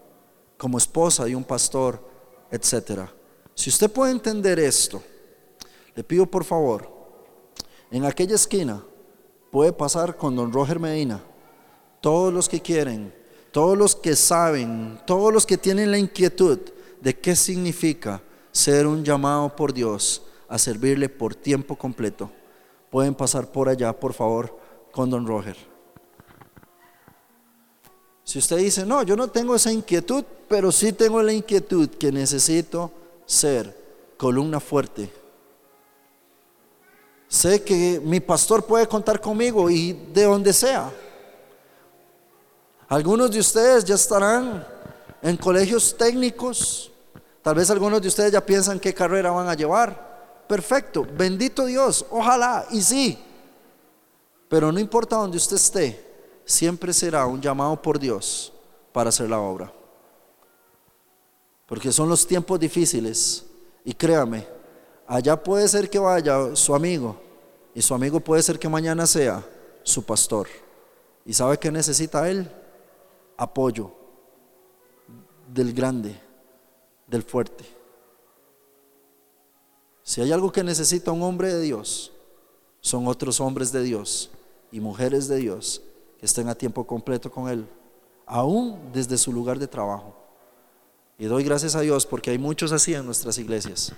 como 0.58 0.78
esposa 0.78 1.26
de 1.26 1.36
un 1.36 1.44
pastor, 1.44 2.00
etc. 2.52 3.10
Si 3.54 3.70
usted 3.70 3.92
puede 3.92 4.12
entender 4.12 4.60
esto, 4.60 5.02
le 5.96 6.04
pido 6.04 6.26
por 6.26 6.44
favor, 6.44 6.90
en 7.92 8.06
aquella 8.06 8.36
esquina 8.36 8.84
puede 9.52 9.72
pasar 9.72 10.18
con 10.18 10.36
don 10.36 10.52
Roger 10.52 10.80
Medina, 10.80 11.22
todos 12.02 12.34
los 12.34 12.50
que 12.50 12.62
quieren, 12.62 13.14
todos 13.52 13.78
los 13.78 13.96
que 13.96 14.16
saben, 14.16 15.00
todos 15.06 15.34
los 15.34 15.46
que 15.46 15.58
tienen 15.58 15.92
la 15.92 15.98
inquietud 15.98 16.60
de 17.02 17.18
qué 17.18 17.36
significa 17.36 18.22
ser 18.52 18.88
un 18.88 19.04
llamado 19.04 19.56
por 19.56 19.74
Dios 19.74 20.24
a 20.48 20.58
servirle 20.58 21.10
por 21.10 21.36
tiempo 21.36 21.76
completo, 21.76 22.30
pueden 22.90 23.16
pasar 23.16 23.52
por 23.52 23.70
allá, 23.70 23.98
por 23.98 24.14
favor, 24.14 24.58
con 24.92 25.10
don 25.10 25.26
Roger. 25.26 25.75
Si 28.26 28.40
usted 28.40 28.58
dice, 28.58 28.86
no, 28.88 29.04
yo 29.04 29.16
no 29.16 29.28
tengo 29.28 29.56
esa 29.56 29.72
inquietud, 29.72 30.26
pero 30.50 30.72
sí 30.72 30.92
tengo 30.92 31.22
la 31.22 31.32
inquietud 31.32 31.88
que 31.90 32.12
necesito 32.12 32.92
ser 33.24 33.78
columna 34.18 34.60
fuerte. 34.60 35.14
Sé 37.28 37.64
que 37.64 38.02
mi 38.04 38.20
pastor 38.20 38.66
puede 38.66 38.88
contar 38.88 39.22
conmigo 39.22 39.70
y 39.70 39.94
de 39.94 40.24
donde 40.24 40.54
sea. 40.54 40.92
Algunos 42.88 43.30
de 43.30 43.40
ustedes 43.40 43.86
ya 43.86 43.94
estarán 43.94 44.66
en 45.22 45.38
colegios 45.38 45.96
técnicos. 45.96 46.92
Tal 47.44 47.54
vez 47.54 47.70
algunos 47.70 48.02
de 48.02 48.08
ustedes 48.08 48.32
ya 48.32 48.44
piensan 48.44 48.80
qué 48.80 48.92
carrera 48.92 49.30
van 49.30 49.50
a 49.50 49.54
llevar. 49.54 50.44
Perfecto, 50.48 51.06
bendito 51.16 51.66
Dios, 51.66 52.04
ojalá 52.10 52.66
y 52.72 52.82
sí. 52.82 53.20
Pero 54.50 54.72
no 54.72 54.80
importa 54.80 55.16
donde 55.16 55.38
usted 55.38 55.58
esté, 55.58 56.05
siempre 56.46 56.94
será 56.94 57.26
un 57.26 57.42
llamado 57.42 57.82
por 57.82 58.00
Dios 58.00 58.54
para 58.94 59.10
hacer 59.10 59.30
la 59.30 59.40
obra. 59.40 59.74
Porque 61.66 61.92
son 61.92 62.08
los 62.08 62.26
tiempos 62.26 62.60
difíciles. 62.60 63.46
Y 63.84 63.94
créame, 63.94 64.48
allá 65.08 65.42
puede 65.42 65.68
ser 65.68 65.90
que 65.90 66.00
vaya 66.00 66.56
su 66.56 66.74
amigo. 66.74 67.20
Y 67.74 67.82
su 67.82 67.94
amigo 67.94 68.20
puede 68.20 68.42
ser 68.42 68.58
que 68.58 68.70
mañana 68.70 69.06
sea 69.06 69.44
su 69.84 70.04
pastor. 70.04 70.48
¿Y 71.26 71.34
sabe 71.34 71.58
qué 71.58 71.72
necesita 71.72 72.30
él? 72.30 72.50
Apoyo 73.36 73.92
del 75.54 75.74
grande, 75.74 76.16
del 77.08 77.24
fuerte. 77.24 77.66
Si 80.04 80.22
hay 80.22 80.32
algo 80.32 80.52
que 80.52 80.64
necesita 80.64 81.12
un 81.12 81.24
hombre 81.24 81.52
de 81.52 81.62
Dios, 81.62 82.12
son 82.80 83.08
otros 83.08 83.42
hombres 83.42 83.72
de 83.72 83.82
Dios 83.82 84.30
y 84.72 84.80
mujeres 84.80 85.28
de 85.28 85.38
Dios 85.38 85.82
que 86.20 86.26
estén 86.26 86.50
a 86.50 86.56
tiempo 86.56 86.86
completo 86.86 87.32
con 87.32 87.50
Él, 87.50 87.68
aún 88.26 88.92
desde 88.94 89.18
su 89.18 89.32
lugar 89.32 89.60
de 89.60 89.68
trabajo. 89.68 90.16
Y 91.18 91.26
doy 91.26 91.44
gracias 91.44 91.76
a 91.76 91.82
Dios 91.82 92.06
porque 92.06 92.32
hay 92.32 92.38
muchos 92.38 92.72
así 92.72 92.94
en 92.94 93.06
nuestras 93.06 93.38
iglesias. 93.38 93.94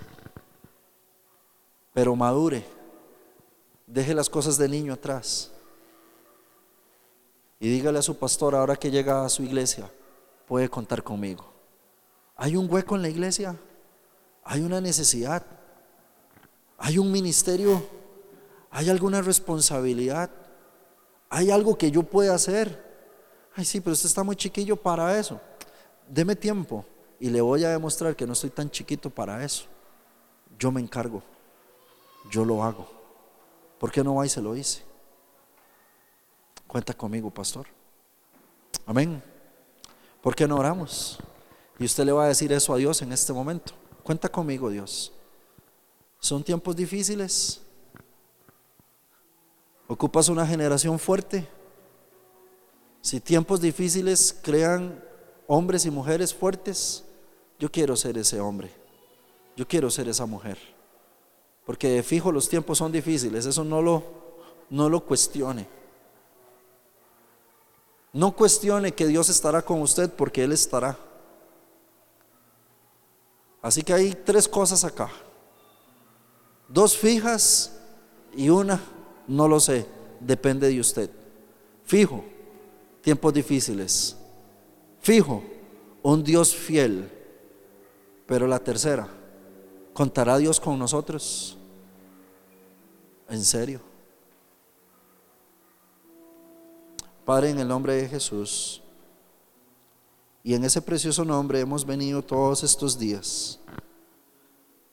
Pero 1.93 2.15
madure, 2.15 2.63
deje 3.87 4.13
las 4.13 4.29
cosas 4.29 4.57
de 4.57 4.69
niño 4.69 4.93
atrás. 4.93 5.51
Y 7.59 7.69
dígale 7.69 7.99
a 7.99 8.03
su 8.03 8.17
pastor 8.17 8.53
ahora 8.53 8.75
que 8.75 8.91
llega 8.91 9.25
a 9.25 9.29
su 9.29 9.41
iglesia, 9.41 9.89
puede 10.47 10.69
contar 10.69 11.01
conmigo. 11.01 11.51
Hay 12.35 12.55
un 12.55 12.71
hueco 12.71 12.95
en 12.95 13.01
la 13.01 13.09
iglesia, 13.09 13.55
hay 14.43 14.61
una 14.61 14.79
necesidad, 14.79 15.43
hay 16.77 16.99
un 16.99 17.11
ministerio, 17.11 17.83
hay 18.69 18.89
alguna 18.89 19.21
responsabilidad. 19.21 20.29
¿Hay 21.29 21.51
algo 21.51 21.77
que 21.77 21.91
yo 21.91 22.03
pueda 22.03 22.33
hacer? 22.33 22.85
Ay, 23.55 23.65
sí, 23.65 23.81
pero 23.81 23.93
usted 23.93 24.07
está 24.07 24.23
muy 24.23 24.35
chiquillo 24.35 24.75
para 24.75 25.17
eso. 25.17 25.39
Deme 26.07 26.35
tiempo 26.35 26.85
y 27.19 27.29
le 27.29 27.41
voy 27.41 27.63
a 27.63 27.69
demostrar 27.69 28.15
que 28.15 28.25
no 28.25 28.33
estoy 28.33 28.49
tan 28.49 28.69
chiquito 28.69 29.09
para 29.09 29.43
eso. 29.43 29.65
Yo 30.57 30.71
me 30.71 30.79
encargo. 30.79 31.21
Yo 32.29 32.45
lo 32.45 32.63
hago. 32.63 32.87
¿Por 33.79 33.91
qué 33.91 34.03
no 34.03 34.15
va 34.15 34.25
y 34.25 34.29
se 34.29 34.41
lo 34.41 34.55
hice? 34.55 34.83
Cuenta 36.65 36.93
conmigo, 36.93 37.29
pastor. 37.29 37.67
Amén. 38.85 39.21
¿Por 40.21 40.35
qué 40.35 40.47
no 40.47 40.57
oramos? 40.57 41.19
Y 41.79 41.85
usted 41.85 42.05
le 42.05 42.11
va 42.11 42.25
a 42.25 42.27
decir 42.27 42.51
eso 42.51 42.73
a 42.73 42.77
Dios 42.77 43.01
en 43.01 43.11
este 43.11 43.33
momento. 43.33 43.73
Cuenta 44.03 44.29
conmigo, 44.29 44.69
Dios. 44.69 45.11
Son 46.19 46.43
tiempos 46.43 46.75
difíciles. 46.75 47.61
Ocupas 49.87 50.29
una 50.29 50.45
generación 50.45 50.99
fuerte. 50.99 51.47
Si 53.01 53.21
tiempos 53.21 53.61
difíciles 53.61 54.37
crean 54.41 55.03
hombres 55.47 55.85
y 55.85 55.91
mujeres 55.91 56.33
fuertes, 56.33 57.05
yo 57.57 57.71
quiero 57.71 57.95
ser 57.95 58.17
ese 58.17 58.39
hombre. 58.39 58.69
Yo 59.55 59.67
quiero 59.67 59.89
ser 59.89 60.09
esa 60.09 60.25
mujer. 60.25 60.57
Porque 61.65 62.03
fijo 62.03 62.31
los 62.31 62.49
tiempos 62.49 62.77
son 62.77 62.91
difíciles, 62.91 63.45
eso 63.45 63.63
no 63.63 63.81
lo 63.81 64.03
no 64.69 64.89
lo 64.89 65.05
cuestione. 65.05 65.67
No 68.13 68.35
cuestione 68.35 68.93
que 68.93 69.07
Dios 69.07 69.29
estará 69.29 69.61
con 69.61 69.81
usted 69.81 70.11
porque 70.11 70.43
Él 70.43 70.51
estará. 70.51 70.97
Así 73.61 73.81
que 73.83 73.93
hay 73.93 74.13
tres 74.13 74.47
cosas 74.47 74.83
acá. 74.83 75.09
Dos 76.67 76.97
fijas 76.97 77.77
y 78.35 78.49
una 78.49 78.79
no 79.27 79.47
lo 79.47 79.59
sé, 79.59 79.85
depende 80.19 80.69
de 80.69 80.79
usted. 80.79 81.09
Fijo, 81.83 82.23
tiempos 83.01 83.33
difíciles. 83.33 84.17
Fijo, 84.99 85.43
un 86.03 86.23
Dios 86.23 86.55
fiel. 86.55 87.09
Pero 88.25 88.47
la 88.47 88.59
tercera, 88.59 89.07
¿contará 89.93 90.37
Dios 90.37 90.59
con 90.59 90.77
nosotros? 90.77 91.57
¿En 93.29 93.43
serio? 93.43 93.79
Padre, 97.25 97.49
en 97.49 97.59
el 97.59 97.67
nombre 97.67 97.93
de 97.93 98.07
Jesús, 98.07 98.81
y 100.43 100.53
en 100.53 100.63
ese 100.63 100.81
precioso 100.81 101.25
nombre 101.25 101.59
hemos 101.59 101.85
venido 101.85 102.21
todos 102.21 102.63
estos 102.63 102.97
días, 102.97 103.59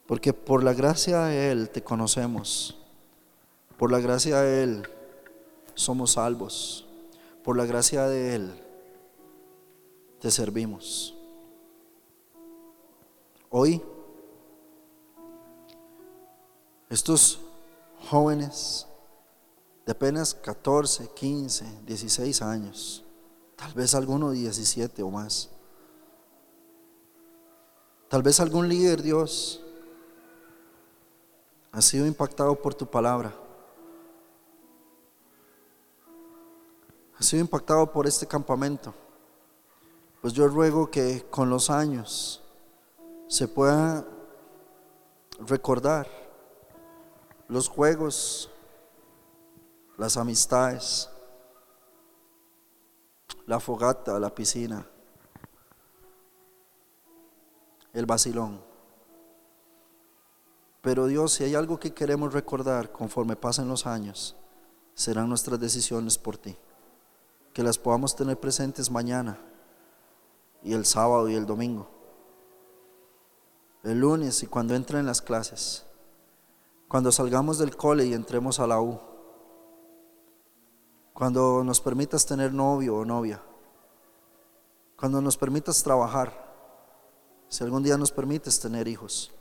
porque 0.07 0.33
por 0.33 0.65
la 0.65 0.73
gracia 0.73 1.27
de 1.27 1.53
Él 1.53 1.71
te 1.71 1.83
conocemos. 1.83 2.84
Por 3.85 3.93
la 3.93 4.01
gracia 4.01 4.41
de 4.41 4.63
Él 4.63 4.89
somos 5.75 6.13
salvos. 6.13 6.89
Por 7.43 7.55
la 7.55 7.67
gracia 7.67 8.09
de 8.09 8.35
Él 8.35 8.51
te 10.21 10.31
servimos. 10.31 11.15
Hoy, 13.51 13.83
estos 16.89 17.41
jóvenes 18.09 18.87
de 19.85 19.93
apenas 19.93 20.35
14, 20.35 21.11
15, 21.15 21.67
16 21.85 22.41
años, 22.41 23.05
tal 23.55 23.75
vez 23.75 23.95
alguno 23.95 24.31
17 24.31 25.03
o 25.03 25.11
más, 25.11 25.51
tal 28.09 28.23
vez 28.23 28.41
algún 28.41 28.67
líder 28.67 29.03
Dios 29.03 29.61
ha 31.71 31.83
sido 31.83 32.07
impactado 32.07 32.55
por 32.55 32.75
tu 32.75 32.87
palabra. 32.87 33.44
Sido 37.25 37.41
impactado 37.43 37.91
por 37.91 38.07
este 38.07 38.27
campamento. 38.27 38.95
Pues 40.21 40.33
yo 40.33 40.47
ruego 40.49 40.91
que 40.91 41.27
con 41.31 41.51
los 41.51 41.71
años 41.71 42.43
se 43.27 43.49
pueda 43.49 44.07
recordar 45.41 46.07
los 47.49 47.69
juegos, 47.69 48.51
las 49.97 50.17
amistades, 50.17 51.11
la 53.47 53.61
fogata, 53.61 54.19
la 54.19 54.35
piscina, 54.35 54.87
el 57.93 58.07
vacilón. 58.07 58.61
Pero 60.81 61.07
Dios, 61.07 61.33
si 61.33 61.45
hay 61.45 61.55
algo 61.55 61.79
que 61.79 61.95
queremos 61.95 62.33
recordar 62.33 62.93
conforme 62.93 63.37
pasen 63.37 63.69
los 63.69 63.87
años, 63.87 64.37
serán 64.95 65.29
nuestras 65.29 65.59
decisiones 65.59 66.19
por 66.19 66.37
ti. 66.37 66.57
Que 67.55 67.63
las 67.63 67.79
podamos 67.79 68.17
tener 68.17 68.39
presentes 68.39 68.91
mañana 68.91 69.39
y 70.65 70.73
el 70.73 70.85
sábado 70.85 71.29
y 71.29 71.35
el 71.35 71.47
domingo. 71.47 71.89
El 73.85 74.01
lunes 74.01 74.43
y 74.43 74.49
cuando 74.49 74.75
entren 74.75 75.01
en 75.01 75.07
las 75.07 75.23
clases. 75.23 75.87
Cuando 76.89 77.13
salgamos 77.13 77.59
del 77.59 77.77
cole 77.77 78.07
y 78.07 78.13
entremos 78.13 78.59
a 78.59 78.67
la 78.67 78.81
U. 78.81 78.99
Cuando 81.13 81.63
nos 81.63 81.81
permitas 81.81 82.27
tener 82.27 82.53
novio 82.53 82.97
o 82.97 83.05
novia. 83.05 83.41
Cuando 84.99 85.21
nos 85.21 85.37
permitas 85.37 85.81
trabajar. 85.85 86.53
Si 87.49 87.63
algún 87.63 87.85
día 87.85 87.97
nos 87.97 88.11
permites 88.11 88.59
tener 88.59 88.89
hijos. 88.89 89.33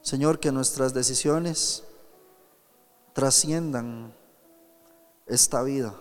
Señor, 0.00 0.38
que 0.38 0.50
nuestras 0.50 0.94
decisiones 0.94 1.84
trasciendan 3.12 4.14
esta 5.26 5.62
vida 5.62 5.94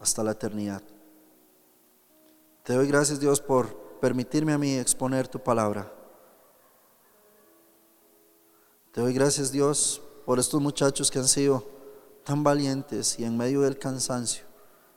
hasta 0.00 0.22
la 0.22 0.32
eternidad. 0.32 0.82
Te 2.62 2.74
doy 2.74 2.88
gracias 2.88 3.20
Dios 3.20 3.40
por 3.40 3.74
permitirme 4.00 4.52
a 4.52 4.58
mí 4.58 4.74
exponer 4.74 5.28
tu 5.28 5.38
palabra. 5.38 5.92
Te 8.92 9.00
doy 9.00 9.12
gracias 9.12 9.52
Dios 9.52 10.02
por 10.24 10.38
estos 10.38 10.60
muchachos 10.60 11.10
que 11.10 11.18
han 11.18 11.28
sido 11.28 11.64
tan 12.24 12.42
valientes 12.42 13.18
y 13.18 13.24
en 13.24 13.36
medio 13.36 13.60
del 13.60 13.78
cansancio 13.78 14.44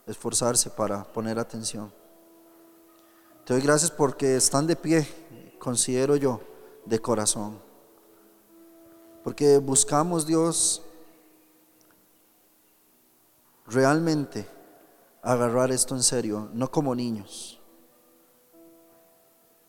esforzarse 0.08 0.70
para 0.70 1.04
poner 1.04 1.38
atención. 1.38 1.94
Te 3.46 3.54
doy 3.54 3.62
gracias 3.62 3.92
porque 3.92 4.36
están 4.36 4.66
de 4.66 4.76
pie, 4.76 5.08
considero 5.60 6.16
yo, 6.16 6.42
de 6.86 7.00
corazón. 7.00 7.60
Porque 9.24 9.58
buscamos 9.60 10.26
Dios 10.26 10.82
realmente 13.68 14.48
agarrar 15.22 15.72
esto 15.72 15.96
en 15.96 16.04
serio, 16.04 16.50
no 16.54 16.70
como 16.72 16.96
niños, 16.96 17.60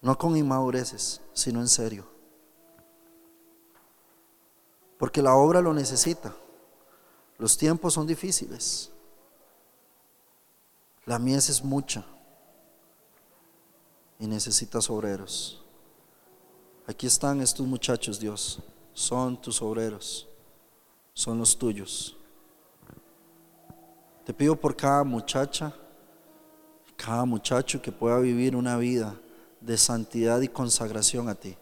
no 0.02 0.16
con 0.16 0.36
inmadureces, 0.36 1.20
sino 1.32 1.60
en 1.60 1.68
serio. 1.68 2.08
Porque 4.98 5.22
la 5.22 5.34
obra 5.34 5.62
lo 5.62 5.72
necesita. 5.72 6.34
Los 7.38 7.56
tiempos 7.56 7.94
son 7.94 8.06
difíciles. 8.06 8.90
La 11.06 11.18
mies 11.18 11.48
es 11.48 11.64
mucha 11.64 12.04
y 14.18 14.26
necesitas 14.26 14.90
obreros. 14.90 15.64
Aquí 16.86 17.06
están 17.06 17.40
estos 17.40 17.66
muchachos, 17.66 18.20
Dios. 18.20 18.60
Son 18.92 19.40
tus 19.40 19.62
obreros. 19.62 20.28
Son 21.14 21.38
los 21.38 21.56
tuyos. 21.56 22.19
Te 24.30 24.34
pido 24.34 24.54
por 24.54 24.76
cada 24.76 25.02
muchacha, 25.02 25.74
cada 26.94 27.24
muchacho 27.24 27.82
que 27.82 27.90
pueda 27.90 28.20
vivir 28.20 28.54
una 28.54 28.76
vida 28.76 29.16
de 29.60 29.76
santidad 29.76 30.40
y 30.40 30.46
consagración 30.46 31.28
a 31.28 31.34
ti. 31.34 31.56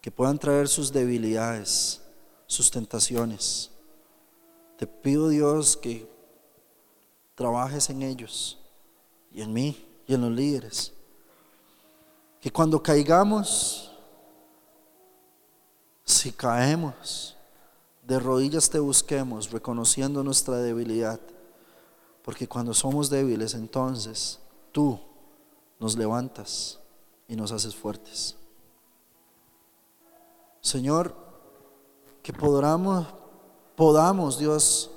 Que 0.00 0.10
puedan 0.10 0.36
traer 0.36 0.66
sus 0.66 0.92
debilidades, 0.92 2.02
sus 2.48 2.68
tentaciones. 2.68 3.70
Te 4.76 4.88
pido 4.88 5.28
Dios 5.28 5.76
que 5.76 6.10
trabajes 7.36 7.88
en 7.90 8.02
ellos 8.02 8.58
y 9.30 9.42
en 9.42 9.52
mí 9.52 9.86
y 10.08 10.14
en 10.14 10.22
los 10.22 10.32
líderes. 10.32 10.92
Que 12.40 12.50
cuando 12.50 12.82
caigamos, 12.82 13.92
si 16.04 16.32
caemos, 16.32 17.36
de 18.02 18.18
rodillas 18.18 18.68
te 18.68 18.80
busquemos, 18.80 19.52
reconociendo 19.52 20.24
nuestra 20.24 20.56
debilidad. 20.56 21.20
Porque 22.24 22.48
cuando 22.48 22.72
somos 22.72 23.10
débiles, 23.10 23.52
entonces 23.52 24.40
tú 24.72 24.98
nos 25.78 25.96
levantas 25.96 26.80
y 27.28 27.36
nos 27.36 27.52
haces 27.52 27.76
fuertes. 27.76 28.34
Señor, 30.62 31.14
que 32.22 32.32
podamos, 32.32 33.06
podamos, 33.76 34.38
Dios, 34.38 34.90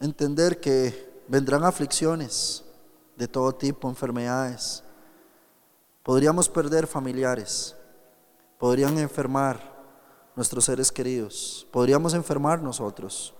entender 0.00 0.60
que 0.60 1.22
vendrán 1.26 1.64
aflicciones 1.64 2.64
de 3.16 3.26
todo 3.26 3.52
tipo, 3.52 3.88
enfermedades. 3.88 4.84
Podríamos 6.04 6.48
perder 6.48 6.86
familiares, 6.86 7.74
podrían 8.56 8.96
enfermar 8.98 9.76
nuestros 10.36 10.64
seres 10.64 10.92
queridos, 10.92 11.66
podríamos 11.72 12.14
enfermar 12.14 12.62
nosotros. 12.62 13.34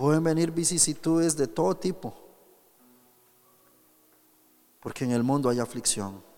Pueden 0.00 0.24
venir 0.24 0.50
vicisitudes 0.50 1.36
de 1.36 1.46
todo 1.46 1.76
tipo, 1.76 2.14
porque 4.80 5.04
en 5.04 5.10
el 5.12 5.22
mundo 5.22 5.50
hay 5.50 5.60
aflicción 5.60 6.30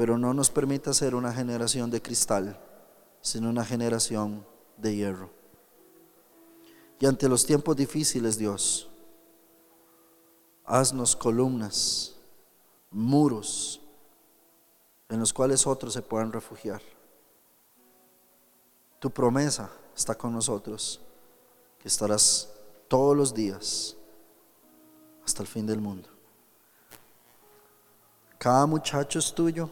pero 0.00 0.16
no 0.16 0.32
nos 0.32 0.48
permita 0.48 0.94
ser 0.94 1.14
una 1.14 1.30
generación 1.30 1.90
de 1.90 2.00
cristal, 2.00 2.58
sino 3.20 3.50
una 3.50 3.66
generación 3.66 4.46
de 4.78 4.96
hierro. 4.96 5.28
Y 6.98 7.04
ante 7.04 7.28
los 7.28 7.44
tiempos 7.44 7.76
difíciles, 7.76 8.38
Dios, 8.38 8.88
haznos 10.64 11.14
columnas, 11.14 12.16
muros 12.90 13.82
en 15.10 15.20
los 15.20 15.34
cuales 15.34 15.66
otros 15.66 15.92
se 15.92 16.00
puedan 16.00 16.32
refugiar. 16.32 16.80
Tu 19.00 19.10
promesa 19.10 19.70
está 19.94 20.14
con 20.14 20.32
nosotros, 20.32 20.98
que 21.80 21.88
estarás 21.88 22.48
todos 22.88 23.16
los 23.16 23.34
días 23.34 23.96
hasta 25.24 25.42
el 25.42 25.48
fin 25.48 25.66
del 25.66 25.80
mundo. 25.80 26.08
Cada 28.38 28.66
muchacho 28.66 29.18
es 29.18 29.34
tuyo 29.34 29.70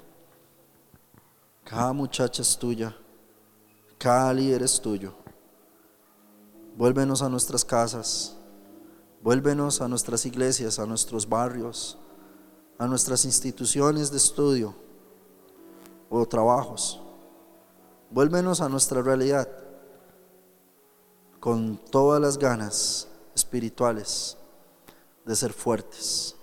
cada 1.69 1.93
muchacha 1.93 2.41
es 2.41 2.57
tuya, 2.57 2.97
cada 3.99 4.33
líder 4.33 4.63
es 4.63 4.81
tuyo. 4.81 5.13
Vuélvenos 6.79 7.21
a 7.21 7.29
nuestras 7.29 7.63
casas, 7.63 8.39
vuélvenos 9.23 9.83
a 9.83 9.87
nuestras 9.87 10.25
iglesias, 10.25 10.79
a 10.79 10.87
nuestros 10.87 11.29
barrios, 11.29 11.99
a 12.79 12.87
nuestras 12.87 13.27
instituciones 13.27 14.11
de 14.11 14.17
estudio 14.17 14.75
o 16.09 16.25
trabajos. 16.25 17.03
Vuélvenos 18.11 18.63
a 18.63 18.71
nuestra 18.71 19.03
realidad 19.03 19.47
con 21.49 21.79
todas 21.79 22.21
las 22.21 22.37
ganas 22.37 23.09
espirituales 23.35 24.37
de 25.25 25.35
ser 25.35 25.55
fuertes, 25.55 26.37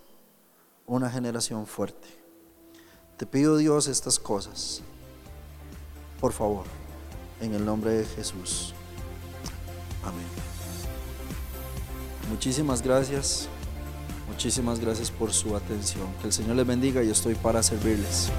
una 0.88 1.12
generación 1.12 1.68
fuerte. 1.68 2.08
Te 3.16 3.28
pido 3.28 3.56
Dios 3.56 3.86
estas 3.86 4.18
cosas 4.18 4.82
por 6.20 6.34
favor, 6.34 6.64
en 7.39 7.53
el 7.53 7.64
nombre 7.64 7.91
de 7.91 8.06
Jesús. 8.06 8.74
Amén. 10.03 10.26
Muchísimas 12.32 12.82
gracias. 12.82 13.47
Muchísimas 14.28 14.80
gracias 14.80 15.12
por 15.12 15.32
su 15.32 15.56
atención. 15.56 16.08
Que 16.20 16.26
el 16.26 16.34
Señor 16.34 16.56
les 16.56 16.66
bendiga 16.66 17.03
y 17.03 17.12
estoy 17.12 17.36
para 17.36 17.62
servirles. 17.62 18.32